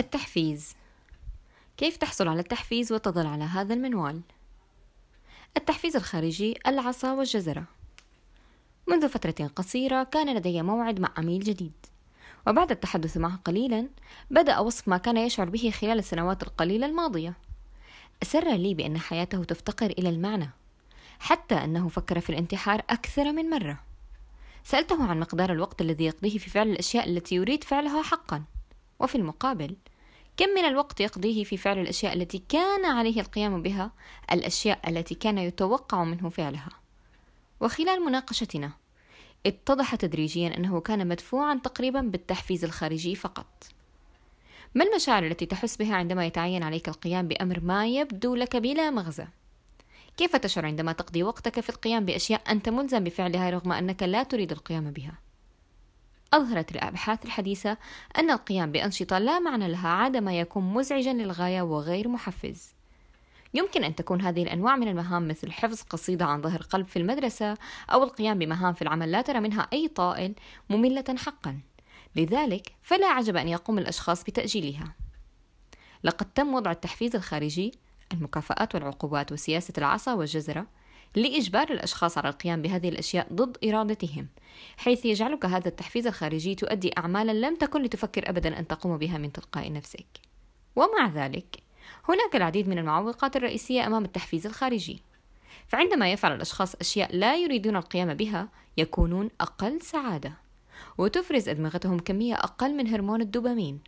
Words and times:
التحفيز. 0.00 0.76
كيف 1.76 1.96
تحصل 1.96 2.28
على 2.28 2.40
التحفيز 2.40 2.92
وتظل 2.92 3.26
على 3.26 3.44
هذا 3.44 3.74
المنوال؟ 3.74 4.20
التحفيز 5.56 5.96
الخارجي 5.96 6.58
العصا 6.66 7.12
والجزرة. 7.12 7.64
منذ 8.86 9.08
فترة 9.08 9.46
قصيرة 9.46 10.02
كان 10.02 10.36
لدي 10.36 10.62
موعد 10.62 11.00
مع 11.00 11.12
عميل 11.16 11.40
جديد. 11.40 11.72
وبعد 12.46 12.70
التحدث 12.70 13.16
معه 13.16 13.36
قليلا 13.36 13.88
بدأ 14.30 14.58
وصف 14.58 14.88
ما 14.88 14.96
كان 14.96 15.16
يشعر 15.16 15.50
به 15.50 15.70
خلال 15.70 15.98
السنوات 15.98 16.42
القليلة 16.42 16.86
الماضية. 16.86 17.34
أسر 18.22 18.54
لي 18.54 18.74
بأن 18.74 18.98
حياته 18.98 19.44
تفتقر 19.44 19.90
إلى 19.90 20.08
المعنى 20.08 20.50
حتى 21.20 21.54
أنه 21.54 21.88
فكر 21.88 22.20
في 22.20 22.30
الانتحار 22.30 22.82
أكثر 22.90 23.32
من 23.32 23.50
مرة. 23.50 23.80
سألته 24.64 25.04
عن 25.04 25.20
مقدار 25.20 25.52
الوقت 25.52 25.80
الذي 25.80 26.04
يقضيه 26.04 26.38
في 26.38 26.50
فعل 26.50 26.68
الأشياء 26.68 27.08
التي 27.08 27.34
يريد 27.34 27.64
فعلها 27.64 28.02
حقا. 28.02 28.44
وفي 29.00 29.14
المقابل 29.14 29.76
كم 30.38 30.48
من 30.48 30.64
الوقت 30.64 31.00
يقضيه 31.00 31.44
في 31.44 31.56
فعل 31.56 31.78
الأشياء 31.78 32.14
التي 32.14 32.42
كان 32.48 32.84
عليه 32.84 33.20
القيام 33.20 33.62
بها 33.62 33.92
الأشياء 34.32 34.88
التي 34.88 35.14
كان 35.14 35.38
يتوقع 35.38 36.04
منه 36.04 36.28
فعلها؟ 36.28 36.68
وخلال 37.60 38.04
مناقشتنا 38.04 38.72
اتضح 39.46 39.94
تدريجيا 39.94 40.56
أنه 40.56 40.80
كان 40.80 41.08
مدفوعا 41.08 41.60
تقريبا 41.64 42.00
بالتحفيز 42.00 42.64
الخارجي 42.64 43.14
فقط. 43.14 43.64
ما 44.74 44.84
المشاعر 44.84 45.26
التي 45.26 45.46
تحس 45.46 45.76
بها 45.76 45.96
عندما 45.96 46.26
يتعين 46.26 46.62
عليك 46.62 46.88
القيام 46.88 47.28
بأمر 47.28 47.60
ما 47.60 47.86
يبدو 47.86 48.34
لك 48.34 48.56
بلا 48.56 48.90
مغزى؟ 48.90 49.26
كيف 50.16 50.36
تشعر 50.36 50.66
عندما 50.66 50.92
تقضي 50.92 51.22
وقتك 51.22 51.60
في 51.60 51.68
القيام 51.68 52.04
بأشياء 52.04 52.42
أنت 52.48 52.68
ملزم 52.68 53.04
بفعلها 53.04 53.50
رغم 53.50 53.72
أنك 53.72 54.02
لا 54.02 54.22
تريد 54.22 54.52
القيام 54.52 54.90
بها؟ 54.90 55.27
أظهرت 56.32 56.72
الأبحاث 56.72 57.24
الحديثة 57.24 57.76
أن 58.18 58.30
القيام 58.30 58.72
بأنشطة 58.72 59.18
لا 59.18 59.38
معنى 59.38 59.68
لها 59.68 59.88
عادة 59.88 60.20
ما 60.20 60.40
يكون 60.40 60.74
مزعجا 60.74 61.12
للغاية 61.12 61.62
وغير 61.62 62.08
محفز. 62.08 62.74
يمكن 63.54 63.84
أن 63.84 63.94
تكون 63.94 64.22
هذه 64.22 64.42
الأنواع 64.42 64.76
من 64.76 64.88
المهام 64.88 65.28
مثل 65.28 65.52
حفظ 65.52 65.82
قصيدة 65.82 66.24
عن 66.24 66.42
ظهر 66.42 66.62
قلب 66.62 66.86
في 66.86 66.98
المدرسة 66.98 67.56
أو 67.92 68.02
القيام 68.02 68.38
بمهام 68.38 68.74
في 68.74 68.82
العمل 68.82 69.12
لا 69.12 69.22
ترى 69.22 69.40
منها 69.40 69.68
أي 69.72 69.88
طائل 69.88 70.34
مملة 70.70 71.04
حقا. 71.16 71.60
لذلك 72.16 72.72
فلا 72.82 73.06
عجب 73.06 73.36
أن 73.36 73.48
يقوم 73.48 73.78
الأشخاص 73.78 74.24
بتأجيلها. 74.24 74.94
لقد 76.04 76.26
تم 76.26 76.54
وضع 76.54 76.70
التحفيز 76.70 77.16
الخارجي 77.16 77.72
المكافآت 78.12 78.74
والعقوبات 78.74 79.32
وسياسة 79.32 79.74
العصا 79.78 80.14
والجزرة 80.14 80.66
لإجبار 81.16 81.70
الأشخاص 81.70 82.18
على 82.18 82.28
القيام 82.28 82.62
بهذه 82.62 82.88
الأشياء 82.88 83.26
ضد 83.32 83.56
إرادتهم 83.64 84.26
حيث 84.76 85.04
يجعلك 85.04 85.44
هذا 85.44 85.68
التحفيز 85.68 86.06
الخارجي 86.06 86.54
تؤدي 86.54 86.90
أعمالا 86.98 87.32
لم 87.32 87.56
تكن 87.56 87.82
لتفكر 87.82 88.30
أبدا 88.30 88.58
أن 88.58 88.66
تقوم 88.66 88.98
بها 88.98 89.18
من 89.18 89.32
تلقاء 89.32 89.72
نفسك. 89.72 90.06
ومع 90.76 91.08
ذلك 91.14 91.56
هناك 92.08 92.36
العديد 92.36 92.68
من 92.68 92.78
المعوقات 92.78 93.36
الرئيسية 93.36 93.86
أمام 93.86 94.04
التحفيز 94.04 94.46
الخارجي. 94.46 95.02
فعندما 95.66 96.12
يفعل 96.12 96.32
الأشخاص 96.32 96.74
أشياء 96.74 97.16
لا 97.16 97.36
يريدون 97.36 97.76
القيام 97.76 98.14
بها 98.14 98.48
يكونون 98.76 99.30
أقل 99.40 99.82
سعادة 99.82 100.32
وتفرز 100.98 101.48
أدمغتهم 101.48 101.98
كمية 101.98 102.34
أقل 102.34 102.74
من 102.74 102.88
هرمون 102.88 103.20
الدوبامين. 103.20 103.80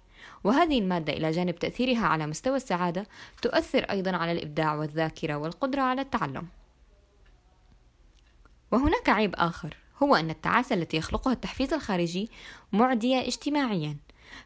وهذه 0.45 0.79
المادة 0.79 1.13
إلى 1.13 1.31
جانب 1.31 1.59
تأثيرها 1.59 2.07
على 2.07 2.27
مستوى 2.27 2.57
السعادة 2.57 3.07
تؤثر 3.43 3.85
أيضا 3.85 4.17
على 4.17 4.33
الإبداع 4.33 4.75
والذاكرة 4.75 5.35
والقدرة 5.35 5.83
على 5.83 6.01
التعلم. 6.01 6.47
وهناك 8.71 9.09
عيب 9.09 9.35
آخر 9.35 9.77
هو 10.03 10.17
أن 10.17 10.31
التعاسة 10.31 10.75
التي 10.75 10.97
يخلقها 10.97 11.33
التحفيز 11.33 11.75
الخارجي 11.75 12.31
معدية 12.73 13.21
اجتماعيا 13.21 13.97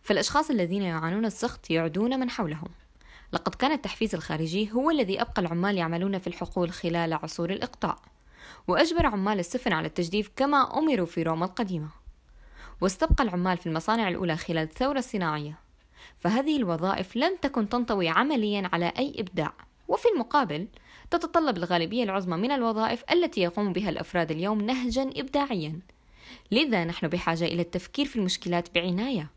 فالأشخاص 0.02 0.50
الذين 0.50 0.82
يعانون 0.82 1.24
السخط 1.24 1.70
يعدون 1.70 2.20
من 2.20 2.30
حولهم. 2.30 2.68
لقد 3.32 3.54
كان 3.54 3.72
التحفيز 3.72 4.14
الخارجي 4.14 4.72
هو 4.72 4.90
الذي 4.90 5.20
أبقى 5.20 5.42
العمال 5.42 5.78
يعملون 5.78 6.18
في 6.18 6.26
الحقول 6.26 6.72
خلال 6.72 7.12
عصور 7.12 7.50
الإقطاع 7.50 7.96
وأجبر 8.68 9.06
عمال 9.06 9.38
السفن 9.38 9.72
على 9.72 9.86
التجديف 9.86 10.30
كما 10.36 10.78
أمروا 10.78 11.06
في 11.06 11.22
روما 11.22 11.46
القديمة. 11.46 11.88
واستبقى 12.80 13.24
العمال 13.24 13.58
في 13.58 13.66
المصانع 13.66 14.08
الأولى 14.08 14.36
خلال 14.36 14.62
الثورة 14.62 14.98
الصناعية. 14.98 15.58
فهذه 16.18 16.56
الوظائف 16.56 17.16
لم 17.16 17.36
تكن 17.42 17.68
تنطوي 17.68 18.08
عمليا 18.08 18.70
على 18.72 18.92
أي 18.98 19.14
إبداع. 19.18 19.52
وفي 19.88 20.08
المقابل 20.14 20.68
تتطلب 21.18 21.56
الغالبية 21.56 22.04
العظمى 22.04 22.36
من 22.36 22.50
الوظائف 22.50 23.04
التي 23.12 23.40
يقوم 23.40 23.72
بها 23.72 23.90
الأفراد 23.90 24.30
اليوم 24.30 24.60
نهجا 24.60 25.10
إبداعيا. 25.16 25.80
لذا 26.50 26.84
نحن 26.84 27.08
بحاجة 27.08 27.44
إلى 27.44 27.62
التفكير 27.62 28.06
في 28.06 28.16
المشكلات 28.16 28.74
بعناية 28.74 29.30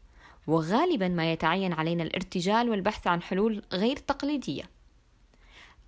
وغالبا 0.47 1.07
ما 1.07 1.31
يتعين 1.31 1.73
علينا 1.73 2.03
الارتجال 2.03 2.69
والبحث 2.69 3.07
عن 3.07 3.21
حلول 3.21 3.61
غير 3.73 3.95
تقليدية. 3.95 4.63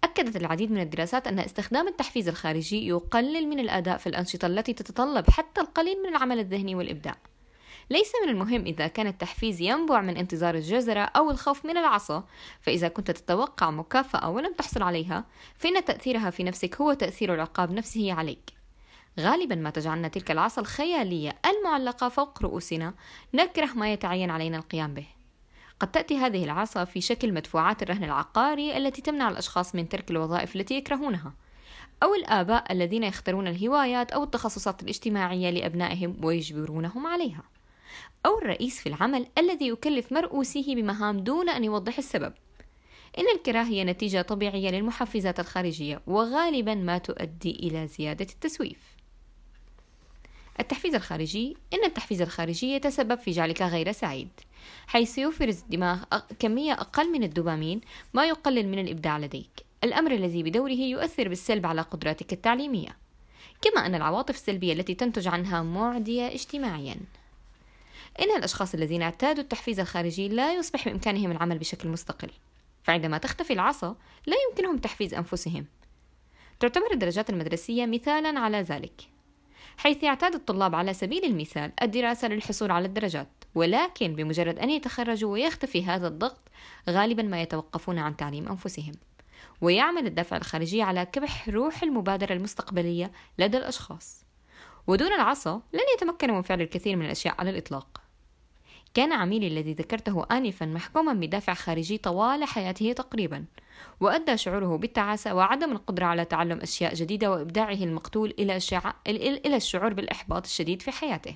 أكدت 0.03 0.35
العديد 0.35 0.71
من 0.71 0.81
الدراسات 0.81 1.27
أن 1.27 1.39
استخدام 1.39 1.87
التحفيز 1.87 2.27
الخارجي 2.27 2.87
يقلل 2.87 3.47
من 3.47 3.59
الأداء 3.59 3.97
في 3.97 4.07
الأنشطة 4.07 4.45
التي 4.45 4.73
تتطلب 4.73 5.29
حتى 5.29 5.61
القليل 5.61 6.03
من 6.03 6.09
العمل 6.09 6.39
الذهني 6.39 6.75
والإبداع. 6.75 7.17
ليس 7.89 8.11
من 8.23 8.29
المهم 8.29 8.65
إذا 8.65 8.87
كان 8.87 9.07
التحفيز 9.07 9.61
ينبع 9.61 10.01
من 10.01 10.17
انتظار 10.17 10.55
الجزرة 10.55 10.99
أو 10.99 11.31
الخوف 11.31 11.65
من 11.65 11.77
العصا. 11.77 12.23
فإذا 12.61 12.87
كنت 12.87 13.11
تتوقع 13.11 13.71
مكافأة 13.71 14.29
ولم 14.29 14.53
تحصل 14.53 14.83
عليها 14.83 15.25
فإن 15.55 15.85
تأثيرها 15.85 16.29
في 16.29 16.43
نفسك 16.43 16.81
هو 16.81 16.93
تأثير 16.93 17.33
العقاب 17.33 17.71
نفسه 17.71 18.13
عليك. 18.13 18.53
غالبا 19.19 19.55
ما 19.55 19.69
تجعلنا 19.69 20.07
تلك 20.07 20.31
العصا 20.31 20.61
الخيالية 20.61 21.35
المعلقة 21.45 22.09
فوق 22.09 22.43
رؤوسنا 22.43 22.93
نكره 23.33 23.73
ما 23.73 23.93
يتعين 23.93 24.29
علينا 24.29 24.57
القيام 24.57 24.93
به. 24.93 25.05
قد 25.79 25.91
تأتي 25.91 26.17
هذه 26.17 26.43
العصا 26.43 26.85
في 26.85 27.01
شكل 27.01 27.33
مدفوعات 27.33 27.83
الرهن 27.83 28.03
العقاري 28.03 28.77
التي 28.77 29.01
تمنع 29.01 29.29
الأشخاص 29.29 29.75
من 29.75 29.89
ترك 29.89 30.11
الوظائف 30.11 30.55
التي 30.55 30.73
يكرهونها 30.73 31.33
أو 32.03 32.15
الآباء 32.15 32.71
الذين 32.71 33.03
يختارون 33.03 33.47
الهوايات 33.47 34.11
أو 34.11 34.23
التخصصات 34.23 34.83
الاجتماعية 34.83 35.49
لأبنائهم 35.49 36.17
ويجبرونهم 36.23 37.07
عليها. 37.07 37.43
أو 38.25 38.37
الرئيس 38.37 38.79
في 38.79 38.89
العمل 38.89 39.27
الذي 39.37 39.67
يكلف 39.67 40.11
مرؤوسيه 40.11 40.75
بمهام 40.75 41.19
دون 41.19 41.49
أن 41.49 41.63
يوضح 41.63 41.97
السبب. 41.97 42.33
إن 43.17 43.25
الكراهية 43.35 43.83
نتيجة 43.83 44.21
طبيعية 44.21 44.69
للمحفزات 44.69 45.39
الخارجية 45.39 46.01
وغالبا 46.07 46.75
ما 46.75 46.97
تؤدي 46.97 47.51
إلى 47.51 47.87
زيادة 47.87 48.27
التسويف. 48.33 48.99
التحفيز 50.59 50.95
الخارجي 50.95 51.57
إن 51.73 51.83
التحفيز 51.83 52.21
الخارجي 52.21 52.73
يتسبب 52.73 53.19
في 53.19 53.31
جعلك 53.31 53.61
غير 53.61 53.91
سعيد 53.91 54.29
حيث 54.87 55.17
يفرز 55.17 55.61
الدماغ 55.61 56.03
كمية 56.39 56.73
أقل 56.73 57.11
من 57.11 57.23
الدوبامين 57.23 57.81
ما 58.13 58.25
يقلل 58.25 58.67
من 58.67 58.79
الإبداع 58.79 59.17
لديك. 59.17 59.49
الأمر 59.83 60.11
الذي 60.11 60.43
بدوره 60.43 60.71
يؤثر 60.71 61.27
بالسلب 61.27 61.65
على 61.65 61.81
قدراتك 61.81 62.33
التعليمية. 62.33 62.97
كما 63.61 63.85
أن 63.85 63.95
العواطف 63.95 64.35
السلبية 64.35 64.73
التي 64.73 64.93
تنتج 64.93 65.27
عنها 65.27 65.63
معدية 65.63 66.27
اجتماعيا. 66.27 66.95
إن 68.21 68.37
الأشخاص 68.37 68.73
الذين 68.73 69.01
اعتادوا 69.01 69.43
التحفيز 69.43 69.79
الخارجي 69.79 70.27
لا 70.27 70.53
يصبح 70.53 70.85
بإمكانهم 70.85 71.31
العمل 71.31 71.59
بشكل 71.59 71.89
مستقل 71.89 72.29
فعندما 72.83 73.17
تختفي 73.17 73.53
العصا 73.53 73.95
لا 74.27 74.35
يمكنهم 74.49 74.77
تحفيز 74.77 75.13
أنفسهم. 75.13 75.65
تعتبر 76.59 76.91
الدرجات 76.93 77.29
المدرسية 77.29 77.85
مثالا 77.85 78.39
على 78.39 78.61
ذلك 78.61 79.01
حيث 79.77 80.03
يعتاد 80.03 80.35
الطلاب 80.35 80.75
على 80.75 80.93
سبيل 80.93 81.25
المثال 81.25 81.71
الدراسة 81.81 82.27
للحصول 82.27 82.71
على 82.71 82.85
الدرجات 82.85 83.27
ولكن 83.55 84.15
بمجرد 84.15 84.59
أن 84.59 84.69
يتخرجوا 84.69 85.31
ويختفي 85.31 85.85
هذا 85.85 86.07
الضغط 86.07 86.41
غالبا 86.89 87.23
ما 87.23 87.41
يتوقفون 87.41 87.99
عن 87.99 88.17
تعليم 88.17 88.47
أنفسهم 88.47 88.93
ويعمل 89.61 90.05
الدافع 90.05 90.37
الخارجي 90.37 90.81
على 90.81 91.05
كبح 91.05 91.49
روح 91.49 91.83
المبادرة 91.83 92.33
المستقبلية 92.33 93.11
لدى 93.37 93.57
الأشخاص. 93.57 94.25
ودون 94.87 95.13
العصا 95.13 95.61
لن 95.73 95.79
يتمكنوا 95.95 96.35
من 96.35 96.41
فعل 96.41 96.61
الكثير 96.61 96.95
من 96.95 97.05
الأشياء 97.05 97.35
على 97.39 97.49
الإطلاق. 97.49 97.98
كان 98.93 99.13
عميلي 99.13 99.47
الذي 99.47 99.73
ذكرته 99.73 100.25
آنفا 100.31 100.65
محكوما 100.65 101.13
بدافع 101.13 101.53
خارجي 101.53 101.97
طوال 101.97 102.43
حياته 102.43 102.93
تقريبا 102.93 103.45
وأدى 103.99 104.37
شعوره 104.37 104.77
بالتعاسة 104.77 105.35
وعدم 105.35 105.71
القدرة 105.71 106.05
على 106.05 106.25
تعلم 106.25 106.59
أشياء 106.59 106.93
جديدة 106.93 107.31
وإبداعه 107.31 107.73
المقتول 107.73 108.33
إلى, 108.39 108.59
شع... 108.59 108.93
إلى 109.07 109.55
الشعور 109.55 109.93
بالإحباط 109.93 110.45
الشديد 110.45 110.81
في 110.81 110.91
حياته. 110.91 111.33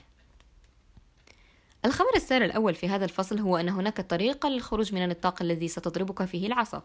الخبر 1.86 2.16
السار 2.16 2.42
الأول 2.44 2.76
في 2.76 2.88
هذا 2.90 3.06
الفصل 3.06 3.40
هو 3.40 3.58
أن 3.58 3.70
هناك 3.70 4.02
طريقة 4.02 4.50
للخروج 4.50 4.94
من 4.94 5.04
النطاق 5.04 5.42
الذي 5.42 5.68
ستضربك 5.68 6.26
فيه 6.26 6.48
العصا 6.48 6.84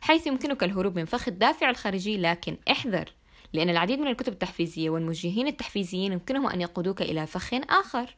حيث 0.00 0.26
يمكنك 0.26 0.62
الهروب 0.62 0.98
من 0.98 1.04
فخ 1.04 1.28
الدافع 1.28 1.70
الخارجي 1.70 2.16
لكن 2.16 2.56
احذر 2.70 3.12
لأن 3.52 3.70
العديد 3.70 3.98
من 3.98 4.06
الكتب 4.06 4.32
التحفيزية 4.32 4.90
والموجهين 4.90 5.46
التحفيزيين 5.46 6.12
يمكنهم 6.12 6.46
أن 6.46 6.60
يقودوك 6.60 7.02
إلى 7.02 7.26
فخ 7.26 7.54
آخر. 7.54 8.16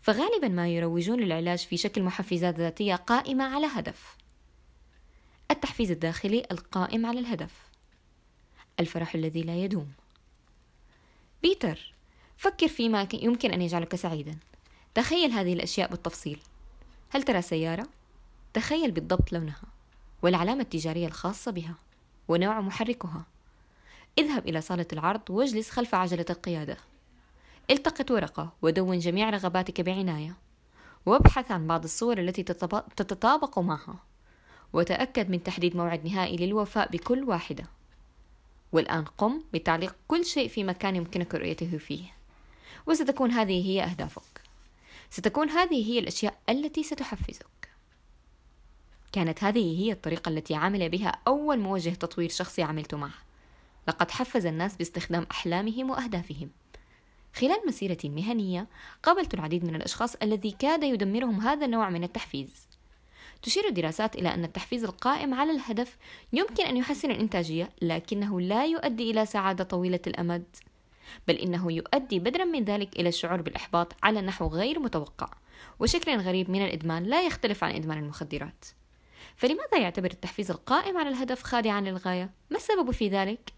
فغالبا 0.00 0.48
ما 0.48 0.68
يروجون 0.68 1.20
للعلاج 1.20 1.58
في 1.58 1.76
شكل 1.76 2.02
محفزات 2.02 2.58
ذاتية 2.58 2.94
قائمة 2.94 3.44
على 3.44 3.66
هدف. 3.66 4.16
التحفيز 5.50 5.90
الداخلي 5.90 6.46
القائم 6.52 7.06
على 7.06 7.20
الهدف. 7.20 7.52
الفرح 8.80 9.14
الذي 9.14 9.42
لا 9.42 9.56
يدوم. 9.56 9.92
بيتر 11.42 11.94
فكر 12.36 12.68
فيما 12.68 13.08
يمكن 13.14 13.50
أن 13.50 13.62
يجعلك 13.62 13.96
سعيدا. 13.96 14.38
تخيل 14.94 15.30
هذه 15.30 15.52
الأشياء 15.52 15.90
بالتفصيل. 15.90 16.38
هل 17.10 17.22
ترى 17.22 17.42
سيارة؟ 17.42 17.88
تخيل 18.54 18.90
بالضبط 18.90 19.32
لونها 19.32 19.62
والعلامة 20.22 20.60
التجارية 20.60 21.06
الخاصة 21.06 21.50
بها 21.50 21.74
ونوع 22.28 22.60
محركها. 22.60 23.24
اذهب 24.18 24.48
إلى 24.48 24.60
صالة 24.60 24.86
العرض 24.92 25.30
واجلس 25.30 25.70
خلف 25.70 25.94
عجلة 25.94 26.26
القيادة. 26.30 26.76
التقط 27.70 28.10
ورقة 28.10 28.52
ودون 28.62 28.98
جميع 28.98 29.30
رغباتك 29.30 29.80
بعناية. 29.80 30.36
وابحث 31.06 31.50
عن 31.50 31.66
بعض 31.66 31.84
الصور 31.84 32.18
التي 32.18 32.42
تتطابق 32.96 33.58
معها. 33.58 33.98
وتأكد 34.72 35.30
من 35.30 35.42
تحديد 35.42 35.76
موعد 35.76 36.04
نهائي 36.04 36.36
للوفاء 36.36 36.90
بكل 36.90 37.24
واحدة. 37.24 37.64
والآن 38.72 39.04
قم 39.04 39.42
بتعليق 39.54 39.96
كل 40.08 40.24
شيء 40.24 40.48
في 40.48 40.64
مكان 40.64 40.96
يمكنك 40.96 41.34
رؤيته 41.34 41.78
فيه. 41.78 42.04
وستكون 42.86 43.30
هذه 43.30 43.66
هي 43.66 43.82
أهدافك. 43.84 44.42
ستكون 45.10 45.50
هذه 45.50 45.92
هي 45.92 45.98
الأشياء 45.98 46.38
التي 46.48 46.82
ستحفزك. 46.82 47.46
كانت 49.12 49.44
هذه 49.44 49.80
هي 49.80 49.92
الطريقة 49.92 50.28
التي 50.28 50.54
عمل 50.54 50.88
بها 50.88 51.18
أول 51.26 51.58
موجه 51.58 51.90
تطوير 51.90 52.30
شخصي 52.30 52.62
عملت 52.62 52.94
معه. 52.94 53.14
لقد 53.88 54.10
حفز 54.10 54.46
الناس 54.46 54.76
باستخدام 54.76 55.26
أحلامهم 55.30 55.90
وأهدافهم. 55.90 56.50
خلال 57.36 57.58
مسيرتي 57.66 58.06
المهنية 58.06 58.66
قابلت 59.02 59.34
العديد 59.34 59.64
من 59.64 59.74
الأشخاص 59.74 60.14
الذي 60.14 60.50
كاد 60.50 60.82
يدمرهم 60.82 61.40
هذا 61.40 61.66
النوع 61.66 61.90
من 61.90 62.04
التحفيز 62.04 62.68
تشير 63.42 63.68
الدراسات 63.68 64.16
إلى 64.16 64.34
أن 64.34 64.44
التحفيز 64.44 64.84
القائم 64.84 65.34
على 65.34 65.52
الهدف 65.52 65.96
يمكن 66.32 66.64
أن 66.64 66.76
يحسن 66.76 67.10
الإنتاجية 67.10 67.68
لكنه 67.82 68.40
لا 68.40 68.66
يؤدي 68.66 69.10
إلى 69.10 69.26
سعادة 69.26 69.64
طويلة 69.64 70.00
الأمد 70.06 70.56
بل 71.28 71.34
إنه 71.34 71.72
يؤدي 71.72 72.18
بدلا 72.18 72.44
من 72.44 72.64
ذلك 72.64 73.00
إلى 73.00 73.08
الشعور 73.08 73.42
بالإحباط 73.42 73.92
على 74.02 74.20
نحو 74.20 74.46
غير 74.46 74.78
متوقع 74.78 75.30
وشكل 75.78 76.16
غريب 76.16 76.50
من 76.50 76.64
الإدمان 76.64 77.02
لا 77.02 77.26
يختلف 77.26 77.64
عن 77.64 77.74
إدمان 77.74 77.98
المخدرات 77.98 78.64
فلماذا 79.36 79.78
يعتبر 79.78 80.10
التحفيز 80.10 80.50
القائم 80.50 80.96
على 80.96 81.08
الهدف 81.08 81.42
خادعا 81.42 81.80
للغاية؟ 81.80 82.30
ما 82.50 82.56
السبب 82.56 82.90
في 82.90 83.08
ذلك؟ 83.08 83.52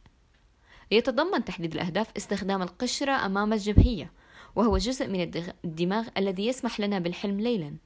يتضمن 0.90 1.44
تحديد 1.44 1.74
الأهداف 1.74 2.06
استخدام 2.16 2.62
القشرة 2.62 3.12
أمام 3.12 3.52
الجبهية 3.52 4.12
وهو 4.56 4.78
جزء 4.78 5.06
من 5.06 5.20
الدماغ 5.64 6.08
الذي 6.16 6.46
يسمح 6.46 6.80
لنا 6.80 6.98
بالحلم 6.98 7.40
ليلا 7.40 7.76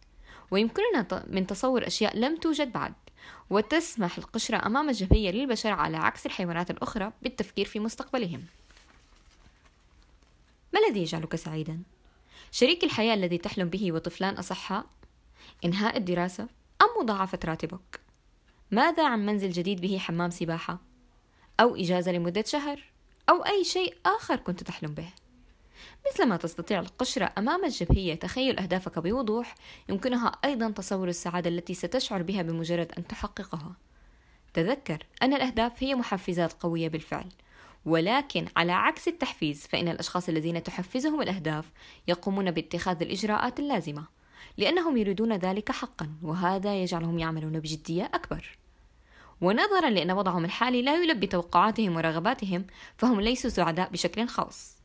ويمكننا 0.50 1.24
من 1.26 1.46
تصور 1.46 1.86
أشياء 1.86 2.16
لم 2.16 2.36
توجد 2.36 2.72
بعد 2.72 2.92
وتسمح 3.50 4.18
القشرة 4.18 4.66
أمام 4.66 4.88
الجبهية 4.88 5.30
للبشر 5.30 5.70
على 5.70 5.96
عكس 5.96 6.26
الحيوانات 6.26 6.70
الأخرى 6.70 7.12
بالتفكير 7.22 7.66
في 7.66 7.80
مستقبلهم 7.80 8.44
ما 10.72 10.80
الذي 10.88 11.00
يجعلك 11.00 11.36
سعيدا؟ 11.36 11.82
شريك 12.50 12.84
الحياة 12.84 13.14
الذي 13.14 13.38
تحلم 13.38 13.68
به 13.68 13.92
وطفلان 13.92 14.34
أصحاء؟ 14.34 14.86
إنهاء 15.64 15.96
الدراسة؟ 15.96 16.42
أم 16.82 17.02
مضاعفة 17.02 17.38
راتبك؟ 17.44 18.00
ماذا 18.70 19.08
عن 19.08 19.26
منزل 19.26 19.50
جديد 19.50 19.80
به 19.80 19.98
حمام 19.98 20.30
سباحة؟ 20.30 20.78
أو 21.60 21.76
إجازة 21.76 22.12
لمدة 22.12 22.44
شهر؟ 22.46 22.91
أو 23.28 23.46
أي 23.46 23.64
شيء 23.64 23.96
آخر 24.06 24.36
كنت 24.36 24.62
تحلم 24.62 24.94
به؟ 24.94 25.08
مثلما 26.10 26.36
تستطيع 26.36 26.80
القشرة 26.80 27.32
أمام 27.38 27.64
الجبهية 27.64 28.14
تخيل 28.14 28.58
أهدافك 28.58 28.98
بوضوح 28.98 29.54
يمكنها 29.88 30.32
أيضا 30.44 30.70
تصور 30.70 31.08
السعادة 31.08 31.50
التي 31.50 31.74
ستشعر 31.74 32.22
بها 32.22 32.42
بمجرد 32.42 32.92
أن 32.98 33.06
تحققها 33.06 33.76
تذكر 34.54 35.06
أن 35.22 35.34
الأهداف 35.34 35.82
هي 35.82 35.94
محفزات 35.94 36.52
قوية 36.52 36.88
بالفعل 36.88 37.28
ولكن 37.84 38.46
على 38.56 38.72
عكس 38.72 39.08
التحفيز 39.08 39.66
فإن 39.66 39.88
الأشخاص 39.88 40.28
الذين 40.28 40.62
تحفزهم 40.62 41.22
الأهداف 41.22 41.72
يقومون 42.08 42.50
باتخاذ 42.50 43.02
الإجراءات 43.02 43.60
اللازمة 43.60 44.06
لأنهم 44.56 44.96
يريدون 44.96 45.32
ذلك 45.32 45.72
حقا 45.72 46.12
وهذا 46.22 46.82
يجعلهم 46.82 47.18
يعملون 47.18 47.60
بجدية 47.60 48.10
أكبر 48.14 48.58
ونظرا 49.42 49.90
لأن 49.90 50.10
وضعهم 50.10 50.44
الحالي 50.44 50.82
لا 50.82 50.96
يلبي 50.96 51.26
توقعاتهم 51.26 51.96
ورغباتهم 51.96 52.66
فهم 52.96 53.20
ليسوا 53.20 53.50
سعداء 53.50 53.90
بشكل 53.90 54.28
خاص. 54.28 54.76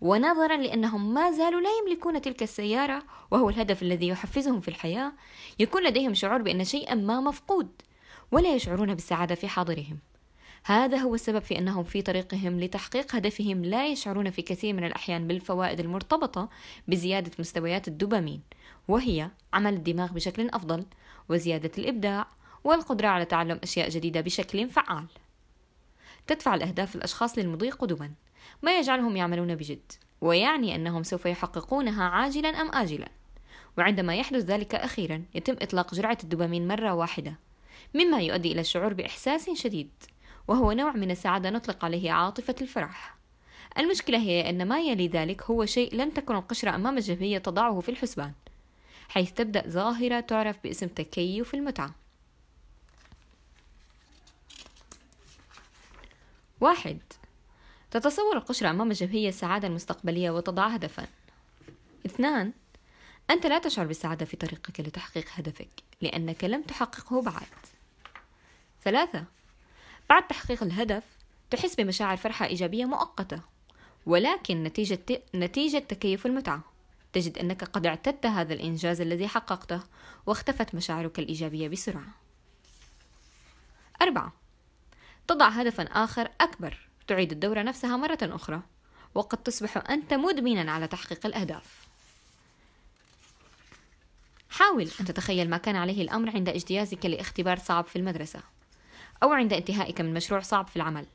ونظرا 0.00 0.56
لأنهم 0.56 1.14
ما 1.14 1.30
زالوا 1.30 1.60
لا 1.60 1.68
يملكون 1.82 2.20
تلك 2.22 2.42
السيارة 2.42 3.02
وهو 3.30 3.48
الهدف 3.48 3.82
الذي 3.82 4.08
يحفزهم 4.08 4.60
في 4.60 4.68
الحياة. 4.68 5.12
يكون 5.58 5.82
لديهم 5.82 6.14
شعور 6.14 6.42
بأن 6.42 6.64
شيئا 6.64 6.94
ما 6.94 7.20
مفقود 7.20 7.68
ولا 8.32 8.54
يشعرون 8.54 8.94
بالسعادة 8.94 9.34
في 9.34 9.48
حاضرهم. 9.48 9.98
هذا 10.64 10.96
هو 10.96 11.14
السبب 11.14 11.38
في 11.38 11.58
أنهم 11.58 11.84
في 11.84 12.02
طريقهم 12.02 12.60
لتحقيق 12.60 13.14
هدفهم 13.16 13.64
لا 13.64 13.86
يشعرون 13.86 14.30
في 14.30 14.42
كثير 14.42 14.74
من 14.74 14.84
الأحيان 14.84 15.26
بالفوائد 15.26 15.80
المرتبطة 15.80 16.48
بزيادة 16.88 17.30
مستويات 17.38 17.88
الدوبامين 17.88 18.40
وهي 18.88 19.30
عمل 19.52 19.74
الدماغ 19.74 20.12
بشكل 20.12 20.48
أفضل 20.48 20.84
وزيادة 21.28 21.70
الإبداع 21.78 22.26
والقدرة 22.64 23.08
على 23.08 23.24
تعلم 23.24 23.60
أشياء 23.62 23.88
جديدة 23.88 24.20
بشكل 24.20 24.68
فعال. 24.68 25.06
تدفع 26.26 26.54
الأهداف 26.54 26.96
الأشخاص 26.96 27.38
للمضي 27.38 27.70
قدما. 27.70 28.10
ما 28.62 28.78
يجعلهم 28.78 29.16
يعملون 29.16 29.54
بجد 29.54 29.92
ويعني 30.20 30.74
أنهم 30.74 31.02
سوف 31.02 31.26
يحققونها 31.26 32.04
عاجلا 32.04 32.48
أم 32.48 32.74
آجلا. 32.74 33.08
وعندما 33.78 34.16
يحدث 34.16 34.44
ذلك 34.44 34.74
أخيرا 34.74 35.22
يتم 35.34 35.56
إطلاق 35.62 35.94
جرعة 35.94 36.18
الدوبامين 36.24 36.68
مرة 36.68 36.94
واحدة 36.94 37.34
مما 37.94 38.20
يؤدي 38.20 38.52
إلى 38.52 38.60
الشعور 38.60 38.92
بإحساس 38.92 39.50
شديد 39.50 39.90
وهو 40.48 40.72
نوع 40.72 40.92
من 40.92 41.10
السعادة 41.10 41.50
نطلق 41.50 41.84
عليه 41.84 42.12
عاطفة 42.12 42.54
الفرح. 42.60 43.16
المشكلة 43.78 44.18
هي 44.18 44.50
أن 44.50 44.68
ما 44.68 44.80
يلي 44.80 45.08
ذلك 45.08 45.42
هو 45.42 45.66
شيء 45.66 45.94
لم 45.96 46.10
تكن 46.10 46.36
القشرة 46.36 46.74
أمام 46.74 46.96
الجبهية 46.96 47.38
تضعه 47.38 47.80
في 47.80 47.88
الحسبان 47.88 48.32
حيث 49.08 49.32
تبدأ 49.32 49.68
ظاهرة 49.68 50.20
تعرف 50.20 50.56
باسم 50.64 50.86
تكيف 50.86 51.54
المتعة. 51.54 52.03
واحد. 56.64 56.98
تتصور 57.90 58.36
القشرة 58.36 58.70
أمام 58.70 58.90
الجبهية 58.90 59.28
السعادة 59.28 59.68
المستقبلية 59.68 60.30
وتضع 60.30 60.66
هدفا. 60.66 61.06
اثنان 62.06 62.52
أنت 63.30 63.46
لا 63.46 63.58
تشعر 63.58 63.86
بالسعادة 63.86 64.26
في 64.26 64.36
طريقك 64.36 64.80
لتحقيق 64.80 65.24
هدفك 65.34 65.68
لأنك 66.00 66.44
لم 66.44 66.62
تحققه 66.62 67.22
بعد. 67.22 67.46
ثلاثة 68.84 69.24
بعد 70.10 70.26
تحقيق 70.26 70.62
الهدف 70.62 71.02
تحس 71.50 71.74
بمشاعر 71.74 72.16
فرحة 72.16 72.46
إيجابية 72.46 72.84
مؤقتة 72.84 73.40
ولكن 74.06 74.62
نتيجة 74.62 75.22
نتيجة 75.34 75.78
تكيف 75.78 76.26
المتعة. 76.26 76.60
تجد 77.12 77.38
أنك 77.38 77.64
قد 77.64 77.86
اعتدت 77.86 78.26
هذا 78.26 78.54
الإنجاز 78.54 79.00
الذي 79.00 79.28
حققته 79.28 79.80
واختفت 80.26 80.74
مشاعرك 80.74 81.18
الإيجابية 81.18 81.68
بسرعة. 81.68 82.14
أربعة 84.02 84.43
تضع 85.28 85.48
هدفا 85.48 85.82
آخر 85.82 86.30
أكبر. 86.40 86.88
تعيد 87.06 87.32
الدورة 87.32 87.62
نفسها 87.62 87.96
مرة 87.96 88.18
أخرى. 88.22 88.62
وقد 89.14 89.38
تصبح 89.38 89.90
أنت 89.90 90.14
مدمنا 90.14 90.72
على 90.72 90.86
تحقيق 90.86 91.26
الأهداف. 91.26 91.84
حاول 94.50 94.90
أن 95.00 95.04
تتخيل 95.04 95.50
ما 95.50 95.56
كان 95.56 95.76
عليه 95.76 96.02
الأمر 96.02 96.30
عند 96.30 96.48
اجتيازك 96.48 97.06
لاختبار 97.06 97.58
صعب 97.58 97.84
في 97.84 97.96
المدرسة 97.96 98.40
أو 99.22 99.32
عند 99.32 99.52
انتهائك 99.52 100.00
من 100.00 100.14
مشروع 100.14 100.40
صعب 100.40 100.66
في 100.66 100.76
العمل. 100.76 101.06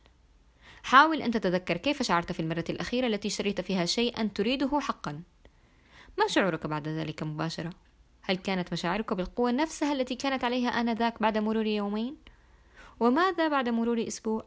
حاول 0.83 1.21
أن 1.21 1.31
تتذكر 1.31 1.77
كيف 1.77 2.03
شعرت 2.03 2.31
في 2.31 2.39
المرة 2.39 2.63
الأخيرة 2.69 3.07
التي 3.07 3.27
اشتريت 3.27 3.61
فيها 3.61 3.85
شيئا 3.85 4.29
تريده 4.35 4.79
حقا. 4.79 5.21
ما 6.19 6.27
شعورك 6.27 6.67
بعد 6.67 6.87
ذلك 6.87 7.23
مباشرة؟ 7.23 7.69
هل 8.21 8.37
كانت 8.37 8.73
مشاعرك 8.73 9.13
بالقوة 9.13 9.51
نفسها 9.51 9.93
التي 9.93 10.15
كانت 10.15 10.43
عليها 10.43 10.69
آنذاك 10.69 11.21
بعد 11.21 11.37
مرور 11.37 11.65
يومين؟ 11.65 12.17
وماذا 12.99 13.47
بعد 13.47 13.69
مرور 13.69 14.07
أسبوع؟ 14.07 14.45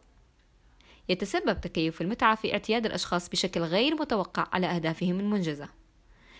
يتسبب 1.08 1.60
تكيف 1.60 2.02
المتعة 2.02 2.34
في 2.34 2.52
اعتياد 2.52 2.86
الأشخاص 2.86 3.28
بشكل 3.28 3.60
غير 3.60 3.94
متوقع 3.94 4.46
على 4.52 4.66
أهدافهم 4.66 5.20
المنجزة 5.20 5.68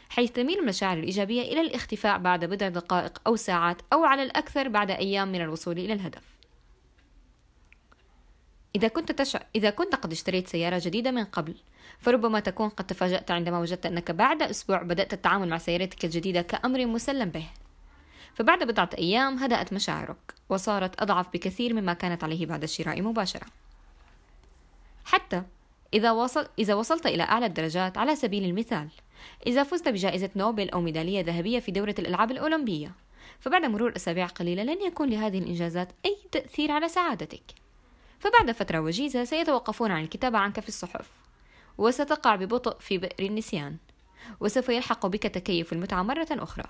حيث 0.09 0.31
تميل 0.31 0.59
المشاعر 0.59 0.99
الإيجابية 0.99 1.43
إلى 1.43 1.61
الاختفاء 1.61 2.19
بعد 2.19 2.45
بضع 2.45 2.69
دقائق 2.69 3.19
أو 3.27 3.37
ساعات 3.37 3.83
أو 3.93 4.05
على 4.05 4.23
الأكثر 4.23 4.69
بعد 4.69 4.91
أيام 4.91 5.33
من 5.33 5.41
الوصول 5.41 5.79
إلى 5.79 5.93
الهدف 5.93 6.23
إذا 8.77 8.89
كنت 8.89 9.13
تشعر 9.13 9.43
إذا 9.55 9.71
كنت 9.71 9.95
قد 9.95 10.13
اشتريت 10.13 10.49
سيارة 10.49 10.81
جديدة 10.85 11.11
من 11.11 11.25
قبل 11.25 11.55
فربما 11.99 12.41
تكون 12.41 12.69
قد 12.69 12.87
تفاجأت 12.87 13.31
عندما 13.31 13.59
وجدت 13.59 13.87
أنك 13.87 14.11
بعد 14.11 14.43
أسبوع 14.43 14.83
بدأت 14.83 15.13
التعامل 15.13 15.49
مع 15.49 15.59
سيارتك 15.59 16.05
الجديدة 16.05 16.43
كأمر 16.43 16.87
مسلم 16.87 17.29
به 17.29 17.47
فبعد 18.35 18.65
بضعة 18.65 18.91
أيام 18.99 19.39
هدأت 19.39 19.73
مشاعرك 19.73 20.35
وصارت 20.49 21.03
أضعف 21.03 21.33
بكثير 21.33 21.75
مما 21.75 21.93
كانت 21.93 22.25
عليه 22.25 22.47
بعد 22.47 22.63
الشراء 22.63 23.03
مباشرة. 23.03 23.47
حتى 25.05 25.43
إذا, 25.95 26.11
وصل 26.11 26.49
إذا 26.59 26.75
وصلت 26.75 27.07
إلى 27.07 27.23
أعلى 27.23 27.47
الدرجات 27.47 27.99
على 27.99 28.17
سبيل 28.17 28.45
المثال 28.45 28.89
إذا 29.47 29.63
فزت 29.63 29.89
بجائزة 29.89 30.31
نوبل 30.37 30.71
أو 30.71 30.81
ميدالية 30.81 31.21
ذهبية 31.21 31.61
في 31.61 31.73
دورة 31.73 31.95
الألعاب 31.99 32.31
الأولمبية 32.31 32.95
فبعد 33.41 33.65
مرور 33.65 33.93
أسابيع 33.97 34.27
قليلة 34.27 34.63
لن 34.63 34.83
يكون 34.83 35.11
لهذه 35.11 35.39
الإنجازات 35.39 35.93
أي 36.07 36.17
تأثير 36.33 36.71
على 36.71 36.89
سعادتك. 36.89 37.43
فبعد 38.19 38.51
فترة 38.51 38.79
وجيزة 38.79 39.25
سيتوقفون 39.25 39.91
عن 39.91 40.03
الكتابة 40.03 40.39
عنك 40.39 40.61
في 40.61 40.69
الصحف 40.69 41.11
وستقع 41.79 42.37
ببطء 42.37 42.79
في 42.79 42.99
بئر 42.99 43.27
النسيان 43.27 43.77
وسوف 44.41 44.69
يلحق 44.69 45.07
بك 45.07 45.23
تكيف 45.23 45.73
المتعة 45.73 46.03
مرة 46.03 46.29
أخرى. 46.31 46.65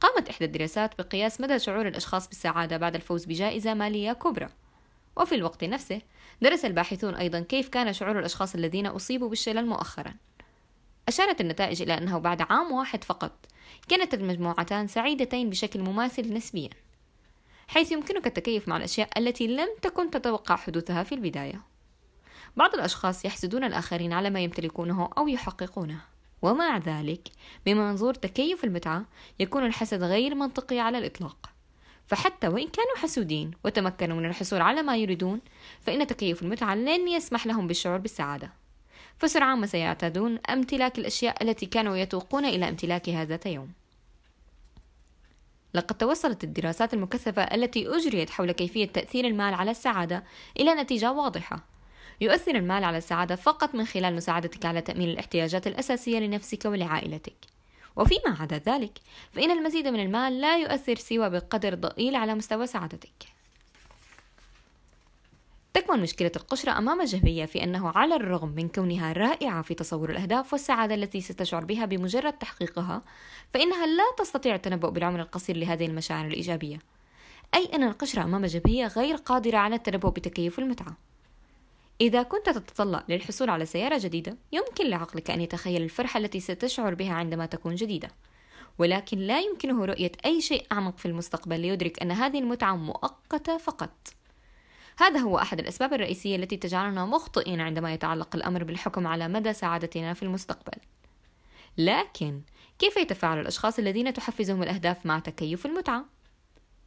قامت 0.00 0.28
إحدى 0.28 0.44
الدراسات 0.44 0.98
بقياس 0.98 1.40
مدى 1.40 1.58
شعور 1.58 1.88
الأشخاص 1.88 2.28
بالسعادة 2.28 2.76
بعد 2.76 2.94
الفوز 2.94 3.24
بجائزة 3.24 3.74
مالية 3.74 4.12
كبرى. 4.12 4.48
وفي 5.16 5.34
الوقت 5.34 5.64
نفسه 5.64 6.00
درس 6.42 6.64
الباحثون 6.64 7.14
أيضا 7.14 7.40
كيف 7.40 7.68
كان 7.68 7.92
شعور 7.92 8.18
الأشخاص 8.18 8.54
الذين 8.54 8.86
أصيبوا 8.86 9.28
بالشلل 9.28 9.66
مؤخرا. 9.66 10.14
أشارت 11.08 11.40
النتائج 11.40 11.82
إلى 11.82 11.98
أنه 11.98 12.18
بعد 12.18 12.42
عام 12.42 12.72
واحد 12.72 13.04
فقط 13.04 13.46
كانت 13.88 14.14
المجموعتان 14.14 14.86
سعيدتين 14.86 15.50
بشكل 15.50 15.80
مماثل 15.80 16.34
نسبيا 16.34 16.70
حيث 17.68 17.92
يمكنك 17.92 18.26
التكيف 18.26 18.68
مع 18.68 18.76
الأشياء 18.76 19.08
التي 19.18 19.46
لم 19.46 19.68
تكن 19.82 20.10
تتوقع 20.10 20.56
حدوثها 20.56 21.02
في 21.02 21.14
البداية. 21.14 21.62
بعض 22.56 22.74
الأشخاص 22.74 23.24
يحسدون 23.24 23.64
الآخرين 23.64 24.12
على 24.12 24.30
ما 24.30 24.40
يمتلكونه 24.40 25.10
أو 25.18 25.28
يحققونه. 25.28 26.00
ومع 26.42 26.78
ذلك 26.78 27.28
بمنظور 27.66 28.14
تكيف 28.14 28.64
المتعة 28.64 29.04
يكون 29.40 29.66
الحسد 29.66 30.02
غير 30.02 30.34
منطقي 30.34 30.80
على 30.80 30.98
الإطلاق. 30.98 31.50
فحتى 32.06 32.48
وإن 32.48 32.68
كانوا 32.68 32.96
حسودين 32.96 33.50
وتمكنوا 33.64 34.16
من 34.16 34.24
الحصول 34.24 34.60
على 34.60 34.82
ما 34.82 34.96
يريدون 34.96 35.40
فإن 35.80 36.06
تكيف 36.06 36.42
المتعة 36.42 36.74
لن 36.74 37.08
يسمح 37.08 37.46
لهم 37.46 37.66
بالشعور 37.66 37.98
بالسعادة. 37.98 38.52
فسرعان 39.18 39.58
ما 39.58 39.66
سيعتادون 39.66 40.38
امتلاك 40.50 40.98
الأشياء 40.98 41.42
التي 41.42 41.66
كانوا 41.66 41.96
يتوقون 41.96 42.44
إلى 42.44 42.68
امتلاكها 42.68 43.24
ذات 43.24 43.46
يوم. 43.46 43.72
لقد 45.74 45.98
توصلت 45.98 46.44
الدراسات 46.44 46.94
المكثفة 46.94 47.42
التي 47.42 47.88
أجريت 47.88 48.30
حول 48.30 48.52
كيفية 48.52 48.86
تأثير 48.86 49.24
المال 49.24 49.54
على 49.54 49.70
السعادة 49.70 50.24
إلى 50.60 50.74
نتيجة 50.74 51.12
واضحة. 51.12 51.77
يؤثر 52.20 52.54
المال 52.54 52.84
على 52.84 52.98
السعادة 52.98 53.36
فقط 53.36 53.74
من 53.74 53.84
خلال 53.84 54.14
مساعدتك 54.14 54.66
على 54.66 54.80
تأمين 54.80 55.08
الاحتياجات 55.08 55.66
الأساسية 55.66 56.18
لنفسك 56.18 56.64
ولعائلتك. 56.64 57.36
وفيما 57.96 58.36
عدا 58.40 58.58
ذلك 58.66 58.98
فإن 59.32 59.50
المزيد 59.50 59.88
من 59.88 60.00
المال 60.00 60.40
لا 60.40 60.58
يؤثر 60.58 60.96
سوى 60.96 61.30
بقدر 61.30 61.74
ضئيل 61.74 62.16
على 62.16 62.34
مستوى 62.34 62.66
سعادتك. 62.66 63.38
تكمن 65.74 66.00
مشكلة 66.00 66.32
القشرة 66.36 66.78
أمام 66.78 67.00
الجهبية 67.00 67.44
في 67.44 67.64
أنه 67.64 67.88
على 67.88 68.16
الرغم 68.16 68.48
من 68.48 68.68
كونها 68.68 69.12
رائعة 69.12 69.62
في 69.62 69.74
تصور 69.74 70.10
الأهداف 70.10 70.52
والسعادة 70.52 70.94
التي 70.94 71.20
ستشعر 71.20 71.64
بها 71.64 71.84
بمجرد 71.84 72.32
تحقيقها 72.32 73.02
فإنها 73.54 73.86
لا 73.86 74.04
تستطيع 74.18 74.54
التنبؤ 74.54 74.90
بالعمر 74.90 75.20
القصير 75.20 75.56
لهذه 75.56 75.86
المشاعر 75.86 76.26
الإيجابية. 76.26 76.78
أي 77.54 77.70
أن 77.74 77.82
القشرة 77.82 78.22
أمام 78.22 78.44
الجهبية 78.44 78.86
غير 78.86 79.16
قادرة 79.16 79.58
على 79.58 79.74
التنبؤ 79.74 80.10
بتكيف 80.10 80.58
المتعة. 80.58 81.07
إذا 82.00 82.22
كنت 82.22 82.48
تتطلع 82.48 83.04
للحصول 83.08 83.50
على 83.50 83.66
سيارة 83.66 83.98
جديدة 83.98 84.36
يمكن 84.52 84.86
لعقلك 84.86 85.30
أن 85.30 85.40
يتخيل 85.40 85.82
الفرحة 85.82 86.18
التي 86.18 86.40
ستشعر 86.40 86.94
بها 86.94 87.14
عندما 87.14 87.46
تكون 87.46 87.74
جديدة. 87.74 88.08
ولكن 88.78 89.18
لا 89.18 89.40
يمكنه 89.40 89.84
رؤية 89.84 90.12
أي 90.24 90.40
شيء 90.40 90.66
أعمق 90.72 90.98
في 90.98 91.06
المستقبل 91.06 91.60
ليدرك 91.60 92.02
أن 92.02 92.10
هذه 92.10 92.38
المتعة 92.38 92.76
مؤقتة 92.76 93.56
فقط. 93.56 94.08
هذا 94.98 95.18
هو 95.20 95.38
أحد 95.38 95.58
الأسباب 95.58 95.94
الرئيسية 95.94 96.36
التي 96.36 96.56
تجعلنا 96.56 97.04
مخطئين 97.04 97.60
عندما 97.60 97.94
يتعلق 97.94 98.36
الأمر 98.36 98.64
بالحكم 98.64 99.06
على 99.06 99.28
مدى 99.28 99.52
سعادتنا 99.52 100.14
في 100.14 100.22
المستقبل. 100.22 100.78
لكن 101.78 102.42
كيف 102.78 102.96
يتفاعل 102.96 103.40
الأشخاص 103.40 103.78
الذين 103.78 104.12
تحفزهم 104.12 104.62
الأهداف 104.62 105.06
مع 105.06 105.18
تكيف 105.18 105.66
المتعة؟ 105.66 106.04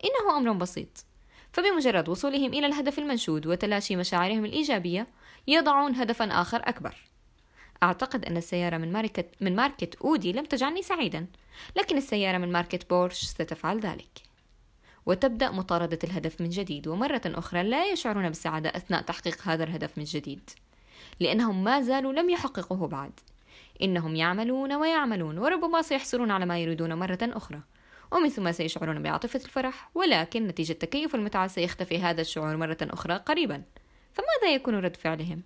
إنه 0.04 0.38
أمر 0.38 0.52
بسيط. 0.52 1.06
فبمجرد 1.52 2.10
وصولهم 2.10 2.54
إلى 2.54 2.68
الهدف 2.68 3.00
المنشود 3.00 3.48
وتلاشي 3.48 3.96
مشاعرهم 3.96 4.46
الإيجابية 4.46 5.08
يضعون 5.48 5.96
هدفا 5.96 6.26
آخر 6.26 6.62
أكبر. 6.64 6.96
أعتقد 7.84 8.26
أن 8.26 8.38
السيارة 8.38 8.78
من 8.78 8.92
ماركة, 8.92 9.24
من 9.42 9.56
ماركة 9.56 9.90
أودي 10.04 10.32
لم 10.32 10.46
تجعلني 10.46 10.82
سعيدا 10.82 11.26
لكن 11.78 11.98
السيارة 11.98 12.38
من 12.38 12.52
ماركة 12.52 12.80
بورش 12.90 13.22
ستفعل 13.22 13.80
ذلك. 13.80 14.32
وتبدأ 15.06 15.52
مطاردة 15.52 16.00
الهدف 16.04 16.42
من 16.42 16.50
جديد 16.50 16.88
ومرة 16.88 17.22
أخرى 17.26 17.64
لا 17.64 17.92
يشعرون 17.92 18.28
بالسعادة 18.28 18.70
أثناء 18.70 19.02
تحقيق 19.02 19.42
هذا 19.48 19.64
الهدف 19.64 19.98
من 19.98 20.04
جديد. 20.04 20.50
لأنهم 21.20 21.64
ما 21.64 21.82
زالوا 21.82 22.14
لم 22.14 22.30
يحققوه 22.30 22.88
بعد. 22.88 23.12
إنهم 23.82 24.16
يعملون 24.16 24.74
ويعملون 24.74 25.38
وربما 25.38 25.82
سيحصلون 25.82 26.32
على 26.32 26.46
ما 26.46 26.60
يريدون 26.60 26.94
مرة 26.94 27.20
أخرى. 27.22 27.62
ومن 28.12 28.30
ثم 28.30 28.52
سيشعرون 28.52 29.04
بعاطفة 29.04 29.42
الفرح 29.46 29.90
ولكن 29.96 30.48
نتيجة 30.48 30.74
تكيف 30.74 31.16
المتعة 31.16 31.48
سيختفي 31.48 32.00
هذا 32.00 32.22
الشعور 32.22 32.58
مرة 32.58 32.78
أخرى 32.82 33.18
قريبا. 33.18 33.64
فماذا 34.14 34.56
يكون 34.56 34.76
رد 34.76 34.96
فعلهم؟ 34.96 35.44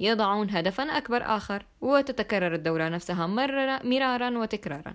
يضعون 0.00 0.50
هدفا 0.50 0.82
أكبر 0.82 1.22
آخر 1.36 1.66
وتتكرر 1.80 2.54
الدورة 2.54 2.88
نفسها 2.88 3.26
مرة 3.26 3.80
مرارا 3.84 4.38
وتكرارا. 4.38 4.94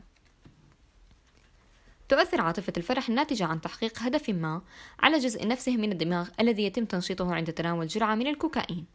تؤثر 2.09 2.41
عاطفة 2.41 2.73
الفرح 2.77 3.09
الناتجة 3.09 3.45
عن 3.45 3.61
تحقيق 3.61 3.99
هدف 3.99 4.29
ما 4.29 4.61
على 4.99 5.17
جزء 5.17 5.47
نفسه 5.47 5.77
من 5.77 5.91
الدماغ 5.91 6.29
الذي 6.39 6.63
يتم 6.63 6.85
تنشيطه 6.85 7.35
عند 7.35 7.53
تناول 7.53 7.87
جرعة 7.87 8.15
من 8.15 8.27
الكوكايين. 8.27 8.85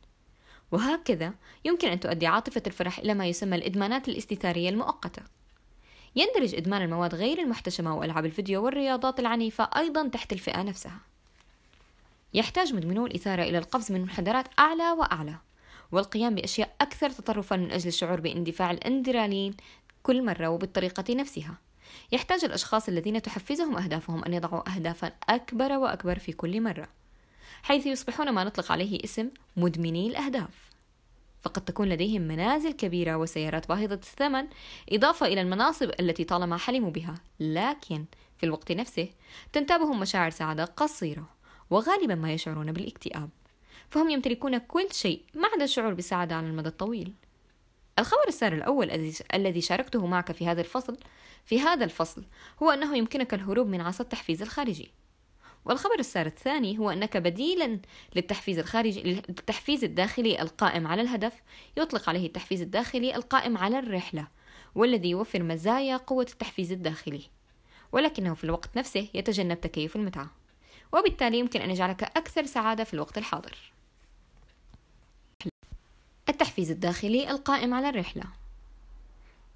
وهكذا 0.72 1.34
يمكن 1.64 1.88
أن 1.88 2.00
تؤدي 2.00 2.26
عاطفة 2.26 2.62
الفرح 2.66 2.98
إلى 2.98 3.14
ما 3.14 3.26
يسمى 3.26 3.56
الإدمانات 3.56 4.08
الاستثارية 4.08 4.68
المؤقتة. 4.68 5.22
يندرج 6.16 6.54
إدمان 6.54 6.82
المواد 6.82 7.14
غير 7.14 7.38
المحتشمة 7.38 7.96
وألعاب 7.96 8.24
الفيديو 8.24 8.64
والرياضات 8.64 9.20
العنيفة 9.20 9.70
أيضا 9.76 10.08
تحت 10.08 10.32
الفئة 10.32 10.62
نفسها. 10.62 10.98
يحتاج 12.34 12.74
مدمنو 12.74 13.06
الإثارة 13.06 13.42
إلى 13.42 13.58
القفز 13.58 13.92
من 13.92 14.00
منحدرات 14.00 14.46
أعلى 14.58 14.90
وأعلى 14.90 15.36
والقيام 15.92 16.34
بأشياء 16.34 16.74
أكثر 16.80 17.10
تطرفا 17.10 17.56
من 17.56 17.70
أجل 17.70 17.88
الشعور 17.88 18.20
باندفاع 18.20 18.70
الاندرالين 18.70 19.54
كل 20.02 20.24
مرة 20.24 20.48
وبالطريقة 20.48 21.14
نفسها. 21.14 21.54
يحتاج 22.12 22.44
الأشخاص 22.44 22.88
الذين 22.88 23.22
تحفزهم 23.22 23.76
أهدافهم 23.76 24.24
أن 24.24 24.34
يضعوا 24.34 24.74
أهدافا 24.76 25.12
أكبر 25.28 25.72
وأكبر 25.72 26.18
في 26.18 26.32
كل 26.32 26.60
مرة 26.60 26.88
حيث 27.62 27.86
يصبحون 27.86 28.30
ما 28.30 28.44
نطلق 28.44 28.72
عليه 28.72 29.04
اسم 29.04 29.30
مدمني 29.56 30.06
الأهداف. 30.06 30.71
فقد 31.42 31.64
تكون 31.64 31.88
لديهم 31.88 32.22
منازل 32.22 32.72
كبيرة 32.72 33.16
وسيارات 33.16 33.68
باهظة 33.68 33.94
الثمن 33.94 34.48
إضافة 34.92 35.26
إلى 35.26 35.40
المناصب 35.40 35.90
التي 36.00 36.24
طالما 36.24 36.56
حلموا 36.56 36.90
بها. 36.90 37.14
لكن 37.40 38.04
في 38.38 38.46
الوقت 38.46 38.72
نفسه 38.72 39.08
تنتابهم 39.52 40.00
مشاعر 40.00 40.30
سعادة 40.30 40.64
قصيرة 40.64 41.28
وغالبا 41.70 42.14
ما 42.14 42.32
يشعرون 42.32 42.72
بالاكتئاب. 42.72 43.30
فهم 43.88 44.10
يمتلكون 44.10 44.58
كل 44.58 44.88
شيء 44.92 45.22
ما 45.34 45.48
عدا 45.54 45.64
الشعور 45.64 45.94
بالسعادة 45.94 46.34
على 46.34 46.46
المدى 46.46 46.68
الطويل. 46.68 47.12
الخبر 47.98 48.28
السار 48.28 48.52
الأول 48.52 49.12
الذي 49.34 49.60
شاركته 49.60 50.06
معك 50.06 50.32
في 50.32 50.46
هذا 50.46 50.60
الفصل 50.60 50.96
في 51.44 51.60
هذا 51.60 51.84
الفصل 51.84 52.24
هو 52.62 52.70
أنه 52.70 52.96
يمكنك 52.96 53.34
الهروب 53.34 53.66
من 53.66 53.80
عصا 53.80 54.04
التحفيز 54.04 54.42
الخارجي. 54.42 54.90
والخبر 55.64 55.98
السار 55.98 56.26
الثاني 56.26 56.78
هو 56.78 56.90
أنك 56.90 57.16
بديلا 57.16 57.80
للتحفيز 58.16 58.58
الخارجي 58.58 59.02
للتحفيز 59.02 59.84
الداخلي 59.84 60.42
القائم 60.42 60.86
على 60.86 61.02
الهدف 61.02 61.42
يطلق 61.76 62.08
عليه 62.08 62.26
التحفيز 62.26 62.62
الداخلي 62.62 63.16
القائم 63.16 63.58
على 63.58 63.78
الرحلة 63.78 64.26
والذي 64.74 65.10
يوفر 65.10 65.42
مزايا 65.42 65.96
قوة 65.96 66.26
التحفيز 66.30 66.72
الداخلي. 66.72 67.22
ولكنه 67.92 68.34
في 68.34 68.44
الوقت 68.44 68.76
نفسه 68.76 69.08
يتجنب 69.14 69.60
تكيف 69.60 69.96
المتعة. 69.96 70.30
وبالتالي 70.92 71.38
يمكن 71.38 71.60
أن 71.60 71.70
يجعلك 71.70 72.02
أكثر 72.02 72.46
سعادة 72.46 72.84
في 72.84 72.94
الوقت 72.94 73.18
الحاضر. 73.18 73.72
التحفيز 76.28 76.70
الداخلي 76.70 77.30
القائم 77.30 77.74
على 77.74 77.88
الرحلة. 77.88 78.24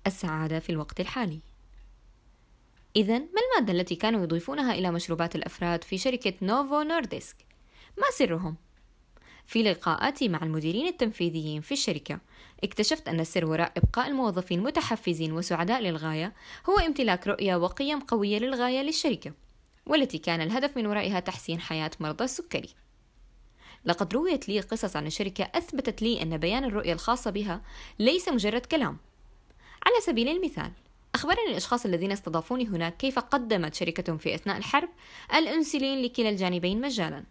السعادة 0.06 0.58
في 0.58 0.70
الوقت 0.70 1.00
الحالي. 1.00 1.40
إذا 2.96 3.18
ما 3.18 3.40
المادة 3.50 3.72
التي 3.72 3.94
كانوا 3.94 4.22
يضيفونها 4.22 4.74
إلى 4.74 4.90
مشروبات 4.90 5.34
الأفراد 5.34 5.84
في 5.84 5.98
شركة 5.98 6.32
نوفو 6.42 6.82
نورديسك؟ 6.82 7.36
ما 7.98 8.04
سرهم؟ 8.18 8.56
في 9.46 9.62
لقاءاتي 9.62 10.28
مع 10.28 10.42
المديرين 10.42 10.86
التنفيذيين 10.86 11.60
في 11.60 11.72
الشركة 11.72 12.18
اكتشفت 12.64 13.08
أن 13.08 13.20
السر 13.20 13.46
وراء 13.46 13.72
إبقاء 13.76 14.08
الموظفين 14.08 14.62
متحفزين 14.62 15.32
وسعداء 15.32 15.80
للغاية 15.80 16.32
هو 16.70 16.78
امتلاك 16.78 17.26
رؤية 17.26 17.56
وقيم 17.56 18.00
قوية 18.00 18.38
للغاية 18.38 18.82
للشركة 18.82 19.32
والتي 19.86 20.18
كان 20.18 20.40
الهدف 20.40 20.76
من 20.76 20.86
ورائها 20.86 21.20
تحسين 21.20 21.60
حياة 21.60 21.90
مرضى 22.00 22.24
السكري 22.24 22.68
لقد 23.84 24.14
رويت 24.14 24.48
لي 24.48 24.60
قصص 24.60 24.96
عن 24.96 25.06
الشركة 25.06 25.50
أثبتت 25.54 26.02
لي 26.02 26.22
أن 26.22 26.36
بيان 26.36 26.64
الرؤية 26.64 26.92
الخاصة 26.92 27.30
بها 27.30 27.62
ليس 27.98 28.28
مجرد 28.28 28.66
كلام 28.66 28.96
على 29.86 30.00
سبيل 30.06 30.28
المثال 30.28 30.72
أخبرني 31.16 31.50
الأشخاص 31.50 31.86
الذين 31.86 32.12
استضافوني 32.12 32.66
هناك 32.66 32.96
كيف 32.96 33.18
قدمت 33.18 33.74
شركتهم 33.74 34.18
في 34.18 34.34
أثناء 34.34 34.56
الحرب 34.56 34.88
الأنسولين 35.34 36.02
لكلا 36.02 36.28
الجانبين 36.28 36.80
مجانا 36.80 37.24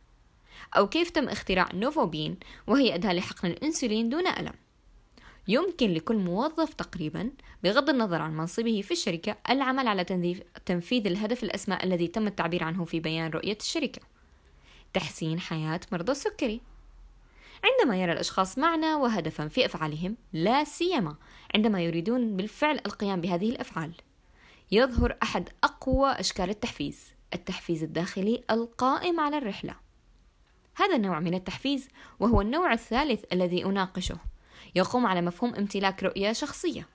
أو 0.78 0.90
كيف 0.90 1.10
تم 1.10 1.30
اختراع 1.30 1.70
نوفوبين 1.74 2.38
وهي 2.68 2.96
أداة 2.96 3.14
لحقن 3.14 3.48
الأنسولين 3.48 4.10
دون 4.10 4.28
ألم؟ 4.28 4.54
يمكن 5.48 5.94
لكل 5.94 6.16
موظف 6.16 6.74
تقريبا 6.74 7.32
بغض 7.64 7.90
النظر 7.90 8.22
عن 8.22 8.38
منصبه 8.38 8.82
في 8.82 8.92
الشركة 8.92 9.38
العمل 9.50 9.88
على 9.88 10.04
تنفيذ 10.66 11.08
الهدف 11.08 11.44
الأسمى 11.44 11.78
الذي 11.84 12.08
تم 12.08 12.28
التعبير 12.28 12.64
عنه 12.64 12.86
في 12.86 13.00
بيان 13.00 13.32
رؤية 13.32 13.58
الشركة. 13.62 14.02
تحسين 14.94 15.40
حياة 15.40 15.80
مرضى 15.92 16.12
السكري. 16.12 16.62
عندما 17.64 18.02
يرى 18.02 18.12
الأشخاص 18.12 18.58
معنى 18.58 18.94
وهدفا 18.94 19.48
في 19.48 19.66
أفعالهم 19.66 20.18
لا 20.34 20.64
سيما 20.64 21.16
عندما 21.56 21.82
يريدون 21.82 22.38
بالفعل 22.38 22.80
القيام 22.86 23.22
بهذه 23.22 23.50
الأفعال. 23.50 23.92
يظهر 24.72 25.18
أحد 25.24 25.50
أقوى 25.64 26.10
أشكال 26.10 26.50
التحفيز 26.50 27.16
التحفيز 27.34 27.84
الداخلي 27.84 28.44
القائم 28.52 29.20
على 29.20 29.38
الرحلة. 29.38 29.76
هذا 30.76 30.96
النوع 30.96 31.20
من 31.20 31.34
التحفيز 31.34 31.88
وهو 32.20 32.42
النوع 32.42 32.74
الثالث 32.74 33.24
الذي 33.34 33.66
أناقشه. 33.66 34.18
يقوم 34.76 35.06
على 35.06 35.22
مفهوم 35.22 35.56
امتلاك 35.56 36.04
رؤية 36.04 36.32
شخصية. 36.32 36.88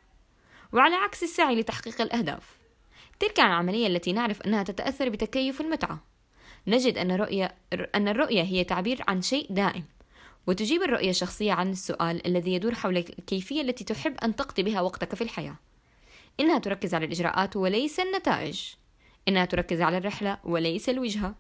وعلى 0.73 0.95
عكس 0.95 1.23
السعي 1.23 1.61
لتحقيق 1.61 2.01
الأهداف. 2.01 2.59
تلك 3.21 3.41
العملية 3.41 3.87
التي 3.87 4.13
نعرف 4.13 4.43
أنها 4.43 4.63
تتأثر 4.63 5.09
بتكيف 5.09 5.61
المتعة. 5.61 6.05
نجد 6.67 6.99
أن, 6.99 7.13
رؤية 7.13 7.55
أن 7.95 8.09
الرؤية 8.09 8.43
هي 8.43 8.65
تعبير 8.65 9.05
عن 9.09 9.23
شيء 9.23 9.47
دائم. 9.51 9.85
وتجيب 10.47 10.83
الرؤية 10.83 11.11
الشخصية 11.11 11.53
عن 11.53 11.71
السؤال 11.71 12.27
الذي 12.27 12.55
يدور 12.55 12.75
حول 12.75 12.97
الكيفية 12.97 13.61
التي 13.61 13.85
تحب 13.85 14.17
أن 14.25 14.37
تقضي 14.37 14.63
بها 14.63 14.81
وقتك 14.81 15.15
في 15.15 15.25
الحياة. 15.25 15.57
إنها 16.41 16.59
تركز 16.59 16.95
على 16.95 17.07
الإجراءات 17.07 17.57
وليس 17.57 18.01
النتائج. 18.01 18.63
إنها 19.29 19.45
تركز 19.45 19.81
على 19.81 19.99
الرحلة 19.99 20.39
وليس 20.45 20.89
الوجهة. 20.89 21.35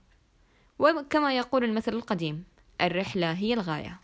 وكما 0.78 1.36
يقول 1.36 1.64
المثل 1.64 1.92
القديم 1.92 2.44
الرحلة 2.80 3.32
هي 3.32 3.54
الغاية. 3.54 4.00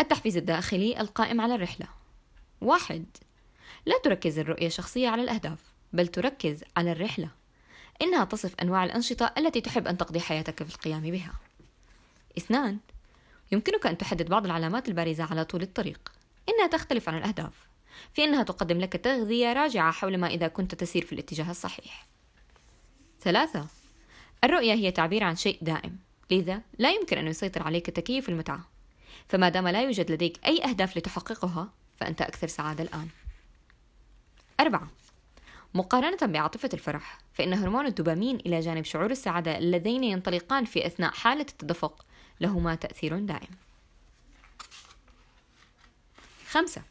التحفيز 0.00 0.36
الداخلي 0.36 1.00
القائم 1.00 1.40
على 1.40 1.54
الرحلة. 1.54 1.86
واحد 2.60 3.04
لا 3.86 3.98
تركز 4.04 4.38
الرؤية 4.38 4.66
الشخصية 4.66 5.08
على 5.08 5.22
الأهداف 5.22 5.58
بل 5.92 6.08
تركز 6.08 6.64
على 6.76 6.92
الرحلة. 6.92 7.28
إنها 8.02 8.24
تصف 8.24 8.54
أنواع 8.62 8.84
الأنشطة 8.84 9.32
التي 9.38 9.60
تحب 9.60 9.88
أن 9.88 9.98
تقضي 9.98 10.20
حياتك 10.20 10.62
في 10.62 10.74
القيام 10.74 11.02
بها. 11.02 11.32
اثنان. 12.38 12.78
يمكنك 13.52 13.86
أن 13.86 13.98
تحدد 13.98 14.28
بعض 14.28 14.44
العلامات 14.44 14.88
البارزة 14.88 15.24
على 15.24 15.44
طول 15.44 15.62
الطريق. 15.62 16.12
إنها 16.48 16.66
تختلف 16.66 17.08
عن 17.08 17.18
الأهداف 17.18 17.66
في 18.14 18.24
أنها 18.24 18.42
تقدم 18.42 18.78
لك 18.78 18.92
تغذية 18.92 19.52
راجعة 19.52 19.92
حول 19.92 20.18
ما 20.18 20.26
إذا 20.26 20.48
كنت 20.48 20.74
تسير 20.74 21.04
في 21.04 21.12
الاتجاه 21.12 21.50
الصحيح. 21.50 22.06
ثلاثة 23.20 23.66
الرؤية 24.44 24.72
هي 24.72 24.90
تعبير 24.90 25.24
عن 25.24 25.36
شيء 25.36 25.58
دائم 25.62 25.98
لذا 26.30 26.62
لا 26.78 26.90
يمكن 26.90 27.18
أن 27.18 27.26
يسيطر 27.26 27.62
عليك 27.62 27.90
تكييف 27.90 28.28
المتعة. 28.28 28.68
فما 29.28 29.48
دام 29.48 29.68
لا 29.68 29.82
يوجد 29.82 30.12
لديك 30.12 30.46
أي 30.46 30.64
أهداف 30.64 30.96
لتحققها 30.96 31.72
فأنت 31.96 32.22
أكثر 32.22 32.46
سعادة 32.46 32.82
الآن. 32.82 33.08
أربعة 34.60 34.88
مقارنة 35.74 36.18
بعاطفة 36.22 36.70
الفرح 36.74 37.18
فإن 37.32 37.54
هرمون 37.54 37.86
الدوبامين 37.86 38.36
إلى 38.36 38.60
جانب 38.60 38.84
شعور 38.84 39.10
السعادة 39.10 39.58
اللذين 39.58 40.04
ينطلقان 40.04 40.64
في 40.64 40.86
أثناء 40.86 41.10
حالة 41.10 41.46
التدفق 41.48 42.05
لهما 42.40 42.74
تأثير 42.74 43.18
دائم. 43.18 43.50
خمسة. 46.48 46.82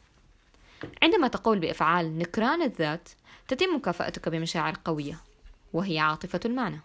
عندما 1.03 1.27
تقول 1.27 1.59
بإفعال 1.59 2.17
نكران 2.17 2.61
الذات 2.61 3.09
تتم 3.47 3.75
مكافأتك 3.75 4.29
بمشاعر 4.29 4.77
قوية 4.85 5.19
وهي 5.73 5.99
عاطفة 5.99 6.39
المعنى. 6.45 6.79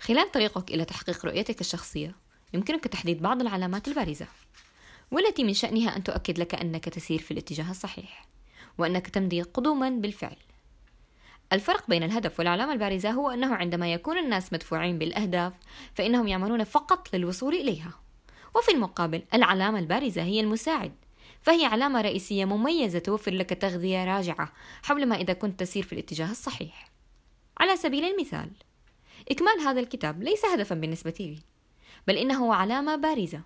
خلال 0.00 0.32
طريقك 0.32 0.70
إلى 0.70 0.84
تحقيق 0.84 1.26
رؤيتك 1.26 1.60
الشخصية 1.60 2.14
يمكنك 2.54 2.84
تحديد 2.84 3.22
بعض 3.22 3.40
العلامات 3.40 3.88
البارزة 3.88 4.26
والتي 5.10 5.44
من 5.44 5.54
شأنها 5.54 5.96
أن 5.96 6.04
تؤكد 6.04 6.38
لك 6.38 6.54
أنك 6.54 6.84
تسير 6.84 7.18
في 7.18 7.30
الاتجاه 7.30 7.70
الصحيح 7.70 8.26
وأنك 8.78 9.08
تمضي 9.08 9.42
قدوما 9.42 9.90
بالفعل. 9.90 10.36
الفرق 11.52 11.88
بين 11.88 12.02
الهدف 12.02 12.38
والعلامة 12.38 12.72
البارزة 12.72 13.10
هو 13.10 13.30
أنه 13.30 13.54
عندما 13.54 13.92
يكون 13.92 14.18
الناس 14.18 14.52
مدفوعين 14.52 14.98
بالأهداف 14.98 15.52
فإنهم 15.94 16.28
يعملون 16.28 16.64
فقط 16.64 17.14
للوصول 17.14 17.54
إليها. 17.54 17.90
وفي 18.56 18.72
المقابل 18.72 19.22
العلامة 19.34 19.78
البارزة 19.78 20.22
هي 20.22 20.40
المساعد 20.40 20.92
فهي 21.42 21.64
علامة 21.64 22.00
رئيسية 22.00 22.44
مميزة 22.44 22.98
توفر 22.98 23.34
لك 23.34 23.50
تغذية 23.50 24.04
راجعة 24.04 24.52
حول 24.82 25.06
ما 25.06 25.16
إذا 25.16 25.32
كنت 25.32 25.60
تسير 25.60 25.82
في 25.82 25.92
الاتجاه 25.92 26.30
الصحيح. 26.30 26.90
على 27.58 27.76
سبيل 27.76 28.04
المثال 28.04 28.50
إكمال 29.30 29.60
هذا 29.60 29.80
الكتاب 29.80 30.22
ليس 30.22 30.44
هدفا 30.44 30.74
بالنسبة 30.74 31.14
لي 31.20 31.38
بل 32.06 32.16
إنه 32.16 32.54
علامة 32.54 32.96
بارزة. 32.96 33.40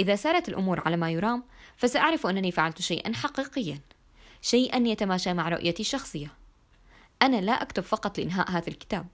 إذا 0.00 0.14
سارت 0.14 0.48
الأمور 0.48 0.82
على 0.86 0.96
ما 0.96 1.10
يرام 1.10 1.44
فسأعرف 1.76 2.26
أنني 2.26 2.52
فعلت 2.52 2.82
شيئا 2.82 3.14
حقيقيا 3.14 3.80
شيئا 4.42 4.78
يتماشى 4.78 5.34
مع 5.34 5.48
رؤيتي 5.48 5.82
الشخصية. 5.82 6.41
أنا 7.22 7.40
لا 7.40 7.52
أكتب 7.52 7.82
فقط 7.82 8.18
لإنهاء 8.18 8.50
هذا 8.50 8.68
الكتاب. 8.68 9.06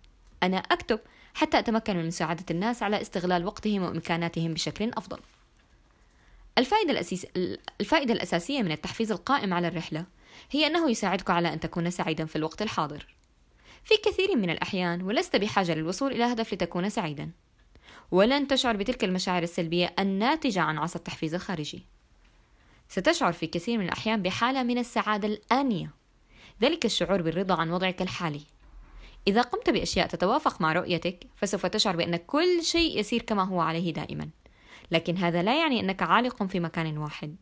أنا 0.43 0.57
أكتب 0.57 1.01
حتى 1.35 1.59
أتمكن 1.59 1.97
من 1.97 2.07
مساعدة 2.07 2.45
الناس 2.51 2.83
على 2.83 3.01
استغلال 3.01 3.47
وقتهم 3.47 3.83
وإمكاناتهم 3.83 4.55
بشكل 4.55 4.91
أفضل. 4.91 5.19
الفائدة, 6.59 6.93
الأسيس... 6.93 7.27
الفائدة 7.81 8.15
الأساسية 8.15 8.63
من 8.63 8.73
التحفيز 8.73 9.13
القائم 9.13 9.55
على 9.55 9.69
الرحلة 9.69 10.05
هي 10.51 10.67
أنه 10.67 10.91
يساعدك 10.91 11.31
على 11.31 11.53
أن 11.53 11.61
تكون 11.61 11.91
سعيدا 11.91 12.25
في 12.25 12.37
الوقت 12.37 12.63
الحاضر. 12.63 13.07
في 13.85 13.95
كثير 14.05 14.37
من 14.37 14.51
الأحيان 14.51 15.03
ولست 15.03 15.37
بحاجة 15.37 15.75
للوصول 15.75 16.13
إلى 16.13 16.25
هدف 16.25 16.55
لتكون 16.55 16.91
سعيدا. 16.91 17.31
ولن 18.11 18.49
تشعر 18.49 18.77
بتلك 18.77 19.05
المشاعر 19.05 19.43
السلبية 19.43 19.95
الناتجة 19.99 20.61
عن 20.61 20.79
عصا 20.79 20.99
التحفيز 20.99 21.35
الخارجي. 21.35 21.87
ستشعر 22.89 23.33
في 23.33 23.47
كثير 23.47 23.79
من 23.79 23.85
الأحيان 23.85 24.23
بحالة 24.23 24.63
من 24.63 24.79
السعادة 24.79 25.29
الآنية. 25.29 25.98
ذلك 26.63 26.85
الشعور 26.85 27.23
بالرضا 27.23 27.55
عن 27.55 27.71
وضعك 27.71 28.03
الحالي. 28.03 28.41
إذا 29.27 29.43
قمت 29.43 29.71
بأشياء 29.71 30.07
تتوافق 30.07 30.61
مع 30.61 30.73
رؤيتك 30.73 31.27
فسوف 31.37 31.67
تشعر 31.67 31.97
بأن 31.97 32.17
كل 32.17 32.63
شيء 32.63 32.99
يسير 32.99 33.23
كما 33.23 33.45
هو 33.45 33.61
عليه 33.61 33.93
دائما. 33.93 34.29
لكن 34.91 35.17
هذا 35.17 35.43
لا 35.43 35.61
يعني 35.61 35.81
أنك 35.81 36.03
عالق 36.03 36.43
في 36.43 36.61
مكان 36.61 36.99
واحد 36.99 37.37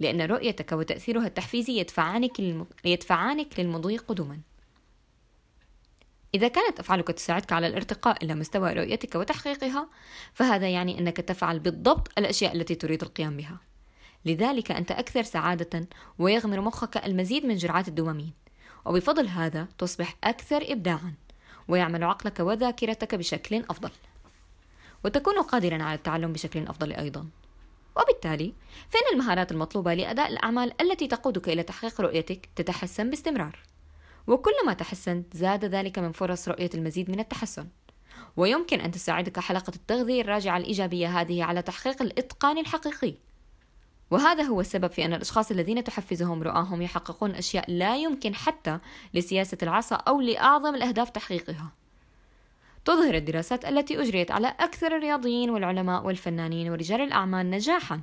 لأن 0.00 0.22
رؤيتك 0.22 0.72
وتأثيرها 0.72 1.26
التحفيزي 1.26 1.78
يدفعانك, 1.78 2.40
للم... 2.40 2.66
يدفعانك 2.84 3.60
للمضي 3.60 3.96
قدما. 3.96 4.40
إذا 6.34 6.48
كانت 6.48 6.80
أفعالك 6.80 7.08
تساعدك 7.08 7.52
على 7.52 7.66
الارتقاء 7.66 8.24
إلى 8.24 8.34
مستوى 8.34 8.72
رؤيتك 8.72 9.14
وتحقيقها 9.14 9.88
فهذا 10.32 10.68
يعني 10.68 10.98
أنك 10.98 11.16
تفعل 11.16 11.58
بالضبط 11.58 12.08
الأشياء 12.18 12.56
التي 12.56 12.74
تريد 12.74 13.02
القيام 13.02 13.36
بها. 13.36 13.60
لذلك 14.24 14.70
أنت 14.70 14.90
أكثر 14.90 15.22
سعادة 15.22 15.88
ويغمر 16.18 16.60
مخك 16.60 16.96
المزيد 16.96 17.46
من 17.46 17.56
جرعات 17.56 17.88
الدوبامين. 17.88 18.32
وبفضل 18.84 19.28
هذا 19.28 19.68
تصبح 19.78 20.16
أكثر 20.24 20.64
إبداعا 20.72 21.14
ويعمل 21.68 22.04
عقلك 22.04 22.40
وذاكرتك 22.40 23.14
بشكل 23.14 23.64
أفضل. 23.70 23.90
وتكون 25.04 25.42
قادرا 25.42 25.82
على 25.82 25.94
التعلم 25.94 26.32
بشكل 26.32 26.66
أفضل 26.66 26.92
أيضا. 26.92 27.26
وبالتالي 27.96 28.54
فإن 28.88 29.02
المهارات 29.12 29.52
المطلوبة 29.52 29.94
لأداء 29.94 30.28
الأعمال 30.28 30.82
التي 30.82 31.06
تقودك 31.06 31.48
إلى 31.48 31.62
تحقيق 31.62 32.00
رؤيتك 32.00 32.48
تتحسن 32.56 33.10
باستمرار. 33.10 33.58
وكلما 34.26 34.72
تحسنت 34.72 35.36
زاد 35.36 35.64
ذلك 35.64 35.98
من 35.98 36.12
فرص 36.12 36.48
رؤية 36.48 36.70
المزيد 36.74 37.10
من 37.10 37.20
التحسن. 37.20 37.68
ويمكن 38.36 38.80
أن 38.80 38.90
تساعدك 38.90 39.40
حلقة 39.40 39.72
التغذية 39.76 40.20
الراجعة 40.20 40.56
الإيجابية 40.56 41.20
هذه 41.20 41.44
على 41.44 41.62
تحقيق 41.62 42.02
الإتقان 42.02 42.58
الحقيقي. 42.58 43.14
وهذا 44.10 44.42
هو 44.42 44.60
السبب 44.60 44.90
في 44.90 45.04
أن 45.04 45.12
الأشخاص 45.12 45.50
الذين 45.50 45.84
تحفزهم 45.84 46.42
رؤاهم 46.42 46.82
يحققون 46.82 47.30
أشياء 47.30 47.70
لا 47.70 47.96
يمكن 47.96 48.34
حتى 48.34 48.78
لسياسة 49.14 49.58
العصا 49.62 49.96
أو 49.96 50.20
لأعظم 50.20 50.74
الأهداف 50.74 51.10
تحقيقها. 51.10 51.72
تظهر 52.84 53.14
الدراسات 53.14 53.64
التي 53.64 54.02
أجريت 54.02 54.30
على 54.30 54.54
أكثر 54.60 54.96
الرياضيين 54.96 55.50
والعلماء 55.50 56.06
والفنانين 56.06 56.70
ورجال 56.70 57.00
الأعمال 57.00 57.50
نجاحا 57.50 58.00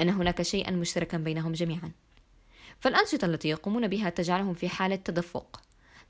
أن 0.00 0.08
هناك 0.08 0.42
شيئا 0.42 0.70
مشتركا 0.70 1.18
بينهم 1.18 1.52
جميعا. 1.52 1.90
فالأنشطة 2.80 3.24
التي 3.24 3.48
يقومون 3.48 3.88
بها 3.88 4.10
تجعلهم 4.10 4.54
في 4.54 4.68
حالة 4.68 4.96
تدفق. 4.96 5.60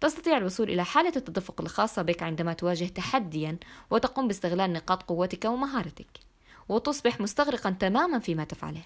تستطيع 0.00 0.36
الوصول 0.36 0.70
إلى 0.70 0.84
حالة 0.84 1.12
التدفق 1.16 1.60
الخاصة 1.60 2.02
بك 2.02 2.22
عندما 2.22 2.52
تواجه 2.52 2.84
تحديا 2.84 3.56
وتقوم 3.90 4.28
باستغلال 4.28 4.72
نقاط 4.72 5.02
قوتك 5.02 5.44
ومهارتك 5.44 6.06
وتصبح 6.68 7.20
مستغرقا 7.20 7.70
تماما 7.70 8.18
فيما 8.18 8.44
تفعله. 8.44 8.82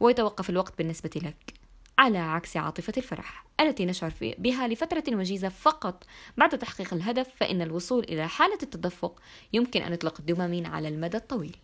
ويتوقف 0.00 0.50
الوقت 0.50 0.78
بالنسبة 0.78 1.10
لك 1.16 1.54
على 1.98 2.18
عكس 2.18 2.56
عاطفة 2.56 2.92
الفرح 2.96 3.44
التي 3.60 3.86
نشعر 3.86 4.12
بها 4.20 4.68
لفترة 4.68 5.04
وجيزة 5.08 5.48
فقط. 5.48 6.04
بعد 6.36 6.58
تحقيق 6.58 6.94
الهدف 6.94 7.28
فإن 7.36 7.62
الوصول 7.62 8.04
إلى 8.04 8.28
حالة 8.28 8.58
التدفق 8.62 9.20
يمكن 9.52 9.82
أن 9.82 9.92
يطلق 9.92 10.14
الدوبامين 10.20 10.66
على 10.66 10.88
المدى 10.88 11.16
الطويل. 11.16 11.56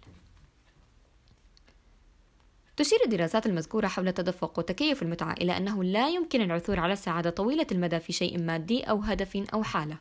تشير 2.77 2.99
الدراسات 3.05 3.47
المذكورة 3.47 3.87
حول 3.87 4.09
التدفق 4.09 4.59
وتكيف 4.59 5.03
المتعة 5.03 5.33
إلى 5.33 5.57
أنه 5.57 5.85
لا 5.85 6.09
يمكن 6.09 6.41
العثور 6.41 6.81
على 6.81 6.93
السعادة 6.93 7.31
طويلة 7.31 7.67
المدى 7.73 8.01
في 8.01 8.12
شيء 8.12 8.39
مادي 8.39 8.83
أو 8.83 9.01
هدف 9.01 9.37
أو 9.55 9.62
حالة 9.62 9.97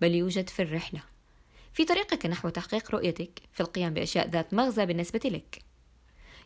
بل 0.00 0.14
يوجد 0.14 0.48
في 0.48 0.62
الرحلة. 0.62 1.00
في 1.72 1.84
طريقك 1.84 2.26
نحو 2.26 2.48
تحقيق 2.48 2.90
رؤيتك 2.90 3.42
في 3.52 3.60
القيام 3.60 3.94
بأشياء 3.94 4.28
ذات 4.28 4.54
مغزى 4.54 4.86
بالنسبة 4.86 5.20
لك. 5.24 5.62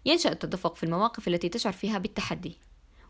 ينشأ 0.05 0.33
التدفق 0.33 0.77
في 0.77 0.83
المواقف 0.83 1.29
التي 1.29 1.49
تشعر 1.49 1.73
فيها 1.73 1.99
بالتحدي 1.99 2.57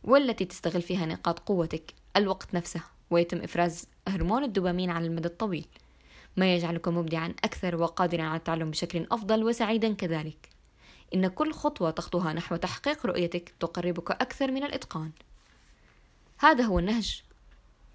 والتي 0.05 0.45
تستغل 0.45 0.83
فيها 0.83 1.07
نقاط 1.07 1.39
قوتك 1.39 1.95
الوقت 2.17 2.55
نفسه 2.55 2.81
ويتم 3.11 3.43
إفراز 3.43 3.87
هرمون 4.09 4.45
الدوبامين 4.45 4.91
على 4.91 5.07
المدى 5.07 5.29
الطويل. 5.29 5.67
ما 6.37 6.55
يجعلك 6.55 6.89
مبدعا 6.89 7.35
أكثر 7.45 7.77
وقادرا 7.77 8.23
على 8.23 8.37
التعلم 8.37 8.71
بشكل 8.71 9.07
أفضل 9.11 9.45
وسعيدا 9.45 9.95
كذلك. 9.95 10.49
إن 11.15 11.29
كل 11.29 11.53
خطوة 11.53 11.91
تخطوها 11.91 12.33
نحو 12.33 12.57
تحقيق 12.57 13.07
رؤيتك 13.07 13.53
تقربك 13.61 14.11
أكثر 14.11 14.51
من 14.51 14.65
الإتقان. 14.65 15.11
هذا 16.39 16.65
هو 16.65 16.79
النهج. 16.79 17.23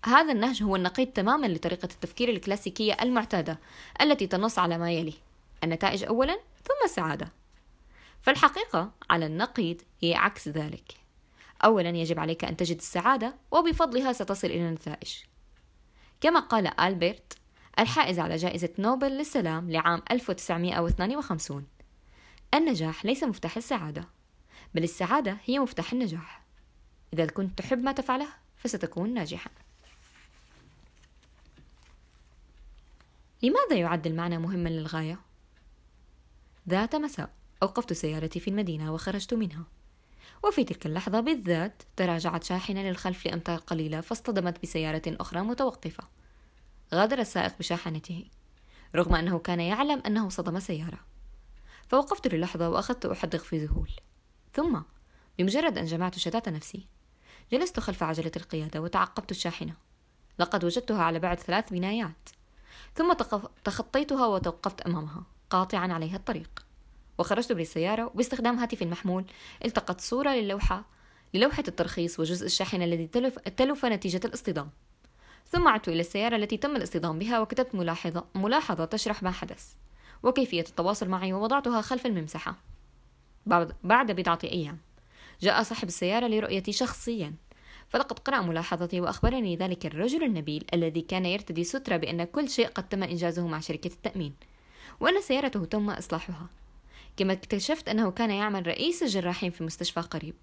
هذا 0.05 0.31
النهج 0.31 0.63
هو 0.63 0.75
النقيض 0.75 1.07
تماما 1.07 1.47
لطريقة 1.47 1.85
التفكير 1.85 2.29
الكلاسيكية 2.29 2.97
المعتادة 3.01 3.59
التي 4.01 4.27
تنص 4.27 4.59
على 4.59 4.77
ما 4.77 4.91
يلي 4.91 5.13
النتائج 5.63 6.03
أولا 6.03 6.39
ثم 6.63 6.85
السعادة. 6.85 7.31
فالحقيقة 8.25 8.91
على 9.09 9.25
النقيض 9.25 9.81
هي 10.01 10.15
عكس 10.15 10.47
ذلك. 10.47 10.91
أولا 11.65 11.89
يجب 11.89 12.19
عليك 12.19 12.45
أن 12.45 12.57
تجد 12.57 12.77
السعادة 12.77 13.35
وبفضلها 13.51 14.13
ستصل 14.13 14.47
إلى 14.47 14.67
النتائج. 14.67 15.13
كما 16.21 16.39
قال 16.39 16.79
ألبرت 16.79 17.37
الحائز 17.79 18.19
على 18.19 18.35
جائزة 18.35 18.69
نوبل 18.79 19.07
للسلام 19.07 19.71
لعام 19.71 20.01
1952 20.11 21.67
النجاح 22.53 23.05
ليس 23.05 23.23
مفتاح 23.23 23.57
السعادة 23.57 24.07
بل 24.75 24.83
السعادة 24.83 25.37
هي 25.45 25.59
مفتاح 25.59 25.93
النجاح. 25.93 26.41
إذا 27.13 27.25
كنت 27.25 27.59
تحب 27.59 27.83
ما 27.83 27.91
تفعله 27.91 28.27
فستكون 28.57 29.13
ناجحا. 29.13 29.49
لماذا 33.43 33.75
يعد 33.75 34.07
المعنى 34.07 34.37
مهما 34.37 34.69
للغاية؟ 34.69 35.19
ذات 36.69 36.95
مساء. 36.95 37.44
أوقفت 37.65 37.93
سيارتي 37.93 38.39
في 38.39 38.47
المدينة 38.47 38.93
وخرجت 38.93 39.33
منها. 39.33 39.63
وفي 40.43 40.63
تلك 40.63 40.85
اللحظة 40.85 41.19
بالذات 41.19 41.83
تراجعت 41.95 42.43
شاحنة 42.43 42.81
للخلف 42.81 43.25
لأمتار 43.25 43.57
قليلة 43.57 44.01
فاصطدمت 44.01 44.61
بسيارة 44.63 45.01
أخرى 45.07 45.41
متوقفة. 45.41 46.03
غادر 46.93 47.19
السائق 47.19 47.57
بشاحنته 47.59 48.25
رغم 48.95 49.15
أنه 49.15 49.39
كان 49.39 49.59
يعلم 49.59 50.01
أنه 50.05 50.29
صدم 50.29 50.59
سيارة. 50.59 50.99
فوقفت 51.87 52.27
للحظة 52.27 52.69
وأخذت 52.69 53.05
أحدق 53.05 53.39
في 53.39 53.65
ذهول. 53.65 53.91
ثم 54.53 54.79
بمجرد 55.37 55.77
أن 55.77 55.85
جمعت 55.85 56.17
شتات 56.17 56.49
نفسي 56.49 56.87
جلست 57.51 57.79
خلف 57.79 58.03
عجلة 58.03 58.31
القيادة 58.35 58.81
وتعقبت 58.81 59.31
الشاحنة. 59.31 59.73
لقد 60.39 60.65
وجدتها 60.65 61.03
على 61.03 61.19
بعد 61.19 61.39
ثلاث 61.39 61.69
بنايات. 61.69 62.29
ثم 62.95 63.13
تخطيتها 63.63 64.27
وتوقفت 64.27 64.81
أمامها 64.81 65.23
قاطعا 65.49 65.93
عليها 65.93 66.15
الطريق. 66.15 66.64
وخرجت 67.17 67.51
بالسيارة 67.51 68.05
وباستخدام 68.05 68.59
هاتفي 68.59 68.83
المحمول. 68.83 69.25
التقط 69.65 70.01
صورة 70.01 70.29
للوحة 70.29 70.85
للوحة 71.33 71.63
الترخيص 71.67 72.19
وجزء 72.19 72.45
الشاحنة 72.45 72.85
الذي 72.85 73.07
تلف, 73.07 73.39
تلف 73.39 73.85
نتيجة 73.85 74.21
الاصطدام. 74.25 74.69
ثم 75.51 75.67
عدت 75.67 75.87
إلى 75.87 75.99
السيارة 75.99 76.35
التي 76.35 76.57
تم 76.57 76.75
الاصطدام 76.75 77.19
بها 77.19 77.39
وكتبت 77.39 77.75
ملاحظة, 77.75 78.25
ملاحظة 78.35 78.85
تشرح 78.85 79.23
ما 79.23 79.31
حدث 79.31 79.73
وكيفية 80.23 80.61
التواصل 80.69 81.09
معي 81.09 81.33
ووضعتها 81.33 81.81
خلف 81.81 82.05
الممسحة 82.05 82.55
بعد 83.83 84.11
بضعة 84.11 84.39
أيام 84.43 84.77
جاء 85.41 85.63
صاحب 85.63 85.87
السيارة 85.87 86.27
لرؤيتي 86.27 86.71
شخصيا. 86.71 87.33
فلقد 87.89 88.19
قرأ 88.19 88.41
ملاحظتي 88.41 89.01
وأخبرني 89.01 89.55
ذلك 89.55 89.85
الرجل 89.85 90.23
النبيل 90.23 90.65
الذي 90.73 91.01
كان 91.01 91.25
يرتدي 91.25 91.63
سترة 91.63 91.97
بأن 91.97 92.23
كل 92.23 92.49
شيء 92.49 92.67
قد 92.67 92.89
تم 92.89 93.03
إنجازه 93.03 93.47
مع 93.47 93.59
شركة 93.59 93.87
التأمين. 93.87 94.33
وأن 94.99 95.21
سيارته 95.21 95.65
تم 95.65 95.89
إصلاحها. 95.89 96.47
كما 97.17 97.33
اكتشفت 97.33 97.89
أنه 97.89 98.11
كان 98.11 98.31
يعمل 98.31 98.67
رئيس 98.67 99.03
الجراحين 99.03 99.51
في 99.51 99.63
مستشفى 99.63 99.99
قريب. 99.99 100.35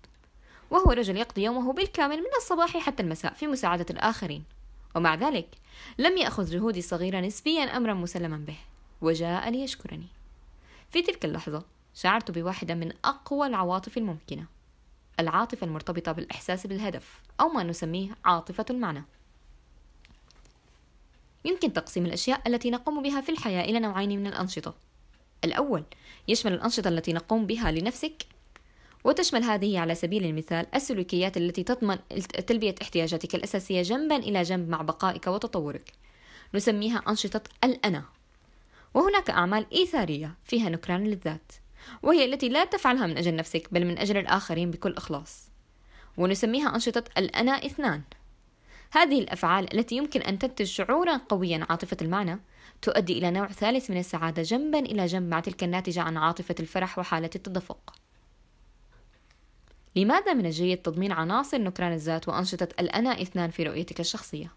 وهو 0.70 0.92
رجل 0.92 1.16
يقضي 1.16 1.44
يومه 1.44 1.72
بالكامل 1.72 2.16
من 2.16 2.30
الصباح 2.36 2.76
حتى 2.76 3.02
المساء 3.02 3.32
في 3.32 3.46
مساعدة 3.46 3.86
الآخرين. 3.90 4.44
ومع 4.94 5.14
ذلك 5.14 5.48
لم 5.98 6.16
يأخذ 6.16 6.50
جهودي 6.50 6.78
الصغيرة 6.78 7.20
نسبيا 7.20 7.62
أمرا 7.62 7.94
مسلما 7.94 8.36
به. 8.36 8.56
وجاء 9.00 9.50
ليشكرني. 9.50 10.06
في 10.90 11.02
تلك 11.02 11.24
اللحظة 11.24 11.64
شعرت 11.94 12.30
بواحدة 12.30 12.74
من 12.74 12.92
أقوى 13.04 13.46
العواطف 13.46 13.98
الممكنة. 13.98 14.46
العاطفة 15.20 15.66
المرتبطة 15.66 16.12
بالإحساس 16.12 16.66
بالهدف 16.66 17.20
أو 17.40 17.48
ما 17.48 17.62
نسميه 17.62 18.16
عاطفة 18.24 18.64
المعنى. 18.70 19.04
يمكن 21.44 21.72
تقسيم 21.72 22.06
الأشياء 22.06 22.42
التي 22.46 22.70
نقوم 22.70 23.02
بها 23.02 23.20
في 23.20 23.32
الحياة 23.32 23.64
إلى 23.64 23.80
نوعين 23.80 24.20
من 24.20 24.26
الأنشطة. 24.26 24.74
الأول. 25.44 25.84
يشمل 26.28 26.52
الأنشطة 26.52 26.88
التي 26.88 27.12
نقوم 27.12 27.46
بها 27.46 27.70
لنفسك 27.70 28.26
وتشمل 29.04 29.44
هذه 29.44 29.78
على 29.78 29.94
سبيل 29.94 30.24
المثال 30.24 30.66
السلوكيات 30.74 31.36
التي 31.36 31.62
تضمن 31.62 31.98
تلبية 32.46 32.74
احتياجاتك 32.82 33.34
الأساسية 33.34 33.82
جنبا 33.82 34.16
إلى 34.16 34.42
جنب 34.42 34.68
مع 34.68 34.82
بقائك 34.82 35.26
وتطورك. 35.26 35.92
نسميها 36.54 37.02
أنشطة 37.08 37.42
الأنا. 37.64 38.04
وهناك 38.94 39.30
أعمال 39.30 39.66
إيثارية 39.72 40.34
فيها 40.44 40.68
نكران 40.68 41.04
للذات 41.04 41.52
وهي 42.02 42.24
التي 42.24 42.48
لا 42.48 42.64
تفعلها 42.64 43.06
من 43.06 43.18
أجل 43.18 43.36
نفسك 43.36 43.68
بل 43.72 43.84
من 43.84 43.98
أجل 43.98 44.16
الآخرين 44.16 44.70
بكل 44.70 44.94
إخلاص. 44.96 45.48
ونسميها 46.16 46.74
أنشطة 46.74 47.04
الأنا 47.18 47.52
اثنان. 47.52 48.02
هذه 48.92 49.18
الأفعال 49.18 49.78
التي 49.78 49.96
يمكن 49.96 50.20
أن 50.20 50.38
تنتج 50.38 50.66
شعورا 50.66 51.16
قويا 51.16 51.66
عاطفة 51.70 51.96
المعنى 52.02 52.40
تؤدي 52.82 53.18
إلى 53.18 53.30
نوع 53.30 53.46
ثالث 53.46 53.90
من 53.90 53.98
السعادة 53.98 54.42
جنبا 54.42 54.78
إلى 54.78 55.06
جنب 55.06 55.30
مع 55.30 55.40
تلك 55.40 55.64
الناتجة 55.64 56.02
عن 56.02 56.16
عاطفة 56.16 56.54
الفرح 56.60 56.98
وحالة 56.98 57.30
التدفق 57.34 57.94
لماذا 59.96 60.32
من 60.32 60.46
الجيد 60.46 60.82
تضمين 60.82 61.12
عناصر 61.12 61.58
نكران 61.58 61.92
الذات 61.92 62.28
وأنشطة 62.28 62.68
الأنا 62.80 63.22
إثنان 63.22 63.50
في 63.50 63.62
رؤيتك 63.62 64.00
الشخصية؟ 64.00 64.52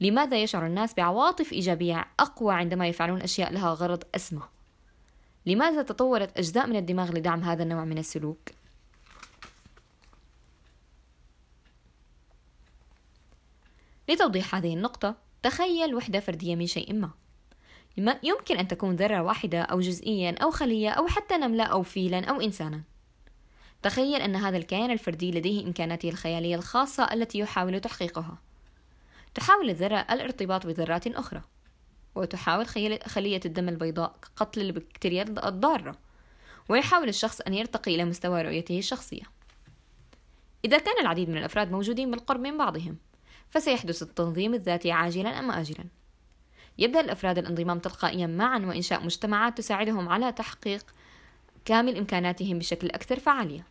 لماذا 0.00 0.42
يشعر 0.42 0.66
الناس 0.66 0.94
بعواطف 0.94 1.52
إيجابية 1.52 2.06
أقوى 2.20 2.54
عندما 2.54 2.88
يفعلون 2.88 3.22
أشياء 3.22 3.52
لها 3.52 3.74
غرض 3.74 4.02
أسمى؟ 4.14 4.42
لماذا 5.46 5.82
تطورت 5.82 6.38
أجزاء 6.38 6.66
من 6.66 6.76
الدماغ 6.76 7.12
لدعم 7.12 7.42
هذا 7.42 7.62
النوع 7.62 7.84
من 7.84 7.98
السلوك؟ 7.98 8.48
لتوضيح 14.08 14.54
هذه 14.54 14.74
النقطة 14.74 15.16
تخيل 15.42 15.94
وحدة 15.94 16.20
فردية 16.20 16.56
من 16.56 16.66
شيء 16.66 16.94
ما 16.94 17.10
يمكن 17.96 18.56
أن 18.56 18.68
تكون 18.68 18.96
ذرة 18.96 19.22
واحدة 19.22 19.62
أو 19.62 19.80
جزئيا 19.80 20.34
أو 20.42 20.50
خلية 20.50 20.90
أو 20.90 21.06
حتى 21.06 21.36
نملة 21.36 21.64
أو 21.64 21.82
فيلا 21.82 22.24
أو 22.24 22.40
إنسانا. 22.40 22.82
تخيل 23.82 24.20
أن 24.20 24.36
هذا 24.36 24.56
الكيان 24.56 24.90
الفردي 24.90 25.30
لديه 25.30 25.66
إمكاناته 25.66 26.08
الخيالية 26.08 26.56
الخاصة 26.56 27.12
التي 27.12 27.38
يحاول 27.38 27.80
تحقيقها. 27.80 28.38
تحاول 29.34 29.70
الذرة 29.70 30.06
الارتباط 30.10 30.66
بذرات 30.66 31.06
أخرى 31.06 31.42
وتحاول 32.14 32.66
خلية 33.06 33.40
الدم 33.44 33.68
البيضاء 33.68 34.16
قتل 34.36 34.60
البكتيريا 34.60 35.22
الضارة 35.22 35.98
ويحاول 36.68 37.08
الشخص 37.08 37.40
أن 37.40 37.54
يرتقي 37.54 37.94
إلى 37.94 38.04
مستوى 38.04 38.42
رؤيته 38.42 38.78
الشخصية. 38.78 39.22
إذا 40.64 40.78
كان 40.78 41.00
العديد 41.00 41.28
من 41.28 41.38
الأفراد 41.38 41.72
موجودين 41.72 42.10
بالقرب 42.10 42.40
من 42.40 42.58
بعضهم 42.58 42.96
فسيحدث 43.50 44.02
التنظيم 44.02 44.54
الذاتي 44.54 44.92
عاجلا 44.92 45.38
أم 45.38 45.50
آجلا. 45.50 45.84
يبدأ 46.78 47.00
الأفراد 47.00 47.38
الانضمام 47.38 47.78
تلقائيا 47.78 48.26
معا 48.26 48.58
وإنشاء 48.58 49.04
مجتمعات 49.04 49.58
تساعدهم 49.58 50.08
على 50.08 50.32
تحقيق 50.32 50.94
كامل 51.64 51.96
إمكاناتهم 51.96 52.58
بشكل 52.58 52.90
أكثر 52.90 53.18
فعالية. 53.18 53.66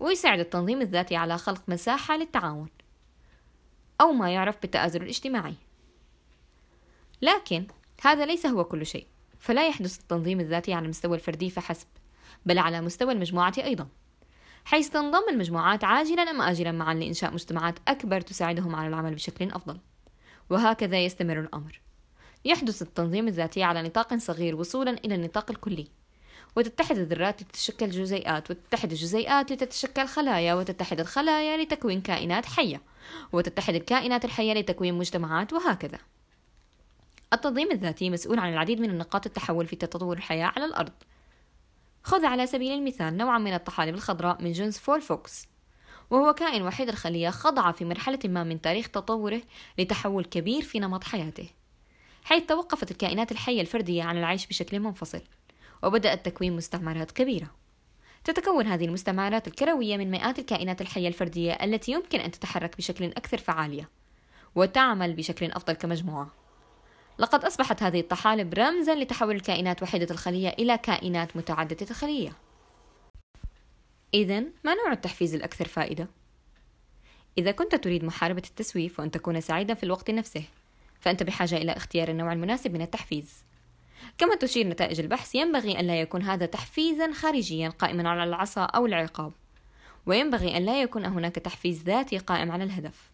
ويساعد 0.00 0.38
التنظيم 0.38 0.80
الذاتي 0.80 1.16
على 1.16 1.38
خلق 1.38 1.62
مساحة 1.68 2.16
للتعاون 2.16 2.68
أو 4.00 4.12
ما 4.12 4.30
يعرف 4.30 4.56
بالتآزر 4.62 5.02
الاجتماعي. 5.02 5.54
لكن 7.22 7.66
هذا 8.02 8.26
ليس 8.26 8.46
هو 8.46 8.64
كل 8.64 8.86
شيء 8.86 9.06
فلا 9.38 9.68
يحدث 9.68 10.00
التنظيم 10.00 10.40
الذاتي 10.40 10.72
على 10.72 10.84
المستوى 10.84 11.14
الفردي 11.14 11.50
فحسب 11.50 11.86
بل 12.46 12.58
على 12.58 12.80
مستوى 12.80 13.12
المجموعة 13.12 13.54
أيضا. 13.58 13.88
حيث 14.64 14.88
تنضم 14.88 15.28
المجموعات 15.30 15.84
عاجلا 15.84 16.22
أم 16.22 16.42
آجلا 16.42 16.72
معا 16.72 16.94
لإنشاء 16.94 17.32
مجتمعات 17.32 17.78
أكبر 17.88 18.20
تساعدهم 18.20 18.76
على 18.76 18.88
العمل 18.88 19.14
بشكل 19.14 19.50
أفضل. 19.50 19.80
وهكذا 20.50 21.04
يستمر 21.04 21.40
الأمر. 21.40 21.80
يحدث 22.44 22.82
التنظيم 22.82 23.28
الذاتي 23.28 23.62
على 23.62 23.82
نطاق 23.82 24.16
صغير 24.16 24.56
وصولا 24.56 24.90
إلى 24.90 25.14
النطاق 25.14 25.50
الكلي. 25.50 25.88
وتتحد 26.56 26.98
الذرات 26.98 27.42
لتتشكل 27.42 27.90
جزيئات 27.90 28.50
وتتحد 28.50 28.90
الجزيئات 28.90 29.52
لتتشكل 29.52 30.06
خلايا 30.06 30.54
وتتحد 30.54 31.00
الخلايا 31.00 31.64
لتكوين 31.64 32.00
كائنات 32.00 32.46
حية 32.46 32.82
وتتحد 33.32 33.74
الكائنات 33.74 34.24
الحية 34.24 34.52
لتكوين 34.52 34.94
مجتمعات 34.94 35.52
وهكذا. 35.52 35.98
التنظيم 37.32 37.70
الذاتي 37.72 38.10
مسؤول 38.10 38.38
عن 38.38 38.52
العديد 38.52 38.80
من 38.80 38.90
النقاط 38.90 39.26
التحول 39.26 39.66
في 39.66 39.76
تطور 39.76 40.16
الحياة 40.16 40.52
على 40.56 40.64
الأرض. 40.64 40.92
خذ 42.02 42.24
على 42.24 42.46
سبيل 42.46 42.72
المثال 42.72 43.16
نوعا 43.16 43.38
من 43.38 43.54
الطحالب 43.54 43.94
الخضراء 43.94 44.42
من 44.42 44.52
جنس 44.52 44.78
فولفوكس 44.78 45.48
وهو 46.10 46.34
كائن 46.34 46.62
وحيد 46.62 46.88
الخلية 46.88 47.30
خضع 47.30 47.72
في 47.72 47.84
مرحلة 47.84 48.18
ما 48.24 48.44
من 48.44 48.60
تاريخ 48.60 48.88
تطوره 48.88 49.42
لتحول 49.78 50.24
كبير 50.24 50.62
في 50.62 50.78
نمط 50.78 51.04
حياته. 51.04 51.59
حيث 52.24 52.46
توقفت 52.46 52.90
الكائنات 52.90 53.32
الحية 53.32 53.60
الفردية 53.60 54.02
عن 54.02 54.18
العيش 54.18 54.46
بشكل 54.46 54.80
منفصل 54.80 55.22
وبدأت 55.82 56.26
تكوين 56.26 56.56
مستعمرات 56.56 57.10
كبيرة. 57.10 57.50
تتكون 58.24 58.66
هذه 58.66 58.84
المستعمرات 58.84 59.48
الكروية 59.48 59.96
من 59.96 60.10
مئات 60.10 60.38
الكائنات 60.38 60.80
الحية 60.80 61.08
الفردية 61.08 61.52
التي 61.52 61.92
يمكن 61.92 62.20
أن 62.20 62.30
تتحرك 62.30 62.76
بشكل 62.76 63.04
أكثر 63.04 63.38
فعالية 63.38 63.88
وتعمل 64.54 65.12
بشكل 65.12 65.46
أفضل 65.52 65.72
كمجموعة. 65.72 66.30
لقد 67.18 67.44
أصبحت 67.44 67.82
هذه 67.82 68.00
الطحالب 68.00 68.54
رمزا 68.54 68.94
لتحول 68.94 69.36
الكائنات 69.36 69.82
وحيدة 69.82 70.06
الخلية 70.10 70.48
إلى 70.48 70.78
كائنات 70.78 71.36
متعددة 71.36 71.86
الخلية 71.90 72.32
إذا 74.14 74.40
ما 74.40 74.74
نوع 74.74 74.92
التحفيز 74.92 75.34
الأكثر 75.34 75.68
فائدة؟ 75.68 76.08
إذا 77.38 77.50
كنت 77.50 77.74
تريد 77.74 78.04
محاربة 78.04 78.42
التسويف 78.48 79.00
وأن 79.00 79.10
تكون 79.10 79.40
سعيدا 79.40 79.74
في 79.74 79.82
الوقت 79.82 80.10
نفسه. 80.10 80.44
فأنت 81.00 81.22
بحاجة 81.22 81.56
إلى 81.56 81.72
اختيار 81.72 82.08
النوع 82.08 82.32
المناسب 82.32 82.72
من 82.72 82.82
التحفيز. 82.82 83.44
كما 84.18 84.34
تشير 84.34 84.66
نتائج 84.68 85.00
البحث 85.00 85.34
ينبغي 85.34 85.80
أن 85.80 85.86
لا 85.86 86.00
يكون 86.00 86.22
هذا 86.22 86.46
تحفيزا 86.46 87.12
خارجيا 87.12 87.68
قائما 87.68 88.08
على 88.08 88.24
العصا 88.24 88.64
أو 88.64 88.86
العقاب 88.86 89.32
وينبغي 90.06 90.56
أن 90.56 90.64
لا 90.64 90.82
يكون 90.82 91.06
هناك 91.06 91.34
تحفيز 91.34 91.82
ذاتي 91.82 92.18
قائم 92.18 92.52
على 92.52 92.64
الهدف. 92.64 93.10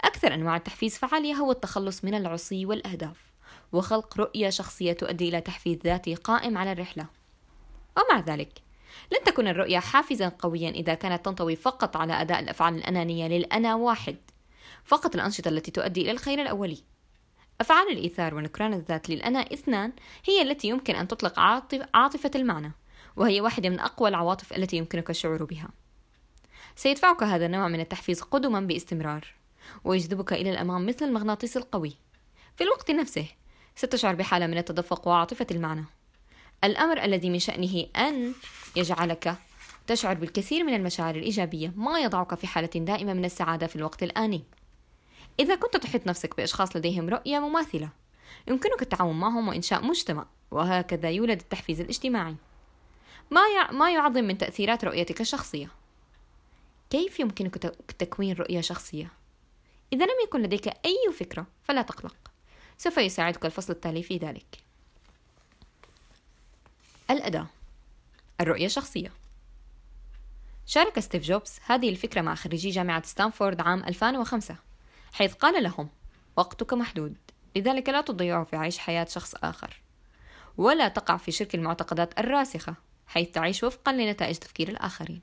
أكثر 0.00 0.34
أنواع 0.34 0.56
التحفيز 0.56 0.98
فعالية 0.98 1.34
هو 1.34 1.50
التخلص 1.50 2.04
من 2.04 2.14
العصي 2.14 2.66
والأهداف 2.66 3.32
وخلق 3.72 4.20
رؤية 4.20 4.50
شخصية 4.50 4.92
تؤدي 4.92 5.28
إلى 5.28 5.40
تحفيز 5.40 5.78
ذاتي 5.84 6.14
قائم 6.14 6.58
على 6.58 6.72
الرحلة. 6.72 7.06
ومع 7.96 8.20
ذلك 8.20 8.62
لن 9.12 9.24
تكون 9.24 9.48
الرؤية 9.48 9.78
حافزا 9.78 10.28
قويا 10.28 10.70
إذا 10.70 10.94
كانت 10.94 11.24
تنطوي 11.24 11.56
فقط 11.56 11.96
على 11.96 12.12
أداء 12.20 12.40
الأفعال 12.40 12.74
الأنانية 12.74 13.28
للأنا 13.28 13.74
واحد. 13.74 14.16
فقط 14.88 15.14
الأنشطة 15.14 15.48
التي 15.48 15.70
تؤدي 15.70 16.02
إلى 16.02 16.10
الخير 16.10 16.42
الأولي. 16.42 16.78
أفعال 17.60 17.92
الإيثار 17.92 18.34
ونكران 18.34 18.74
الذات 18.74 19.10
للأنا 19.10 19.38
اثنان 19.38 19.92
هي 20.24 20.42
التي 20.42 20.68
يمكن 20.68 20.94
أن 20.94 21.08
تطلق 21.08 21.38
عاطف 21.38 21.82
عاطفة 21.94 22.30
المعنى 22.34 22.72
وهي 23.16 23.40
واحدة 23.40 23.68
من 23.68 23.80
أقوى 23.80 24.08
العواطف 24.08 24.52
التي 24.52 24.76
يمكنك 24.76 25.10
الشعور 25.10 25.44
بها. 25.44 25.68
سيدفعك 26.76 27.22
هذا 27.22 27.46
النوع 27.46 27.68
من 27.68 27.80
التحفيز 27.80 28.20
قدما 28.20 28.60
باستمرار 28.60 29.26
ويجذبك 29.84 30.32
إلى 30.32 30.50
الأمام 30.50 30.86
مثل 30.86 31.04
المغناطيس 31.04 31.56
القوي. 31.56 31.96
في 32.56 32.64
الوقت 32.64 32.90
نفسه 32.90 33.26
ستشعر 33.76 34.14
بحالة 34.14 34.46
من 34.46 34.58
التدفق 34.58 35.08
وعاطفة 35.08 35.46
المعنى. 35.50 35.84
الأمر 36.64 37.04
الذي 37.04 37.30
من 37.30 37.38
شأنه 37.38 37.86
أن 37.96 38.32
يجعلك 38.76 39.36
تشعر 39.86 40.14
بالكثير 40.14 40.64
من 40.64 40.74
المشاعر 40.74 41.14
الإيجابية 41.14 41.72
ما 41.76 42.00
يضعك 42.00 42.34
في 42.34 42.46
حالة 42.46 42.70
دائمة 42.74 43.14
من 43.14 43.24
السعادة 43.24 43.66
في 43.66 43.76
الوقت 43.76 44.02
الآني. 44.02 44.44
إذا 45.40 45.54
كنت 45.54 45.76
تحيط 45.76 46.06
نفسك 46.06 46.36
بأشخاص 46.36 46.76
لديهم 46.76 47.08
رؤية 47.08 47.38
مماثلة 47.38 47.88
يمكنك 48.48 48.82
التعاون 48.82 49.20
معهم 49.20 49.48
وإنشاء 49.48 49.84
مجتمع 49.84 50.26
وهكذا 50.50 51.10
يولد 51.10 51.40
التحفيز 51.40 51.80
الاجتماعي. 51.80 52.36
ما 53.30 53.70
ما 53.72 53.90
يعظم 53.92 54.24
من 54.24 54.38
تأثيرات 54.38 54.84
رؤيتك 54.84 55.20
الشخصية. 55.20 55.68
كيف 56.90 57.20
يمكنك 57.20 57.54
تكوين 57.98 58.36
رؤية 58.36 58.60
شخصية؟ 58.60 59.12
إذا 59.92 60.04
لم 60.04 60.14
يكن 60.24 60.42
لديك 60.42 60.66
أي 60.66 61.12
فكرة 61.18 61.46
فلا 61.64 61.82
تقلق. 61.82 62.16
سوف 62.78 62.98
يساعدك 62.98 63.44
الفصل 63.44 63.72
التالي 63.72 64.02
في 64.02 64.16
ذلك. 64.16 64.58
الأداة 67.10 67.46
الرؤية 68.40 68.66
الشخصية. 68.66 69.12
شارك 70.66 71.00
ستيف 71.00 71.22
جوبز 71.22 71.58
هذه 71.66 71.88
الفكرة 71.88 72.20
مع 72.20 72.34
خريجي 72.34 72.70
جامعة 72.70 73.06
ستانفورد 73.06 73.60
عام 73.60 73.84
2005 73.84 74.56
حيث 75.12 75.34
قال 75.34 75.62
لهم 75.62 75.88
وقتك 76.36 76.74
محدود 76.74 77.16
لذلك 77.56 77.88
لا 77.88 78.00
تضيعه 78.00 78.44
في 78.44 78.56
عيش 78.56 78.78
حياة 78.78 79.04
شخص 79.04 79.34
آخر 79.34 79.80
ولا 80.58 80.88
تقع 80.88 81.16
في 81.16 81.32
شرك 81.32 81.54
المعتقدات 81.54 82.18
الراسخة 82.18 82.74
حيث 83.06 83.30
تعيش 83.30 83.64
وفقا 83.64 83.92
لنتائج 83.92 84.36
تفكير 84.36 84.68
الآخرين. 84.68 85.20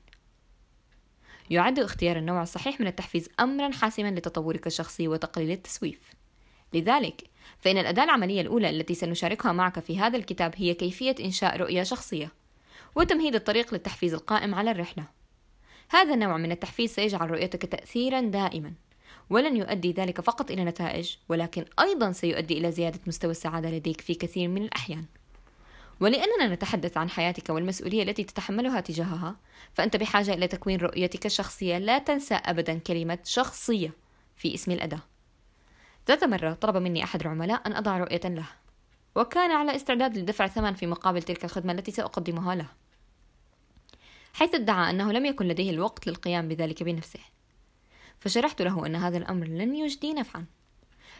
يعد 1.50 1.78
اختيار 1.78 2.16
النوع 2.16 2.42
الصحيح 2.42 2.80
من 2.80 2.86
التحفيز 2.86 3.28
أمرا 3.40 3.72
حاسما 3.72 4.10
لتطورك 4.10 4.66
الشخصي 4.66 5.08
وتقليل 5.08 5.50
التسويف. 5.50 6.00
لذلك 6.72 7.22
فإن 7.58 7.78
الأداة 7.78 8.04
العملية 8.04 8.40
الأولى 8.40 8.70
التي 8.70 8.94
سنشاركها 8.94 9.52
معك 9.52 9.80
في 9.80 9.98
هذا 9.98 10.16
الكتاب 10.16 10.54
هي 10.56 10.74
كيفية 10.74 11.14
إنشاء 11.20 11.56
رؤية 11.56 11.82
شخصية 11.82 12.32
وتمهيد 12.94 13.34
الطريق 13.34 13.74
للتحفيز 13.74 14.14
القائم 14.14 14.54
على 14.54 14.70
الرحلة. 14.70 15.04
هذا 15.90 16.14
النوع 16.14 16.36
من 16.36 16.52
التحفيز 16.52 16.94
سيجعل 16.94 17.30
رؤيتك 17.30 17.62
تأثيرا 17.62 18.20
دائما. 18.20 18.72
ولن 19.30 19.56
يؤدي 19.56 19.92
ذلك 19.92 20.20
فقط 20.20 20.50
إلى 20.50 20.64
نتائج 20.64 21.16
ولكن 21.28 21.64
أيضا 21.80 22.12
سيؤدي 22.12 22.58
إلى 22.58 22.72
زيادة 22.72 23.00
مستوى 23.06 23.30
السعادة 23.30 23.70
لديك 23.70 24.00
في 24.00 24.14
كثير 24.14 24.48
من 24.48 24.62
الأحيان. 24.62 25.04
ولأننا 26.00 26.54
نتحدث 26.54 26.96
عن 26.96 27.10
حياتك 27.10 27.50
والمسؤولية 27.50 28.02
التي 28.02 28.24
تتحملها 28.24 28.80
تجاهها 28.80 29.36
فأنت 29.74 29.96
بحاجة 29.96 30.34
إلى 30.34 30.48
تكوين 30.48 30.80
رؤيتك 30.80 31.26
الشخصية. 31.26 31.78
لا 31.78 31.98
تنسى 31.98 32.34
أبدا 32.34 32.78
كلمة 32.78 33.18
شخصية 33.24 33.90
في 34.36 34.54
اسم 34.54 34.72
الأداة. 34.72 35.00
ذات 36.08 36.24
مرة 36.24 36.52
طلب 36.52 36.76
مني 36.76 37.04
أحد 37.04 37.20
العملاء 37.20 37.62
أن 37.66 37.72
أضع 37.72 37.98
رؤية 37.98 38.20
له 38.24 38.46
وكان 39.14 39.50
على 39.50 39.76
استعداد 39.76 40.18
لدفع 40.18 40.46
ثمن 40.46 40.74
في 40.74 40.86
مقابل 40.86 41.22
تلك 41.22 41.44
الخدمة 41.44 41.72
التي 41.72 41.90
سأقدمها 41.90 42.54
له 42.54 42.66
حيث 44.34 44.54
ادعى 44.54 44.90
أنه 44.90 45.12
لم 45.12 45.26
يكن 45.26 45.48
لديه 45.48 45.70
الوقت 45.70 46.06
للقيام 46.06 46.48
بذلك 46.48 46.82
بنفسه. 46.82 47.20
فشرحت 48.20 48.62
له 48.62 48.86
أن 48.86 48.96
هذا 48.96 49.18
الأمر 49.18 49.46
لن 49.46 49.74
يجدي 49.74 50.12
نفعا. 50.12 50.44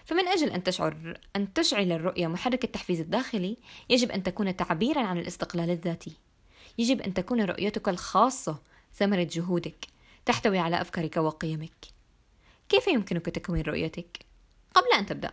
فمن 0.04 0.28
أجل 0.28 0.50
أن 0.50 0.62
تشعر 0.62 1.20
أن 1.36 1.52
تشعل 1.52 1.92
الرؤية 1.92 2.26
محرك 2.26 2.64
التحفيز 2.64 3.00
الداخلي 3.00 3.56
يجب 3.90 4.10
أن 4.10 4.22
تكون 4.22 4.56
تعبيرا 4.56 5.00
عن 5.00 5.18
الاستقلال 5.18 5.70
الذاتي. 5.70 6.12
يجب 6.78 7.00
أن 7.00 7.14
تكون 7.14 7.40
رؤيتك 7.40 7.88
الخاصة 7.88 8.58
ثمرة 8.94 9.28
جهودك 9.30 9.86
تحتوي 10.24 10.58
على 10.58 10.80
أفكارك 10.80 11.16
وقيمك. 11.16 11.86
كيف 12.68 12.86
يمكنك 12.88 13.26
تكوين 13.26 13.62
رؤيتك؟ 13.62 14.18
قبل 14.74 14.92
أن 14.98 15.06
تبدأ 15.06 15.32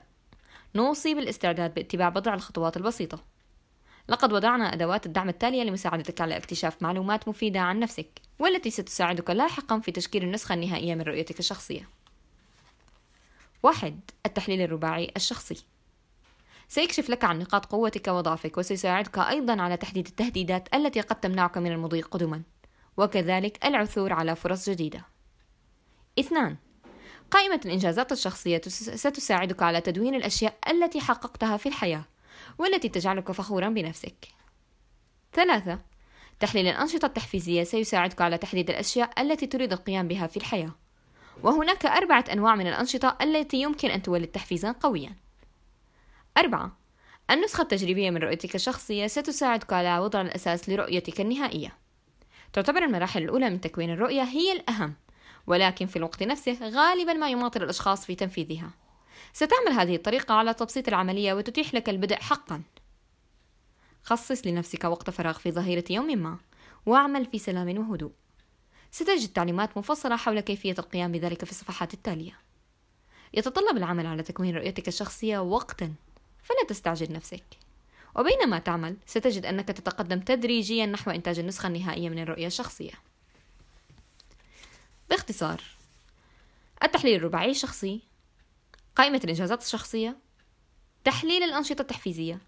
نوصي 0.76 1.14
بالاستعداد 1.14 1.74
باتباع 1.74 2.10
بضع 2.10 2.34
الخطوات 2.34 2.78
البسيطة. 2.78 3.33
لقد 4.08 4.34
وضعنا 4.34 4.74
أدوات 4.74 5.06
الدعم 5.06 5.30
التالية 5.30 5.64
لمساعدتك 5.64 6.22
على 6.22 6.38
اكتشاف 6.38 6.82
معلومات 6.82 7.28
مفيدة 7.28 7.60
عن 7.60 7.80
نفسك 7.80 8.08
والتي 8.40 8.70
ستساعدك 8.70 9.30
لاحقا 9.30 9.80
في 9.80 9.92
تشكيل 9.92 10.24
النسخة 10.24 10.54
النهائية 10.54 10.96
من 10.96 11.02
رؤيتك 11.02 11.40
الشخصية. 11.40 11.90
واحد 13.64 14.00
التحليل 14.26 14.62
الرباعي 14.62 15.12
الشخصي. 15.16 15.66
سيكشف 16.68 17.10
لك 17.10 17.24
عن 17.24 17.40
نقاط 17.40 17.66
قوتك 17.66 18.08
وضعفك 18.08 18.58
وسيساعدك 18.58 19.18
أيضا 19.18 19.62
على 19.62 19.78
تحديد 19.78 20.08
التهديدات 20.08 20.76
التي 20.76 21.02
قد 21.02 21.20
تمنعك 21.20 21.58
من 21.58 21.72
المضي 21.72 22.02
قدما 22.02 22.42
وكذلك 22.98 23.66
العثور 23.66 24.14
على 24.14 24.36
فرص 24.36 24.70
جديدة. 24.70 25.06
اثنان 26.20 26.58
قائمة 27.32 27.62
الإنجازات 27.66 28.12
الشخصية 28.12 28.62
ستساعدك 28.68 29.64
على 29.64 29.82
تدوين 29.82 30.16
الأشياء 30.16 30.58
التي 30.70 31.00
حققتها 31.00 31.58
في 31.58 31.70
الحياة. 31.70 32.06
والتي 32.58 32.90
تجعلك 32.90 33.32
فخورا 33.32 33.70
بنفسك. 33.70 34.28
ثلاثة 35.34 35.80
تحليل 36.40 36.68
الأنشطة 36.68 37.06
التحفيزية 37.06 37.64
سيساعدك 37.64 38.22
على 38.22 38.38
تحديد 38.38 38.70
الأشياء 38.70 39.22
التي 39.22 39.48
تريد 39.48 39.74
القيام 39.74 40.08
بها 40.08 40.28
في 40.28 40.38
الحياة. 40.38 40.72
وهناك 41.44 41.86
أربعة 41.86 42.26
أنواع 42.32 42.56
من 42.56 42.68
الأنشطة 42.68 43.18
التي 43.22 43.62
يمكن 43.62 43.90
أن 43.90 44.02
تولد 44.02 44.28
تحفيزا 44.28 44.72
قويا. 44.72 45.16
أربعة 46.38 46.78
النسخة 47.32 47.62
التجريبية 47.62 48.10
من 48.10 48.18
رؤيتك 48.18 48.56
الشخصية 48.56 49.08
ستساعدك 49.08 49.74
على 49.74 50.00
وضع 50.00 50.22
الأساس 50.22 50.70
لرؤيتك 50.70 51.22
النهائية. 51.22 51.78
تعتبر 52.54 52.84
المراحل 52.84 53.24
الأولى 53.24 53.50
من 53.50 53.62
تكوين 53.62 53.90
الرؤية 53.90 54.22
هي 54.22 54.52
الأهم 54.52 54.94
ولكن 55.48 55.86
في 55.86 55.96
الوقت 55.96 56.24
نفسه 56.24 56.58
غالبا 56.62 57.14
ما 57.14 57.30
يماطل 57.30 57.64
الأشخاص 57.64 58.06
في 58.06 58.16
تنفيذها. 58.16 58.70
ستعمل 59.34 59.72
هذه 59.72 59.96
الطريقة 59.96 60.34
على 60.34 60.54
تبسيط 60.54 60.88
العملية 60.88 61.34
وتتيح 61.34 61.74
لك 61.74 61.90
البدء 61.90 62.16
حقا. 62.16 62.62
خصص 64.04 64.48
لنفسك 64.48 64.84
وقت 64.84 65.10
فراغ 65.10 65.38
في 65.38 65.52
ظهيرة 65.52 65.84
يوم 65.90 66.18
ما 66.18 66.38
واعمل 66.86 67.26
في 67.26 67.40
سلام 67.40 67.78
وهدوء. 67.78 68.12
ستجد 68.92 69.30
تعليمات 69.30 69.78
مفصلة 69.78 70.16
حول 70.16 70.40
كيفية 70.40 70.76
القيام 70.80 71.12
بذلك 71.12 71.46
في 71.46 71.52
الصفحات 71.52 71.94
التالية. 71.94 72.38
يتطلب 73.34 73.78
العمل 73.78 74.06
على 74.06 74.24
تكوين 74.24 74.56
رؤيتك 74.56 74.88
الشخصية 74.88 75.40
وقتا 75.40 75.94
فلا 76.44 76.68
تستعجل 76.68 77.14
نفسك. 77.14 77.44
وبينما 78.16 78.60
تعمل 78.60 78.98
ستجد 79.06 79.46
أنك 79.46 79.68
تتقدم 79.68 80.20
تدريجيا 80.20 80.86
نحو 80.86 81.12
إنتاج 81.12 81.40
النسخة 81.40 81.68
النهائية 81.68 82.10
من 82.10 82.20
الرؤية 82.20 82.48
الشخصية. 82.48 82.94
باختصار 85.10 85.62
التحليل 86.84 87.16
الرباعي 87.16 87.52
الشخصي 87.52 88.02
قائمة 88.96 89.22
الإنجازات 89.24 89.62
الشخصية 89.62 90.18
تحليل 91.04 91.44
الأنشطة 91.44 91.82
التحفيزية 91.82 92.40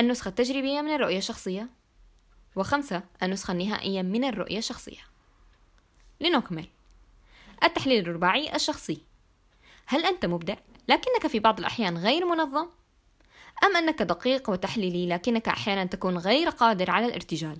النسخة 0.00 0.28
التجريبية 0.28 0.80
من 0.80 0.94
الرؤية 0.94 1.18
الشخصية 1.18 1.68
وخمسة 2.56 3.02
النسخة 3.22 3.52
النهائية 3.52 4.02
من 4.02 4.24
الرؤية 4.24 4.58
الشخصية 4.58 5.00
لنكمل 6.20 6.66
التحليل 7.64 8.08
الرباعي 8.08 8.56
الشخصي 8.56 9.02
هل 9.86 10.04
أنت 10.04 10.26
مبدع 10.26 10.56
لكنك 10.88 11.26
في 11.26 11.38
بعض 11.38 11.58
الأحيان 11.58 11.98
غير 11.98 12.26
منظم؟ 12.26 12.68
أم 13.64 13.76
أنك 13.76 14.02
دقيق 14.02 14.50
وتحليلي 14.50 15.08
لكنك 15.08 15.48
أحيانا 15.48 15.84
تكون 15.84 16.18
غير 16.18 16.48
قادر 16.48 16.90
على 16.90 17.06
الارتجال؟ 17.06 17.58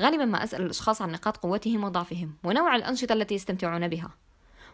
غالبا 0.00 0.24
ما 0.24 0.44
أسأل 0.44 0.62
الأشخاص 0.62 1.02
عن 1.02 1.12
نقاط 1.12 1.36
قوتهم 1.36 1.84
وضعفهم 1.84 2.34
ونوع 2.44 2.76
الأنشطة 2.76 3.12
التي 3.12 3.34
يستمتعون 3.34 3.88
بها 3.88 4.10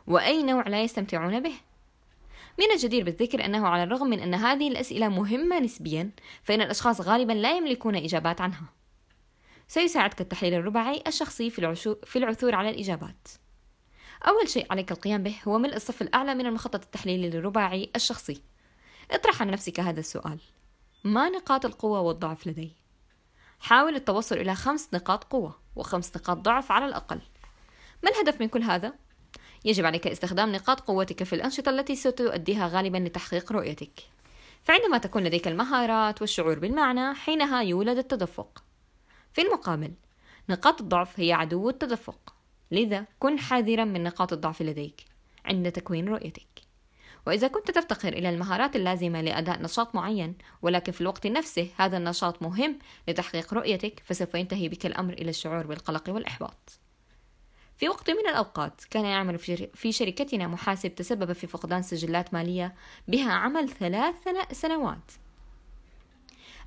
وأي 0.06 0.42
نوع 0.42 0.68
لا 0.68 0.82
يستمتعون 0.82 1.40
به. 1.40 1.54
من 2.58 2.70
الجدير 2.74 3.04
بالذكر 3.04 3.44
أنه 3.44 3.66
على 3.66 3.82
الرغم 3.82 4.06
من 4.06 4.20
أن 4.20 4.34
هذه 4.34 4.68
الأسئلة 4.68 5.08
مهمة 5.08 5.58
نسبيا 5.58 6.10
فإن 6.42 6.60
الأشخاص 6.60 7.00
غالبا 7.00 7.32
لا 7.32 7.56
يملكون 7.56 7.96
إجابات 7.96 8.40
عنها. 8.40 8.72
سيساعدك 9.68 10.20
التحليل 10.20 10.54
الرباعي 10.54 11.02
الشخصي 11.06 11.50
في 12.04 12.16
العثور 12.16 12.54
على 12.54 12.70
الإجابات. 12.70 13.28
أول 14.26 14.48
شيء 14.48 14.66
عليك 14.70 14.92
القيام 14.92 15.22
به 15.22 15.36
هو 15.48 15.58
ملء 15.58 15.76
الصف 15.76 16.02
الأعلى 16.02 16.34
من 16.34 16.46
المخطط 16.46 16.82
التحليلي 16.82 17.28
الرباعي 17.28 17.90
الشخصي. 17.96 18.42
اطرح 19.10 19.42
على 19.42 19.50
نفسك 19.50 19.80
هذا 19.80 20.00
السؤال. 20.00 20.38
ما 21.04 21.28
نقاط 21.28 21.64
القوة 21.64 22.00
والضعف 22.00 22.46
لدي؟ 22.46 22.72
حاول 23.60 23.94
التوصل 23.94 24.36
إلى 24.36 24.54
خمس 24.54 24.88
نقاط 24.94 25.24
قوة 25.24 25.58
وخمس 25.76 26.16
نقاط 26.16 26.36
ضعف 26.36 26.72
على 26.72 26.86
الأقل. 26.86 27.20
ما 28.02 28.10
الهدف 28.10 28.40
من 28.40 28.48
كل 28.48 28.62
هذا؟ 28.62 29.03
يجب 29.64 29.86
عليك 29.86 30.06
استخدام 30.06 30.52
نقاط 30.52 30.80
قوتك 30.80 31.22
في 31.22 31.32
الأنشطة 31.32 31.70
التي 31.70 31.96
ستؤديها 31.96 32.68
غالبا 32.68 32.98
لتحقيق 32.98 33.52
رؤيتك. 33.52 34.00
فعندما 34.62 34.98
تكون 34.98 35.24
لديك 35.24 35.48
المهارات 35.48 36.20
والشعور 36.20 36.58
بالمعنى 36.58 37.14
حينها 37.14 37.62
يولد 37.62 37.98
التدفق. 37.98 38.64
في 39.32 39.42
المقابل 39.42 39.92
نقاط 40.48 40.80
الضعف 40.80 41.20
هي 41.20 41.32
عدو 41.32 41.70
التدفق. 41.70 42.34
لذا 42.70 43.06
كن 43.18 43.38
حذرا 43.38 43.84
من 43.84 44.02
نقاط 44.02 44.32
الضعف 44.32 44.62
لديك 44.62 45.04
عند 45.44 45.72
تكوين 45.72 46.08
رؤيتك. 46.08 46.64
وإذا 47.26 47.48
كنت 47.48 47.70
تفتقر 47.70 48.12
إلى 48.12 48.28
المهارات 48.28 48.76
اللازمة 48.76 49.20
لأداء 49.20 49.62
نشاط 49.62 49.94
معين 49.94 50.34
ولكن 50.62 50.92
في 50.92 51.00
الوقت 51.00 51.26
نفسه 51.26 51.68
هذا 51.76 51.96
النشاط 51.96 52.42
مهم 52.42 52.78
لتحقيق 53.08 53.54
رؤيتك 53.54 54.02
فسوف 54.04 54.34
ينتهي 54.34 54.68
بك 54.68 54.86
الأمر 54.86 55.12
إلى 55.12 55.30
الشعور 55.30 55.66
بالقلق 55.66 56.10
والإحباط. 56.10 56.83
في 57.76 57.88
وقت 57.88 58.10
من 58.10 58.28
الأوقات 58.28 58.84
كان 58.90 59.04
يعمل 59.04 59.38
في 59.74 59.92
شركتنا 59.92 60.46
محاسب 60.46 60.94
تسبب 60.94 61.32
في 61.32 61.46
فقدان 61.46 61.82
سجلات 61.82 62.34
مالية 62.34 62.74
بها 63.08 63.32
عمل 63.32 63.68
ثلاث 63.68 64.14
سنوات. 64.52 65.12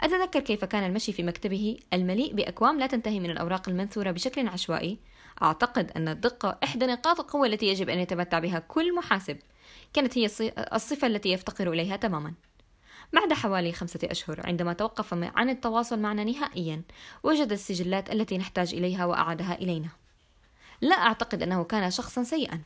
أتذكر 0.02 0.40
كيف 0.40 0.66
كان 0.66 0.84
المشي 0.84 1.14
في 1.14 1.24
مكتبه 1.24 1.78
المليء 1.94 2.34
بأكوام 2.34 2.80
لا 2.80 2.88
تنتهي 2.88 3.20
من 3.20 3.30
الأوراق 3.30 3.70
المنثورة 3.70 4.12
بشكل 4.12 4.48
عشوائي. 4.48 4.98
أعتقد 5.42 5.92
أن 5.92 6.08
الدقة 6.08 6.58
إحدى 6.64 6.86
نقاط 6.86 7.20
القوة 7.20 7.48
التي 7.48 7.66
يجب 7.66 7.90
أن 7.90 8.00
يتمتع 8.00 8.40
بها 8.40 8.60
كل 8.60 8.96
محاسب. 8.96 9.38
كانت 9.94 10.18
هي 10.18 10.26
الصفة 10.74 11.08
التي 11.08 11.30
يفتقر 11.30 11.72
إليها 11.72 11.96
تماما. 11.96 12.34
بعد 13.14 13.34
حوالي 13.34 13.72
خمسة 13.72 14.00
أشهر 14.04 14.42
عندما 14.48 14.74
توقف 14.74 15.14
عن 15.14 15.50
التواصل 15.50 16.00
معنا 16.00 16.24
نهائيا 16.24 16.82
وجد 17.24 17.52
السجلات 17.52 18.12
التي 18.12 18.38
نحتاج 18.38 18.74
إليها 18.74 19.06
وأعادها 19.06 19.56
إلينا. 19.62 19.90
لا 20.82 20.96
أعتقد 20.96 21.44
أنه 21.44 21.64
كان 21.64 21.92
شخصا 21.92 22.24
سيئا 22.24 22.62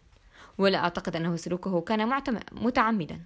ولا 0.57 0.77
أعتقد 0.77 1.15
أنه 1.15 1.35
سلوكه 1.35 1.81
كان 1.81 2.21
متعمدا. 2.51 3.21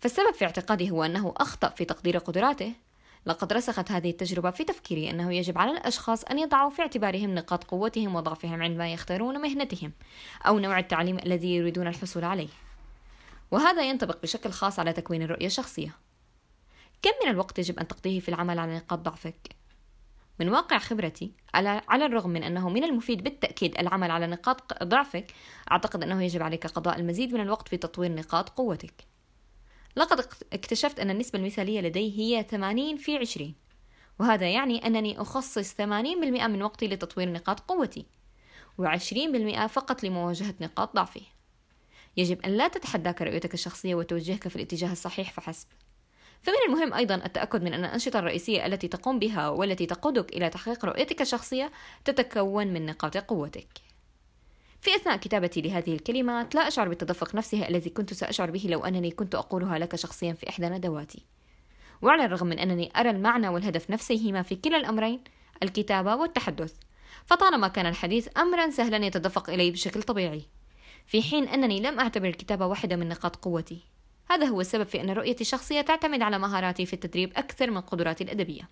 فالسبب 0.00 0.34
في 0.34 0.44
اعتقادي 0.44 0.90
هو 0.90 1.04
أنه 1.04 1.34
أخطأ 1.36 1.68
في 1.68 1.84
تقدير 1.84 2.18
قدراته. 2.18 2.72
لقد 3.26 3.52
رسخت 3.52 3.90
هذه 3.90 4.10
التجربة 4.10 4.50
في 4.50 4.64
تفكيري 4.64 5.10
أنه 5.10 5.34
يجب 5.34 5.58
على 5.58 5.70
الأشخاص 5.70 6.24
أن 6.24 6.38
يضعوا 6.38 6.70
في 6.70 6.82
اعتبارهم 6.82 7.34
نقاط 7.34 7.64
قوتهم 7.64 8.14
وضعفهم 8.14 8.62
عندما 8.62 8.92
يختارون 8.92 9.40
مهنتهم 9.40 9.92
أو 10.46 10.58
نوع 10.58 10.78
التعليم 10.78 11.18
الذي 11.18 11.54
يريدون 11.54 11.86
الحصول 11.86 12.24
عليه. 12.24 12.48
وهذا 13.50 13.82
ينطبق 13.82 14.22
بشكل 14.22 14.50
خاص 14.50 14.78
على 14.78 14.92
تكوين 14.92 15.22
الرؤية 15.22 15.46
الشخصية. 15.46 15.96
كم 17.02 17.10
من 17.24 17.30
الوقت 17.30 17.58
يجب 17.58 17.78
أن 17.78 17.88
تقضيه 17.88 18.20
في 18.20 18.28
العمل 18.28 18.58
على 18.58 18.76
نقاط 18.76 18.98
ضعفك؟ 18.98 19.63
من 20.40 20.48
واقع 20.48 20.78
خبرتي 20.78 21.32
على 21.54 21.82
على 21.88 22.06
الرغم 22.06 22.30
من 22.30 22.42
أنه 22.42 22.68
من 22.68 22.84
المفيد 22.84 23.22
بالتأكيد 23.22 23.78
العمل 23.78 24.10
على 24.10 24.26
نقاط 24.26 24.82
ضعفك 24.82 25.34
أعتقد 25.70 26.02
أنه 26.02 26.22
يجب 26.22 26.42
عليك 26.42 26.66
قضاء 26.66 27.00
المزيد 27.00 27.34
من 27.34 27.40
الوقت 27.40 27.68
في 27.68 27.76
تطوير 27.76 28.14
نقاط 28.14 28.48
قوتك. 28.48 29.04
لقد 29.96 30.26
اكتشفت 30.52 31.00
أن 31.00 31.10
النسبة 31.10 31.38
المثالية 31.38 31.80
لدي 31.80 32.18
هي 32.18 32.42
80 32.42 32.96
في 32.96 33.16
20 33.16 33.54
وهذا 34.18 34.50
يعني 34.50 34.86
أنني 34.86 35.20
أخصص 35.20 35.74
80% 35.74 35.82
من 36.46 36.62
وقتي 36.62 36.88
لتطوير 36.88 37.32
نقاط 37.32 37.60
قوتي 37.60 38.06
و20% 38.82 39.66
فقط 39.66 40.04
لمواجهة 40.04 40.54
نقاط 40.60 40.94
ضعفي. 40.96 41.22
يجب 42.16 42.42
أن 42.42 42.50
لا 42.50 42.68
تتحداك 42.68 43.22
رؤيتك 43.22 43.54
الشخصية 43.54 43.94
وتوجهك 43.94 44.48
في 44.48 44.56
الاتجاه 44.56 44.92
الصحيح 44.92 45.32
فحسب. 45.32 45.66
فمن 46.44 46.56
المهم 46.68 46.94
أيضا 46.94 47.14
التأكد 47.14 47.62
من 47.62 47.74
أن 47.74 47.84
الأنشطة 47.84 48.18
الرئيسية 48.18 48.66
التي 48.66 48.88
تقوم 48.88 49.18
بها 49.18 49.48
والتي 49.48 49.86
تقودك 49.86 50.36
إلى 50.36 50.50
تحقيق 50.50 50.84
رؤيتك 50.84 51.20
الشخصية 51.20 51.72
تتكون 52.04 52.66
من 52.66 52.86
نقاط 52.86 53.16
قوتك. 53.16 53.68
في 54.80 54.96
أثناء 54.96 55.16
كتابتي 55.16 55.60
لهذه 55.60 55.94
الكلمات 55.94 56.54
لا 56.54 56.68
أشعر 56.68 56.88
بالتدفق 56.88 57.34
نفسه 57.34 57.68
الذي 57.68 57.90
كنت 57.90 58.14
سأشعر 58.14 58.50
به 58.50 58.66
لو 58.68 58.84
أنني 58.84 59.10
كنت 59.10 59.34
أقولها 59.34 59.78
لك 59.78 59.96
شخصيا 59.96 60.32
في 60.32 60.48
إحدى 60.48 60.66
ندواتي. 60.66 61.24
وعلى 62.02 62.24
الرغم 62.24 62.46
من 62.46 62.58
أنني 62.58 62.92
أرى 62.96 63.10
المعنى 63.10 63.48
والهدف 63.48 63.90
نفسيهما 63.90 64.42
في 64.42 64.56
كلا 64.56 64.76
الأمرين 64.76 65.20
الكتابة 65.62 66.16
والتحدث 66.16 66.74
فطالما 67.26 67.68
كان 67.68 67.86
الحديث 67.86 68.28
أمرا 68.36 68.70
سهلا 68.70 69.06
يتدفق 69.06 69.50
إليه 69.50 69.72
بشكل 69.72 70.02
طبيعي 70.02 70.42
في 71.06 71.22
حين 71.22 71.48
أنني 71.48 71.80
لم 71.80 72.00
أعتبر 72.00 72.28
الكتابة 72.28 72.66
واحدة 72.66 72.96
من 72.96 73.08
نقاط 73.08 73.36
قوتي 73.36 73.93
هذا 74.30 74.46
هو 74.46 74.60
السبب 74.60 74.88
في 74.88 75.00
أن 75.00 75.10
رؤيتي 75.10 75.40
الشخصية 75.40 75.80
تعتمد 75.80 76.22
على 76.22 76.38
مهاراتي 76.38 76.86
في 76.86 76.92
التدريب 76.92 77.32
أكثر 77.36 77.70
من 77.70 77.80
قدراتي 77.80 78.24
الأدبية. 78.24 78.68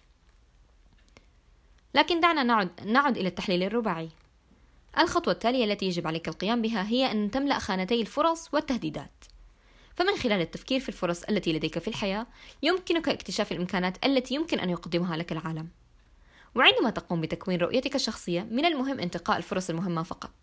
لكن 1.94 2.20
دعنا 2.20 2.42
نعد, 2.42 2.86
نعد 2.86 3.18
إلى 3.18 3.28
التحليل 3.28 3.62
الرباعي. 3.62 4.08
الخطوة 4.98 5.32
التالية 5.34 5.64
التي 5.64 5.86
يجب 5.86 6.06
عليك 6.06 6.28
القيام 6.28 6.62
بها 6.62 6.88
هي 6.88 7.12
أن 7.12 7.30
تملأ 7.30 7.58
خانتي 7.58 8.00
الفرص 8.00 8.54
والتهديدات. 8.54 9.24
فمن 9.94 10.16
خلال 10.16 10.40
التفكير 10.40 10.80
في 10.80 10.88
الفرص 10.88 11.22
التي 11.22 11.52
لديك 11.52 11.78
في 11.78 11.88
الحياة 11.88 12.26
يمكنك 12.62 13.08
اكتشاف 13.08 13.52
الإمكانات 13.52 14.06
التي 14.06 14.34
يمكن 14.34 14.60
أن 14.60 14.70
يقدمها 14.70 15.16
لك 15.16 15.32
العالم. 15.32 15.68
وعندما 16.54 16.90
تقوم 16.90 17.20
بتكوين 17.20 17.60
رؤيتك 17.60 17.94
الشخصية 17.94 18.42
من 18.42 18.64
المهم 18.64 19.00
انتقاء 19.00 19.36
الفرص 19.36 19.70
المهمة 19.70 20.02
فقط 20.02 20.34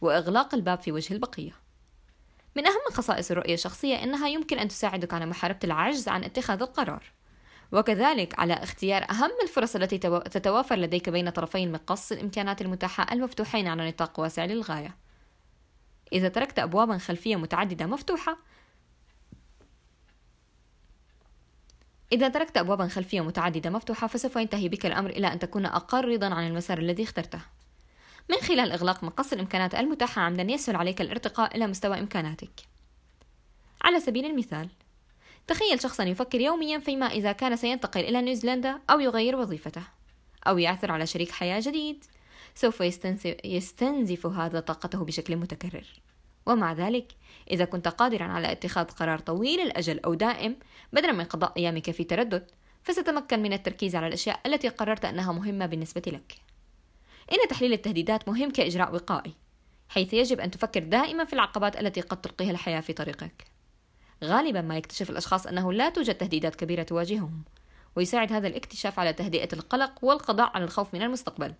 وإغلاق 0.00 0.54
الباب 0.54 0.80
في 0.80 0.92
وجه 0.92 1.14
البقية. 1.14 1.52
من 2.56 2.66
أهم 2.66 2.80
خصائص 2.92 3.30
الرؤية 3.30 3.54
الشخصية 3.54 4.02
أنها 4.02 4.28
يمكن 4.28 4.58
أن 4.58 4.68
تساعدك 4.68 5.14
على 5.14 5.26
محاربة 5.26 5.58
العجز 5.64 6.08
عن 6.08 6.24
اتخاذ 6.24 6.62
القرار. 6.62 7.02
وكذلك 7.72 8.38
على 8.38 8.54
اختيار 8.54 9.10
أهم 9.10 9.30
الفرص 9.42 9.76
التي 9.76 9.98
تتوافر 9.98 10.76
لديك 10.76 11.08
بين 11.08 11.30
طرفي 11.30 11.64
المقص 11.64 12.12
الإمكانات 12.12 12.62
المتاحة 12.62 13.06
المفتوحين 13.12 13.68
على 13.68 13.88
نطاق 13.88 14.20
واسع 14.20 14.44
للغاية. 14.44 14.96
إذا 16.12 16.28
تركت 16.28 16.58
أبوابا 16.58 16.98
خلفية 16.98 17.36
متعددة 17.36 17.86
مفتوحة 17.86 18.38
إذا 22.12 22.28
تركت 22.28 22.56
أبوابا 22.56 22.88
خلفية 22.88 23.20
متعددة 23.20 23.70
مفتوحة 23.70 24.06
فسوف 24.06 24.36
ينتهي 24.36 24.68
بك 24.68 24.86
الأمر 24.86 25.10
إلى 25.10 25.32
أن 25.32 25.38
تكون 25.38 25.66
أقل 25.66 26.08
رضا 26.08 26.34
عن 26.34 26.46
المسار 26.46 26.78
الذي 26.78 27.02
اخترته. 27.02 27.40
من 28.30 28.36
خلال 28.36 28.72
إغلاق 28.72 29.04
مقص 29.04 29.32
الإمكانات 29.32 29.74
المتاحة 29.74 30.22
عمدا 30.22 30.52
يسهل 30.52 30.76
عليك 30.76 31.00
الارتقاء 31.00 31.56
إلى 31.56 31.66
مستوى 31.66 31.98
إمكاناتك. 31.98 32.60
على 33.82 34.00
سبيل 34.00 34.24
المثال 34.24 34.68
تخيل 35.46 35.80
شخصا 35.80 36.04
يفكر 36.04 36.40
يوميا 36.40 36.78
فيما 36.78 37.06
إذا 37.06 37.32
كان 37.32 37.56
سينتقل 37.56 38.00
إلى 38.00 38.22
نيوزيلندا 38.22 38.78
أو 38.90 39.00
يغير 39.00 39.36
وظيفته 39.36 39.82
أو 40.46 40.58
يعثر 40.58 40.92
على 40.92 41.06
شريك 41.06 41.30
حياة 41.30 41.60
جديد. 41.60 42.04
سوف 42.54 42.80
يستنزف 43.44 44.26
هذا 44.26 44.60
طاقته 44.60 45.04
بشكل 45.04 45.36
متكرر. 45.36 45.86
ومع 46.46 46.72
ذلك 46.72 47.12
إذا 47.50 47.64
كنت 47.64 47.88
قادرا 47.88 48.24
على 48.24 48.52
اتخاذ 48.52 48.84
قرار 48.84 49.18
طويل 49.18 49.60
الأجل 49.60 50.00
أو 50.00 50.14
دائم 50.14 50.56
بدلا 50.92 51.12
من 51.12 51.24
قضاء 51.24 51.52
أيامك 51.56 51.90
في 51.90 52.04
تردد 52.04 52.50
فستتمكن 52.82 53.42
من 53.42 53.52
التركيز 53.52 53.96
على 53.96 54.06
الأشياء 54.06 54.40
التي 54.46 54.68
قررت 54.68 55.04
أنها 55.04 55.32
مهمة 55.32 55.66
بالنسبة 55.66 56.02
لك. 56.06 56.51
إن 57.32 57.48
تحليل 57.48 57.72
التهديدات 57.72 58.28
مهم 58.28 58.50
كإجراء 58.50 58.94
وقائي 58.94 59.34
حيث 59.88 60.14
يجب 60.14 60.40
أن 60.40 60.50
تفكر 60.50 60.80
دائما 60.80 61.24
في 61.24 61.32
العقبات 61.32 61.80
التي 61.80 62.00
قد 62.00 62.20
تلقيها 62.20 62.50
الحياة 62.50 62.80
في 62.80 62.92
طريقك. 62.92 63.44
غالبا 64.24 64.60
ما 64.60 64.76
يكتشف 64.76 65.10
الأشخاص 65.10 65.46
أنه 65.46 65.72
لا 65.72 65.88
توجد 65.88 66.14
تهديدات 66.14 66.56
كبيرة 66.56 66.82
تواجههم 66.82 67.44
ويساعد 67.96 68.32
هذا 68.32 68.48
الاكتشاف 68.48 68.98
على 68.98 69.12
تهدئة 69.12 69.48
القلق 69.52 70.04
والقضاء 70.04 70.50
على 70.54 70.64
الخوف 70.64 70.94
من 70.94 71.02
المستقبل 71.02 71.54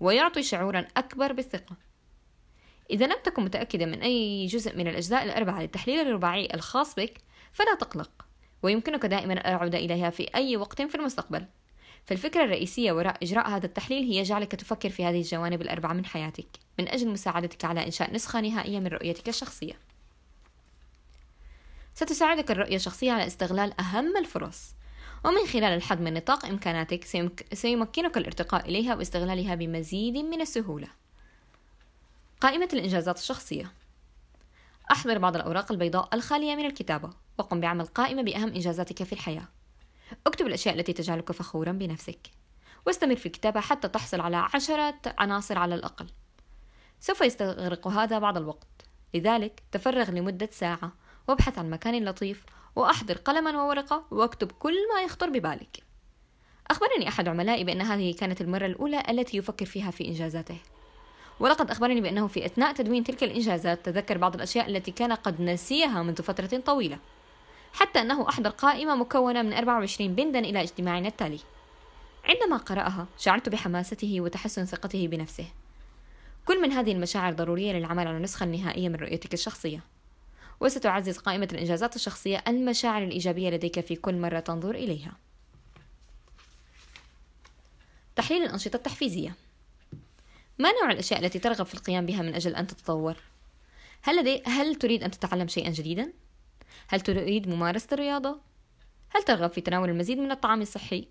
ويعطي 0.00 0.42
شعورا 0.42 0.86
أكبر 0.96 1.32
بالثقة. 1.32 1.76
إذا 2.90 3.06
لم 3.06 3.16
تكن 3.24 3.44
متأكدا 3.44 3.86
من 3.86 4.00
أي 4.02 4.46
جزء 4.46 4.76
من 4.76 4.88
الأجزاء 4.88 5.24
الأربعة 5.24 5.60
للتحليل 5.60 6.00
الرباعي 6.00 6.48
الخاص 6.54 6.94
بك 6.94 7.20
فلا 7.52 7.74
تقلق 7.74 8.26
ويمكنك 8.62 9.06
دائما 9.06 9.32
العودة 9.32 9.78
إليها 9.78 10.10
في 10.10 10.34
أي 10.34 10.56
وقت 10.56 10.82
في 10.82 10.94
المستقبل. 10.94 11.46
فالفكرة 12.06 12.44
الرئيسية 12.44 12.92
وراء 12.92 13.16
إجراء 13.22 13.50
هذا 13.50 13.66
التحليل 13.66 14.04
هي 14.04 14.22
جعلك 14.22 14.54
تفكر 14.54 14.90
في 14.90 15.04
هذه 15.04 15.18
الجوانب 15.18 15.62
الأربعة 15.62 15.92
من 15.92 16.06
حياتك 16.06 16.46
من 16.78 16.88
أجل 16.88 17.08
مساعدتك 17.08 17.64
على 17.64 17.86
إنشاء 17.86 18.14
نسخة 18.14 18.40
نهائية 18.40 18.78
من 18.80 18.86
رؤيتك 18.86 19.28
الشخصية. 19.28 19.78
ستساعدك 21.94 22.50
الرؤية 22.50 22.76
الشخصية 22.76 23.12
على 23.12 23.26
استغلال 23.26 23.80
أهم 23.80 24.16
الفرص. 24.16 24.74
ومن 25.24 25.46
خلال 25.46 25.64
الحد 25.64 26.00
من 26.00 26.14
نطاق 26.14 26.46
إمكاناتك 26.46 27.04
سيمكنك 27.52 28.16
الارتقاء 28.16 28.68
إليها 28.68 28.94
واستغلالها 28.94 29.54
بمزيد 29.54 30.16
من 30.16 30.40
السهولة. 30.40 30.88
قائمة 32.40 32.68
الإنجازات 32.72 33.18
الشخصية. 33.18 33.72
أحضر 34.90 35.18
بعض 35.18 35.36
الأوراق 35.36 35.72
البيضاء 35.72 36.08
الخالية 36.14 36.54
من 36.54 36.66
الكتابة 36.66 37.10
وقم 37.38 37.60
بعمل 37.60 37.86
قائمة 37.86 38.22
بأهم 38.22 38.48
إنجازاتك 38.48 39.02
في 39.02 39.12
الحياة. 39.12 39.48
اكتب 40.26 40.46
الأشياء 40.46 40.74
التي 40.74 40.92
تجعلك 40.92 41.32
فخورا 41.32 41.72
بنفسك. 41.72 42.30
واستمر 42.86 43.16
في 43.16 43.26
الكتابة 43.26 43.60
حتى 43.60 43.88
تحصل 43.88 44.20
على 44.20 44.36
عشرة 44.36 44.94
عناصر 45.18 45.58
على 45.58 45.74
الأقل. 45.74 46.06
سوف 47.00 47.20
يستغرق 47.20 47.88
هذا 47.88 48.18
بعض 48.18 48.36
الوقت. 48.36 48.66
لذلك 49.14 49.62
تفرغ 49.72 50.10
لمدة 50.10 50.48
ساعة 50.52 50.92
وابحث 51.28 51.58
عن 51.58 51.70
مكان 51.70 52.04
لطيف 52.04 52.44
وأحضر 52.76 53.16
قلما 53.16 53.62
وورقة 53.62 54.04
واكتب 54.10 54.52
كل 54.52 54.74
ما 54.94 55.02
يخطر 55.02 55.30
ببالك. 55.30 55.82
أخبرني 56.70 57.08
أحد 57.08 57.28
عملائي 57.28 57.64
بأن 57.64 57.80
هذه 57.80 58.14
كانت 58.14 58.40
المرة 58.40 58.66
الأولى 58.66 59.02
التي 59.08 59.36
يفكر 59.36 59.66
فيها 59.66 59.90
في 59.90 60.08
إنجازاته. 60.08 60.58
ولقد 61.40 61.70
أخبرني 61.70 62.00
بأنه 62.00 62.26
في 62.26 62.46
أثناء 62.46 62.72
تدوين 62.72 63.04
تلك 63.04 63.24
الإنجازات 63.24 63.84
تذكر 63.84 64.18
بعض 64.18 64.34
الأشياء 64.34 64.68
التي 64.68 64.90
كان 64.90 65.12
قد 65.12 65.40
نسيها 65.40 66.02
منذ 66.02 66.22
فترة 66.22 66.58
طويلة. 66.58 66.98
حتى 67.74 68.00
أنه 68.00 68.28
أحضر 68.28 68.50
قائمة 68.50 68.94
مكونة 68.96 69.42
من 69.42 69.52
24 69.52 70.14
بندا 70.14 70.38
إلى 70.38 70.62
اجتماعنا 70.62 71.08
التالي. 71.08 71.40
عندما 72.24 72.56
قرأها 72.56 73.06
شعرت 73.18 73.48
بحماسته 73.48 74.20
وتحسن 74.20 74.64
ثقته 74.64 75.08
بنفسه. 75.08 75.46
كل 76.44 76.62
من 76.62 76.72
هذه 76.72 76.92
المشاعر 76.92 77.32
ضرورية 77.32 77.72
للعمل 77.72 78.08
على 78.08 78.16
النسخة 78.16 78.44
النهائية 78.44 78.88
من 78.88 78.94
رؤيتك 78.94 79.34
الشخصية. 79.34 79.80
وستعزز 80.60 81.18
قائمة 81.18 81.48
الإنجازات 81.52 81.96
الشخصية 81.96 82.44
المشاعر 82.48 83.02
الإيجابية 83.02 83.50
لديك 83.50 83.80
في 83.80 83.96
كل 83.96 84.20
مرة 84.20 84.40
تنظر 84.40 84.74
إليها. 84.74 85.12
تحليل 88.16 88.42
الأنشطة 88.42 88.76
التحفيزية. 88.76 89.34
ما 90.58 90.72
نوع 90.72 90.90
الأشياء 90.90 91.24
التي 91.24 91.38
ترغب 91.38 91.66
في 91.66 91.74
القيام 91.74 92.06
بها 92.06 92.22
من 92.22 92.34
أجل 92.34 92.56
أن 92.56 92.66
تتطور؟ 92.66 93.16
هل, 94.02 94.16
لدي... 94.20 94.42
هل 94.46 94.74
تريد 94.74 95.02
أن 95.02 95.10
تتعلم 95.10 95.48
شيئا 95.48 95.70
جديدا؟ 95.70 96.12
هل 96.88 97.00
تريد 97.00 97.48
ممارسة 97.48 97.88
الرياضة؟ 97.92 98.40
هل 99.10 99.22
ترغب 99.22 99.50
في 99.50 99.60
تناول 99.60 99.90
المزيد 99.90 100.18
من 100.18 100.30
الطعام 100.30 100.62
الصحي؟ 100.62 101.08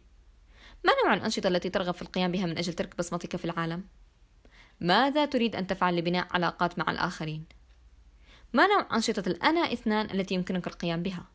ما 0.84 0.91
نوع 1.03 1.13
الأنشطة 1.13 1.47
التي 1.47 1.69
ترغب 1.69 1.93
في 1.93 2.01
القيام 2.01 2.32
بها 2.32 2.45
من 2.45 2.57
أجل 2.57 2.74
ترك 2.74 2.97
بصمتك 2.97 3.36
في 3.36 3.45
العالم؟ 3.45 3.84
ماذا 4.80 5.26
تريد 5.26 5.55
أن 5.55 5.67
تفعل 5.67 5.95
لبناء 5.95 6.28
علاقات 6.32 6.80
مع 6.80 6.91
الآخرين؟ 6.91 7.45
ما 8.53 8.67
نوع 8.67 8.95
أنشطة 8.95 9.30
الأنا 9.30 9.74
إثنان 9.74 10.19
التي 10.19 10.36
يمكنك 10.36 10.67
القيام 10.67 11.03
بها؟ 11.03 11.26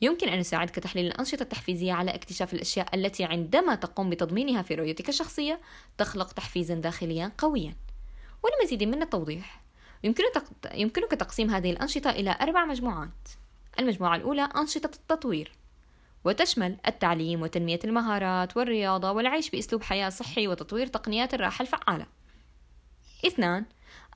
يمكن 0.00 0.28
أن 0.28 0.38
يساعدك 0.38 0.74
تحليل 0.74 1.06
الأنشطة 1.06 1.42
التحفيزية 1.42 1.92
على 1.92 2.14
اكتشاف 2.14 2.54
الأشياء 2.54 2.94
التي 2.94 3.24
عندما 3.24 3.74
تقوم 3.74 4.10
بتضمينها 4.10 4.62
في 4.62 4.74
رؤيتك 4.74 5.08
الشخصية 5.08 5.60
تخلق 5.98 6.32
تحفيزا 6.32 6.74
داخليا 6.74 7.32
قويا 7.38 7.76
ولمزيد 8.42 8.82
من 8.82 9.02
التوضيح 9.02 9.61
يمكنك 10.04 11.10
تقسيم 11.10 11.50
هذه 11.50 11.70
الأنشطة 11.70 12.10
إلى 12.10 12.36
أربع 12.40 12.64
مجموعات. 12.64 13.28
المجموعة 13.78 14.16
الأولى 14.16 14.48
أنشطة 14.56 14.90
التطوير 14.94 15.52
وتشمل 16.24 16.76
التعليم 16.86 17.42
وتنمية 17.42 17.80
المهارات 17.84 18.56
والرياضة 18.56 19.10
والعيش 19.10 19.50
بأسلوب 19.50 19.82
حياة 19.82 20.08
صحي 20.08 20.48
وتطوير 20.48 20.86
تقنيات 20.86 21.34
الراحة 21.34 21.62
الفعالة. 21.62 22.06
اثنان 23.26 23.64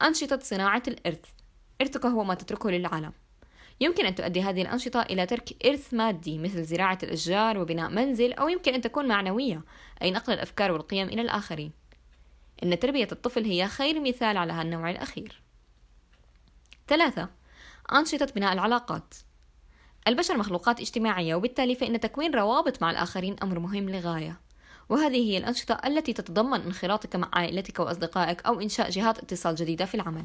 أنشطة 0.03 0.39
صناعة 0.43 0.83
الإرث. 0.89 1.25
إرثك 1.81 2.07
هو 2.07 2.25
ما 2.25 2.35
تتركه 2.35 2.71
للعالم. 2.71 3.13
يمكن 3.81 4.07
أن 4.07 4.15
تؤدي 4.15 4.43
هذه 4.43 4.63
الأنشطة 4.63 5.03
إلى 5.03 5.27
ترك 5.27 5.67
إرث 5.67 5.95
مادي 5.95 6.39
مثل 6.39 6.65
زراعة 6.65 6.99
الأشجار 7.03 7.59
وبناء 7.59 7.91
منزل 7.91 8.33
أو 8.33 8.49
يمكن 8.49 8.75
أن 8.75 8.81
تكون 8.81 9.09
معنوية 9.09 9.63
أي 10.03 10.11
نقل 10.11 10.33
الأفكار 10.33 10.73
والقيم 10.73 11.09
إلى 11.09 11.23
الآخرين. 11.23 11.73
إن 12.63 12.79
تربية 12.79 13.09
الطفل 13.13 13.45
هي 13.45 13.69
خير 13.69 14.01
مثال 14.01 14.37
على 14.37 14.53
هالنوع 14.53 14.91
الأخير. 14.91 15.46
ثلاثة. 16.89 17.29
أنشطة 17.93 18.27
بناء 18.37 18.53
العلاقات. 18.53 19.15
البشر 20.09 20.37
مخلوقات 20.37 20.81
اجتماعية 20.81 21.35
وبالتالي 21.35 21.75
فإن 21.75 22.01
تكوين 22.01 22.35
روابط 22.35 22.83
مع 22.83 22.91
الآخرين 22.91 23.37
أمر 23.43 23.59
مهم 23.59 23.91
لغاية 23.91 24.41
وهذه 24.89 25.31
هي 25.31 25.39
الأنشطة 25.39 25.81
التي 25.87 26.13
تتضمن 26.13 26.61
انخراطك 26.61 27.17
مع 27.17 27.29
عائلتك 27.33 27.79
وأصدقائك 27.79 28.47
أو 28.47 28.61
إنشاء 28.61 28.91
جهات 28.91 29.19
اتصال 29.19 29.55
جديدة 29.55 29.85
في 29.85 29.95
العمل. 29.95 30.25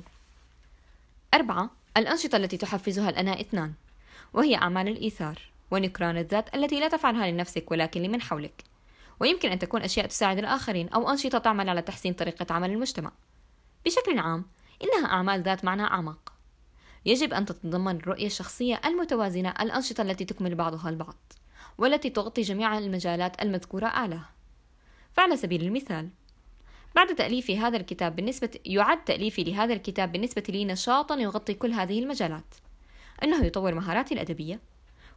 أربعة 1.34 1.70
الأنشطة 1.98 2.36
التي 2.36 2.58
تحفزها 2.58 3.10
الأنا 3.10 3.42
اثنان 3.42 3.74
وهي 4.34 4.56
أعمال 4.56 4.88
الإيثار 4.88 5.40
ونكران 5.72 6.18
الذات 6.18 6.56
التي 6.56 6.80
لا 6.80 6.88
تفعلها 6.88 7.32
لنفسك 7.32 7.72
ولكن 7.72 8.02
لمن 8.02 8.22
حولك. 8.22 8.64
ويمكن 9.20 9.52
أن 9.52 9.60
تكون 9.60 9.82
أشياء 9.82 10.08
تساعد 10.08 10.38
الآخرين 10.38 10.90
أو 10.90 11.10
أنشطة 11.10 11.38
تعمل 11.38 11.70
على 11.70 11.82
تحسين 11.82 12.14
طريقة 12.14 12.54
عمل 12.54 12.72
المجتمع. 12.72 13.12
بشكل 13.86 14.20
عام 14.20 14.46
إنها 14.84 15.12
أعمال 15.12 15.44
ذات 15.44 15.66
معنى 15.66 15.84
أعمق. 15.84 16.31
يجب 17.06 17.34
أن 17.34 17.46
تتضمن 17.46 17.96
الرؤية 17.96 18.26
الشخصية 18.26 18.82
المتوازنة 18.86 19.50
الأنشطة 19.50 20.02
التي 20.02 20.26
تكمل 20.26 20.56
بعضها 20.56 20.90
البعض 20.90 21.34
والتي 21.78 22.10
تغطي 22.10 22.42
جميع 22.42 22.78
المجالات 22.78 23.42
المذكورة 23.42 23.86
أعلاه 23.86 24.26
فعلى 25.12 25.38
سبيل 25.38 25.64
المثال 25.64 26.10
بعد 26.96 27.16
تأليفي 27.16 27.60
هذا 27.60 27.78
الكتاب 27.78 28.16
بالنسبة 28.16 28.60
يعد 28.66 29.04
تأليفي 29.04 29.44
لهذا 29.44 29.74
الكتاب 29.74 30.12
بالنسبة 30.12 30.44
لي 30.50 30.66
نشاطا 30.66 31.16
يغطي 31.16 31.54
كل 31.54 31.72
هذه 31.72 32.00
المجالات. 32.00 32.56
إنه 33.24 33.46
يطور 33.46 33.74
مهاراتي 33.74 34.14
الأدبية 34.14 34.60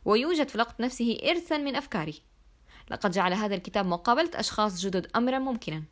ويوجد 0.05 0.49
في 0.49 0.55
الوقت 0.55 0.81
نفسه 0.81 1.19
إرثا 1.31 1.57
من 1.57 1.77
أفكاري. 1.77 2.23
لقد 2.91 3.11
جعل 3.11 3.33
هذا 3.33 3.55
الكتاب 3.55 3.87
مقابلة 3.87 4.31
أشخاص 4.35 4.81
جدد 4.81 5.11
أمرا 5.17 5.39
ممكنا. 5.39 5.83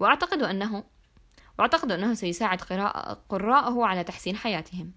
وأعتقد 0.00 0.42
أنه 0.42 0.84
وأعتقد 1.58 1.92
أنه 1.92 2.14
سيساعد 2.14 2.60
قراءه 3.28 3.84
على 3.84 4.04
تحسين 4.04 4.36
حياتهم. 4.36 4.92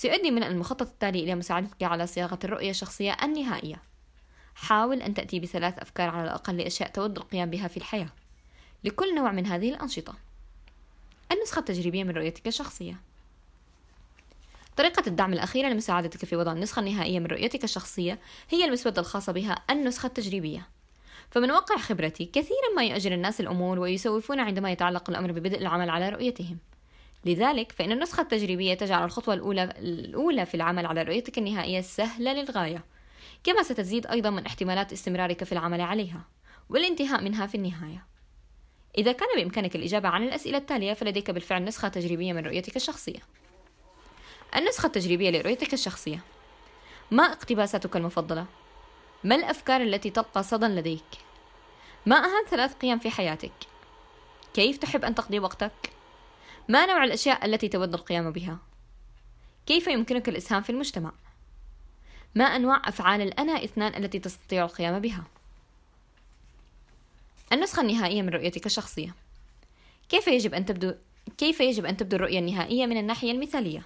سيؤدي 0.00 0.30
من 0.30 0.42
المخطط 0.42 0.82
التالي 0.82 1.24
إلى 1.24 1.34
مساعدتك 1.34 1.82
على 1.82 2.06
صياغة 2.06 2.38
الرؤية 2.44 2.70
الشخصية 2.70 3.16
النهائية. 3.22 3.82
حاول 4.54 5.02
أن 5.02 5.14
تأتي 5.14 5.40
بثلاث 5.40 5.78
أفكار 5.78 6.08
على 6.08 6.24
الأقل 6.24 6.56
لأشياء 6.56 6.90
تود 6.90 7.16
القيام 7.16 7.50
بها 7.50 7.68
في 7.68 7.76
الحياة. 7.76 8.08
لكل 8.84 9.14
نوع 9.14 9.32
من 9.32 9.46
هذه 9.46 9.70
الأنشطة. 9.70 10.14
النسخة 11.32 11.58
التجريبية 11.58 12.04
من 12.04 12.10
رؤيتك 12.10 12.46
الشخصية. 12.46 13.00
طريقة 14.76 15.02
الدعم 15.06 15.32
الأخيرة 15.32 15.68
لمساعدتك 15.68 16.24
في 16.24 16.36
وضع 16.36 16.52
النسخة 16.52 16.80
النهائية 16.80 17.18
من 17.18 17.26
رؤيتك 17.26 17.64
الشخصية 17.64 18.18
هي 18.50 18.64
المسودة 18.64 19.00
الخاصة 19.00 19.32
بها 19.32 19.64
النسخة 19.70 20.06
التجريبية. 20.06 20.68
فمن 21.30 21.50
واقع 21.50 21.76
خبرتي 21.76 22.24
كثيرا 22.24 22.74
ما 22.76 22.84
يؤجل 22.84 23.12
الناس 23.12 23.40
الأمور 23.40 23.78
ويسوفون 23.78 24.40
عندما 24.40 24.72
يتعلق 24.72 25.10
الأمر 25.10 25.32
ببدء 25.32 25.58
العمل 25.58 25.90
على 25.90 26.08
رؤيتهم. 26.08 26.58
لذلك 27.24 27.72
فإن 27.72 27.92
النسخة 27.92 28.20
التجريبية 28.20 28.74
تجعل 28.74 29.04
الخطوة 29.04 29.34
الأولى 29.34 29.62
الأولى 29.62 30.46
في 30.46 30.54
العمل 30.54 30.86
على 30.86 31.02
رؤيتك 31.02 31.38
النهائية 31.38 31.80
سهلة 31.80 32.32
للغاية 32.32 32.84
كما 33.44 33.62
ستزيد 33.62 34.06
أيضا 34.06 34.30
من 34.30 34.46
احتمالات 34.46 34.92
استمرارك 34.92 35.44
في 35.44 35.52
العمل 35.52 35.80
عليها 35.80 36.24
والانتهاء 36.68 37.22
منها 37.22 37.46
في 37.46 37.54
النهاية 37.54 38.06
إذا 38.98 39.12
كان 39.12 39.28
بإمكانك 39.36 39.76
الإجابة 39.76 40.08
عن 40.08 40.22
الأسئلة 40.22 40.58
التالية 40.58 40.92
فلديك 40.92 41.30
بالفعل 41.30 41.64
نسخة 41.64 41.88
تجريبية 41.88 42.32
من 42.32 42.46
رؤيتك 42.46 42.76
الشخصية 42.76 43.20
النسخة 44.56 44.86
التجريبية 44.86 45.30
لرؤيتك 45.30 45.74
الشخصية 45.74 46.20
ما 47.10 47.22
اقتباساتك 47.22 47.96
المفضلة؟ 47.96 48.46
ما 49.24 49.34
الأفكار 49.34 49.80
التي 49.80 50.10
تلقى 50.10 50.42
صدى 50.42 50.66
لديك؟ 50.66 51.04
ما 52.06 52.16
أهم 52.16 52.44
ثلاث 52.50 52.74
قيم 52.74 52.98
في 52.98 53.10
حياتك؟ 53.10 53.52
كيف 54.54 54.76
تحب 54.76 55.04
أن 55.04 55.14
تقضي 55.14 55.38
وقتك؟ 55.38 55.99
ما 56.70 56.86
نوع 56.86 57.04
الأشياء 57.04 57.46
التي 57.46 57.68
تود 57.68 57.94
القيام 57.94 58.30
بها؟ 58.30 58.58
كيف 59.66 59.86
يمكنك 59.86 60.28
الإسهام 60.28 60.62
في 60.62 60.70
المجتمع؟ 60.70 61.12
ما 62.34 62.44
أنواع 62.44 62.82
أفعال 62.84 63.20
الأنا 63.20 63.64
إثنان 63.64 64.04
التي 64.04 64.18
تستطيع 64.18 64.64
القيام 64.64 64.98
بها؟ 64.98 65.24
النسخة 67.52 67.82
النهائية 67.82 68.22
من 68.22 68.28
رؤيتك 68.28 68.66
الشخصية 68.66 69.14
كيف 70.08 70.28
يجب 70.28 70.54
أن 70.54 70.64
تبدو 70.66 70.94
كيف 71.38 71.60
يجب 71.60 71.84
أن 71.84 71.96
تبدو 71.96 72.16
الرؤية 72.16 72.38
النهائية 72.38 72.86
من 72.86 72.96
الناحية 72.96 73.32
المثالية؟ 73.32 73.82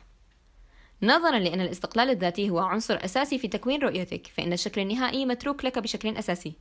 نظرا 1.03 1.39
لأن 1.39 1.61
الاستقلال 1.61 2.11
الذاتي 2.11 2.51
هو 2.51 2.59
عنصر 2.59 3.05
أساسي 3.05 3.39
في 3.39 3.49
تكوين 3.49 3.82
رؤيتك 3.82 4.26
فإن 4.26 4.53
الشكل 4.53 4.80
النهائي 4.80 5.26
متروك 5.26 5.64
لك 5.64 5.78
بشكل 5.78 6.16
أساسي 6.16 6.53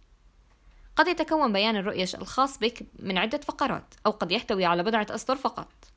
قد 0.96 1.08
يتكون 1.08 1.54
بيان 1.54 1.76
الرؤية 1.76 2.08
الخاص 2.16 2.60
بك 2.60 2.86
من 3.00 3.18
عدة 3.18 3.38
فقرات 3.38 3.94
أو 4.06 4.12
قد 4.12 4.32
يحتوي 4.32 4.66
على 4.66 4.84
بضعة 4.84 5.08
أسطر 5.10 5.36
فقط 5.36 5.93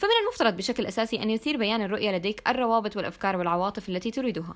فمن 0.00 0.10
المفترض 0.22 0.56
بشكل 0.56 0.86
أساسي 0.86 1.22
أن 1.22 1.30
يثير 1.30 1.56
بيان 1.56 1.82
الرؤية 1.82 2.10
لديك 2.10 2.48
الروابط 2.48 2.96
والأفكار 2.96 3.36
والعواطف 3.36 3.88
التي 3.88 4.10
تريدها. 4.10 4.54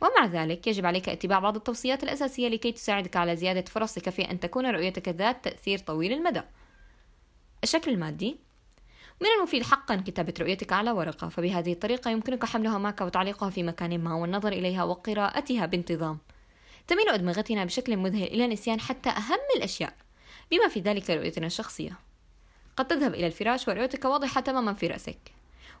ومع 0.00 0.26
ذلك 0.26 0.66
يجب 0.66 0.86
عليك 0.86 1.08
اتباع 1.08 1.38
بعض 1.38 1.56
التوصيات 1.56 2.02
الأساسية 2.02 2.48
لكي 2.48 2.72
تساعدك 2.72 3.16
على 3.16 3.36
زيادة 3.36 3.64
فرصك 3.70 4.10
في 4.10 4.30
أن 4.30 4.40
تكون 4.40 4.66
رؤيتك 4.66 5.08
ذات 5.08 5.44
تأثير 5.44 5.78
طويل 5.78 6.12
المدى. 6.12 6.42
الشكل 7.64 7.90
المادي 7.90 8.36
من 9.20 9.28
المفيد 9.38 9.62
حقا 9.62 9.96
كتابة 9.96 10.34
رؤيتك 10.40 10.72
على 10.72 10.90
ورقة 10.90 11.28
فبهذه 11.28 11.72
الطريقة 11.72 12.10
يمكنك 12.10 12.44
حملها 12.44 12.78
معك 12.78 13.00
وتعليقها 13.00 13.50
في 13.50 13.62
مكان 13.62 14.04
ما 14.04 14.14
والنظر 14.14 14.52
إليها 14.52 14.84
وقراءتها 14.84 15.66
بانتظام. 15.66 16.18
تميل 16.86 17.08
أدمغتنا 17.08 17.64
بشكل 17.64 17.96
مذهل 17.96 18.26
إلى 18.26 18.46
نسيان 18.46 18.80
حتى 18.80 19.10
أهم 19.10 19.40
الأشياء 19.56 19.94
بما 20.50 20.68
في 20.68 20.80
ذلك 20.80 21.10
رؤيتنا 21.10 21.46
الشخصية. 21.46 22.11
قد 22.76 22.88
تذهب 22.88 23.14
إلى 23.14 23.26
الفراش 23.26 23.68
ورؤيتك 23.68 24.04
واضحة 24.04 24.40
تماما 24.40 24.72
في 24.72 24.86
رأسك. 24.86 25.18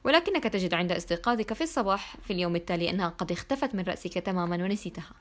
ولكنك 0.04 0.44
تجد 0.44 0.74
عند 0.74 0.92
استيقاظك 0.92 1.52
في 1.52 1.64
الصباح 1.64 2.16
في 2.26 2.32
اليوم 2.32 2.56
التالي 2.56 2.90
أنها 2.90 3.08
قد 3.08 3.32
اختفت 3.32 3.74
من 3.74 3.84
رأسك 3.84 4.18
تماما 4.18 4.64
ونسيتها. 4.64 5.12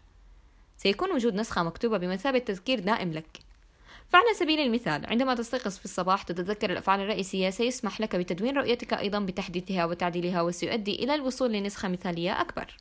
سيكون 0.78 1.12
وجود 1.12 1.36
نسخة 1.36 1.64
مكتوبة 1.64 1.98
بمثابة 1.98 2.40
تذكير 2.40 2.80
دائم 2.80 3.14
لك. 3.14 3.40
فعلى 4.10 4.34
سبيل 4.34 4.60
المثال 4.60 5.06
عندما 5.06 5.36
تستيقظ 5.36 5.78
في 5.78 5.86
الصباح 5.86 6.24
تتذكر 6.24 6.72
الأفعال 6.72 7.00
الرئيسية 7.00 7.50
سيسمح 7.50 8.02
لك 8.02 8.16
بتدوين 8.16 8.58
رؤيتك 8.58 8.94
أيضا 8.94 9.20
بتحديثها 9.20 9.86
وتعديلها 9.86 10.42
وسيؤدي 10.42 11.04
إلى 11.04 11.16
الوصول 11.16 11.52
لنسخة 11.52 11.88
مثالية 11.88 12.42
أكبر. 12.42 12.78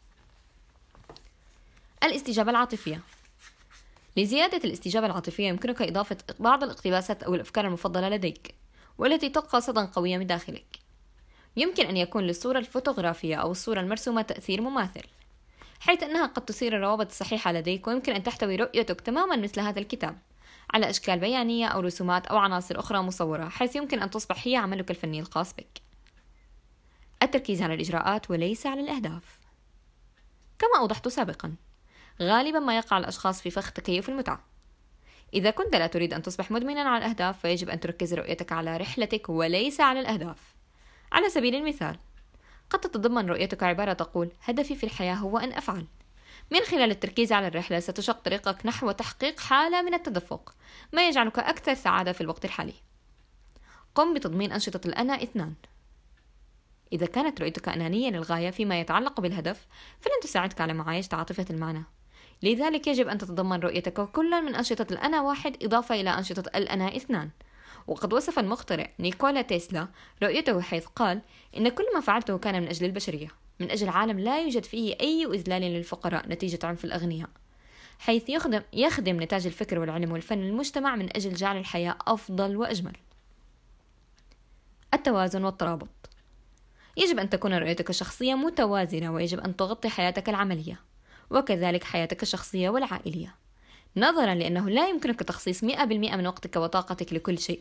الاستجابة 2.05 2.51
العاطفية. 2.51 3.01
لزيادة 4.17 4.61
الاستجابة 4.65 5.07
العاطفية 5.07 5.49
يمكنك 5.49 5.83
إضافة 5.83 6.17
بعض 6.39 6.65
الاقتباسات 6.65 7.23
أو 7.23 7.35
الأفكار 7.35 7.67
المفضلة 7.67 8.09
لديك. 8.09 8.60
والتي 9.01 9.29
تلقى 9.29 9.61
صدى 9.61 9.81
قوية 9.81 10.19
من 10.19 10.27
داخلك. 10.27 10.79
يمكن 11.57 11.87
أن 11.87 11.97
يكون 11.97 12.25
للصورة 12.25 12.59
الفوتوغرافية 12.59 13.37
أو 13.37 13.51
الصورة 13.51 13.81
المرسومة 13.81 14.23
تأثير 14.23 14.61
مماثل 14.61 15.03
حيث 15.81 16.03
أنها 16.03 16.27
قد 16.27 16.45
تثير 16.45 16.77
الروابط 16.77 17.07
الصحيحة 17.07 17.53
لديك 17.53 17.87
ويمكن 17.87 18.13
أن 18.13 18.23
تحتوي 18.23 18.57
رؤيتك 18.57 19.01
تماما 19.01 19.37
مثل 19.37 19.61
هذا 19.61 19.79
الكتاب 19.79 20.19
على 20.75 20.91
أشكال 20.91 21.19
بيانية 21.19 21.67
أو 21.67 21.81
رسومات 21.81 22.27
أو 22.27 22.37
عناصر 22.37 22.79
أخرى 22.79 22.99
مصورة 22.99 23.49
حيث 23.49 23.77
يمكن 23.77 24.03
أن 24.03 24.11
تصبح 24.11 24.47
هي 24.47 24.57
عملك 24.57 24.91
الفني 24.91 25.21
الخاص 25.21 25.55
بك. 25.55 25.83
التركيز 27.23 27.63
على 27.63 27.75
الإجراءات 27.75 28.31
وليس 28.31 28.67
على 28.67 28.81
الأهداف. 28.81 29.39
كما 30.59 30.79
أوضحت 30.79 31.09
سابقا 31.09 31.55
غالبا 32.23 32.59
ما 32.59 32.77
يقع 32.77 32.99
الأشخاص 32.99 33.43
في 33.43 33.51
فخ 33.51 33.73
تكيف 33.73 34.09
المتعة. 34.09 34.45
إذا 35.35 35.51
كنت 35.51 35.77
لا 35.77 35.87
تريد 35.87 36.15
أن 36.15 36.23
تصبح 36.23 36.51
مدمنا 36.51 36.81
على 36.81 37.05
الأهداف 37.05 37.41
فيجب 37.41 37.71
أن 37.71 37.81
تركز 37.81 38.15
رؤيتك 38.15 38.53
على 38.53 38.77
رحلتك 38.77 39.29
وليس 39.29 39.81
على 39.81 40.01
الأهداف. 40.01 40.55
على 41.13 41.29
سبيل 41.29 41.55
المثال 41.55 41.99
قد 42.71 42.81
تتضمن 42.81 43.27
رؤيتك 43.27 43.63
عبارة 43.63 43.93
تقول 43.93 44.33
هدفي 44.45 44.75
في 44.75 44.85
الحياة 44.85 45.15
هو 45.15 45.39
أن 45.39 45.53
أفعل. 45.53 45.87
من 46.51 46.61
خلال 46.61 46.91
التركيز 46.91 47.33
على 47.33 47.47
الرحلة 47.47 47.81
ستشق 47.81 48.21
طريقك 48.21 48.67
نحو 48.67 48.91
تحقيق 48.91 49.41
حالة 49.41 49.83
من 49.83 49.95
التدفق 49.95 50.55
ما 50.93 51.09
يجعلك 51.09 51.39
أكثر 51.39 51.75
سعادة 51.75 52.13
في 52.13 52.21
الوقت 52.21 52.45
الحالي. 52.45 52.75
قم 53.95 54.15
بتضمين 54.15 54.53
أنشطة 54.53 54.87
الأنا 54.87 55.23
اثنان. 55.23 55.55
إذا 56.93 57.07
كانت 57.07 57.41
رؤيتك 57.41 57.69
أنانية 57.69 58.11
للغاية 58.11 58.51
فيما 58.51 58.81
يتعلق 58.81 59.21
بالهدف 59.21 59.67
فلن 60.01 60.21
تساعدك 60.23 60.61
على 60.61 60.73
معايشة 60.73 61.15
عاطفة 61.15 61.47
المعنى. 61.51 61.85
لذلك 62.43 62.87
يجب 62.87 63.09
أن 63.09 63.19
تتضمن 63.19 63.61
رؤيتك 63.61 64.01
كلا 64.01 64.41
من 64.41 64.55
أنشطة 64.55 64.87
الأنا 64.93 65.21
واحد 65.21 65.57
إضافة 65.63 66.01
إلى 66.01 66.11
أنشطة 66.11 66.51
الأنا 66.57 66.97
اثنان. 66.97 67.31
وقد 67.87 68.13
وصف 68.13 68.39
المخترع 68.39 68.91
نيكولا 68.99 69.43
تيسلا 69.43 69.89
رؤيته 70.23 70.61
حيث 70.61 70.87
قال 70.87 71.23
إن 71.57 71.69
كل 71.69 71.85
ما 71.95 72.01
فعلته 72.01 72.39
كان 72.39 72.63
من 72.63 72.69
أجل 72.69 72.87
البشرية 72.87 73.29
من 73.61 73.71
أجل 73.71 73.89
عالم 73.89 74.19
لا 74.19 74.43
يوجد 74.43 74.65
فيه 74.65 74.97
أي 75.01 75.27
إذلال 75.27 75.63
للفقراء 75.63 76.29
نتيجة 76.29 76.59
عنف 76.67 76.85
الأغنياء 76.85 77.29
حيث 77.99 78.29
يخدم, 78.29 78.63
يخدم 78.73 79.23
نتاج 79.23 79.47
الفكر 79.47 79.79
والعلم 79.79 80.13
والفن 80.13 80.39
المجتمع 80.39 80.97
من 80.97 81.17
أجل 81.17 81.35
جعل 81.35 81.57
الحياة 81.57 81.97
أفضل 82.07 82.57
وأجمل. 82.57 82.97
التوازن 84.95 85.45
والترابط. 85.45 85.89
يجب 86.97 87.19
أن 87.19 87.31
تكون 87.31 87.55
رؤيتك 87.55 87.91
الشخصية 87.91 88.35
متوازنة 88.35 89.13
ويجب 89.13 89.41
أن 89.41 89.57
تغطي 89.57 89.89
حياتك 89.89 90.29
العملية. 90.29 90.81
وكذلك 91.31 91.85
حياتك 91.85 92.23
الشخصية 92.23 92.71
والعائلية. 92.71 93.35
نظرا 93.97 94.35
لأنه 94.35 94.71
لا 94.71 94.89
يمكنك 94.89 95.21
تخصيص 95.21 95.65
100% 95.65 96.17
من 96.17 96.27
وقتك 96.27 96.57
وطاقتك 96.57 97.13
لكل 97.13 97.39
شيء. 97.39 97.61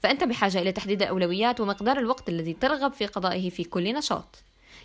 فأنت 0.00 0.24
بحاجة 0.24 0.58
إلى 0.58 0.72
تحديد 0.72 1.02
الأولويات 1.02 1.60
ومقدار 1.60 1.98
الوقت 1.98 2.28
الذي 2.28 2.52
ترغب 2.52 2.92
في 2.92 3.06
قضائه 3.06 3.50
في 3.50 3.64
كل 3.64 3.94
نشاط. 3.94 4.42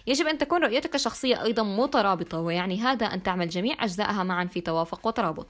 يجب 0.07 0.27
أن 0.27 0.37
تكون 0.37 0.63
رؤيتك 0.63 0.95
الشخصية 0.95 1.43
أيضا 1.43 1.63
مترابطة 1.63 2.39
ويعني 2.39 2.81
هذا 2.81 3.05
أن 3.05 3.23
تعمل 3.23 3.49
جميع 3.49 3.83
أجزائها 3.83 4.23
معا 4.23 4.45
في 4.45 4.61
توافق 4.61 5.07
وترابط. 5.07 5.47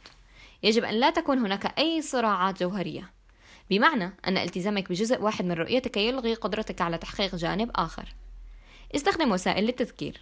يجب 0.64 0.84
أن 0.84 0.94
لا 0.94 1.10
تكون 1.10 1.38
هناك 1.38 1.80
أي 1.80 2.02
صراعات 2.02 2.60
جوهرية. 2.60 3.10
بمعنى 3.70 4.14
أن 4.28 4.38
التزامك 4.38 4.90
بجزء 4.90 5.22
واحد 5.22 5.46
من 5.46 5.52
رؤيتك 5.52 5.98
يلغي 5.98 6.34
قدرتك 6.34 6.82
على 6.82 6.98
تحقيق 6.98 7.36
جانب 7.36 7.72
آخر. 7.76 8.16
استخدم 8.96 9.32
وسائل 9.32 9.66
للتذكير. 9.66 10.22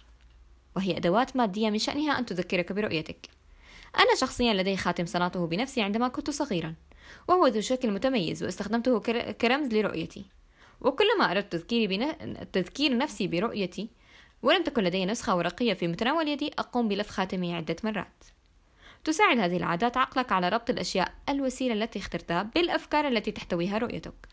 وهي 0.76 0.96
أدوات 0.96 1.36
مادية 1.36 1.70
من 1.70 1.78
شأنها 1.78 2.18
أن 2.18 2.26
تذكرك 2.26 2.72
برؤيتك. 2.72 3.28
أنا 3.98 4.14
شخصيا 4.20 4.54
لدي 4.54 4.76
خاتم 4.76 5.06
صنعته 5.06 5.46
بنفسي 5.46 5.82
عندما 5.82 6.08
كنت 6.08 6.30
صغيرا 6.30 6.74
وهو 7.28 7.46
ذو 7.46 7.60
شكل 7.60 7.90
متميز 7.90 8.42
واستخدمته 8.42 8.98
كرمز 9.32 9.74
لرؤيتي. 9.74 10.24
وكلما 10.80 11.30
أردت 11.30 11.52
تذكيري 11.52 11.86
بن... 11.86 12.06
تذكير 12.52 12.98
نفسي 12.98 13.26
برؤيتي 13.26 13.90
ولم 14.42 14.62
تكن 14.62 14.84
لدي 14.84 15.06
نسخة 15.06 15.36
ورقية 15.36 15.74
في 15.74 15.88
متناول 15.88 16.28
يدي 16.28 16.52
أقوم 16.58 16.88
بلف 16.88 17.10
خاتمي 17.10 17.54
عدة 17.54 17.76
مرات. 17.84 18.24
تساعد 19.04 19.38
هذه 19.38 19.56
العادات 19.56 19.96
عقلك 19.96 20.32
على 20.32 20.48
ربط 20.48 20.70
الأشياء 20.70 21.14
الوسيلة 21.28 21.74
التي 21.74 21.98
اخترتها 21.98 22.42
بالأفكار 22.42 23.08
التي 23.08 23.30
تحتويها 23.30 23.78
رؤيتك. 23.78 24.28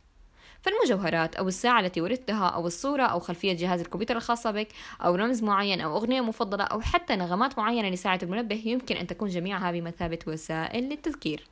فالمجوهرات 0.62 1.36
أو 1.36 1.48
الساعة 1.48 1.80
التي 1.80 2.02
ورثتها 2.02 2.48
أو 2.48 2.68
الصورة 2.68 3.04
أو 3.04 3.20
خلفية 3.20 3.54
جهاز 3.54 3.82
الكمبيوتر 3.82 4.18
الخاصة 4.18 4.52
بك 4.52 4.68
أو 5.02 5.16
رمز 5.16 5.44
معين 5.44 5.82
أو 5.82 5.98
أغنية 5.98 6.22
مفضلة 6.22 6.64
أو 6.64 6.82
حتى 6.82 7.16
نغمات 7.16 7.58
معينة 7.58 7.90
لساعة 7.90 8.20
المنبه 8.24 8.62
يمكن 8.66 8.96
أن 8.96 9.08
تكون 9.08 9.30
جميعها 9.30 9.72
بمثابة 9.72 10.20
وسائل 10.28 10.84
للتذكير. 10.84 11.48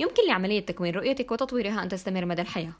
يمكن 0.00 0.26
لعملية 0.28 0.60
تكوين 0.60 0.94
رؤيتك 0.94 1.32
وتطويرها 1.32 1.82
أن 1.82 1.88
تستمر 1.88 2.24
مدى 2.24 2.42
الحياة. 2.42 2.72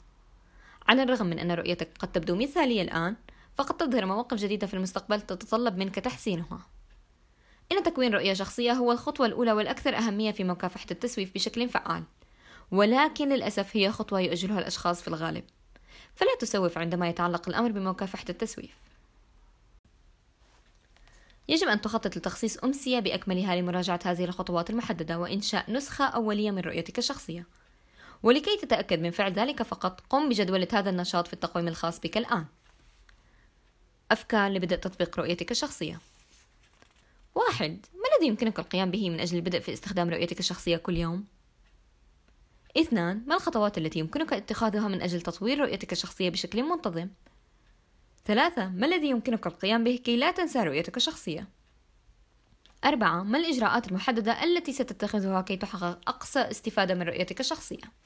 على 0.87 1.03
الرغم 1.03 1.25
من 1.25 1.39
أن 1.39 1.51
رؤيتك 1.51 1.89
قد 1.99 2.11
تبدو 2.11 2.35
مثالية 2.35 2.81
الآن 2.81 3.15
فقد 3.55 3.77
تظهر 3.77 4.05
مواقف 4.05 4.37
جديدة 4.37 4.67
في 4.67 4.73
المستقبل 4.73 5.21
تتطلب 5.21 5.77
منك 5.77 5.95
تحسينها. 5.95 6.59
إن 7.71 7.83
تكوين 7.83 8.13
رؤية 8.13 8.33
شخصية 8.33 8.71
هو 8.71 8.91
الخطوة 8.91 9.25
الأولى 9.25 9.51
والأكثر 9.51 9.97
أهمية 9.97 10.31
في 10.31 10.43
مكافحة 10.43 10.85
التسويف 10.91 11.33
بشكل 11.33 11.69
فعال. 11.69 12.03
ولكن 12.73 13.29
للأسف 13.29 13.77
هي 13.77 13.91
خطوة 13.91 14.19
يؤجلها 14.19 14.59
الأشخاص 14.59 15.01
في 15.01 15.07
الغالب. 15.07 15.43
فلا 16.15 16.35
تسوف 16.39 16.77
عندما 16.77 17.09
يتعلق 17.09 17.49
الأمر 17.49 17.71
بمكافحة 17.71 18.25
التسويف. 18.29 18.75
يجب 21.47 21.67
أن 21.67 21.81
تخطط 21.81 22.17
لتخصيص 22.17 22.57
أمسية 22.57 22.99
بأكملها 22.99 23.55
لمراجعة 23.55 23.99
هذه 24.05 24.25
الخطوات 24.25 24.69
المحددة 24.69 25.19
وإنشاء 25.19 25.71
نسخة 25.71 26.05
أولية 26.05 26.51
من 26.51 26.59
رؤيتك 26.59 26.97
الشخصية. 26.97 27.45
ولكي 28.23 28.57
تتأكد 28.57 28.99
من 28.99 29.11
فعل 29.11 29.33
ذلك 29.33 29.63
فقط 29.63 30.01
قم 30.09 30.29
بجدولة 30.29 30.67
هذا 30.73 30.89
النشاط 30.89 31.27
في 31.27 31.33
التقويم 31.33 31.67
الخاص 31.67 31.99
بك 31.99 32.17
الآن. 32.17 32.45
أفكار 34.11 34.51
لبدء 34.51 34.75
تطبيق 34.75 35.19
رؤيتك 35.19 35.51
الشخصية. 35.51 35.99
واحد 37.35 37.85
ما 37.93 38.15
الذي 38.15 38.27
يمكنك 38.27 38.59
القيام 38.59 38.91
به 38.91 39.09
من 39.09 39.19
أجل 39.19 39.37
البدء 39.37 39.59
في 39.59 39.73
استخدام 39.73 40.09
رؤيتك 40.09 40.39
الشخصية 40.39 40.77
كل 40.77 40.97
يوم؟ 40.97 41.32
اثنان 42.77 43.23
ما 43.27 43.35
الخطوات 43.35 43.77
التي 43.77 43.99
يمكنك 43.99 44.33
اتخاذها 44.33 44.87
من 44.87 45.01
أجل 45.01 45.21
تطوير 45.21 45.59
رؤيتك 45.59 45.91
الشخصية 45.91 46.29
بشكل 46.29 46.63
منتظم؟ 46.63 47.09
ثلاثة 48.25 48.69
ما 48.69 48.85
الذي 48.85 49.09
يمكنك 49.09 49.47
القيام 49.47 49.83
به 49.83 49.99
كي 50.03 50.17
لا 50.17 50.31
تنسى 50.31 50.59
رؤيتك 50.59 50.97
الشخصية؟ 50.97 51.47
أربعة 52.85 53.23
ما 53.23 53.37
الإجراءات 53.37 53.87
المحددة 53.87 54.43
التي 54.43 54.73
ستتخذها 54.73 55.41
كي 55.41 55.57
تحقق 55.57 55.99
أقصى 56.07 56.39
استفادة 56.39 56.93
من 56.93 57.01
رؤيتك 57.01 57.39
الشخصية؟ 57.39 58.02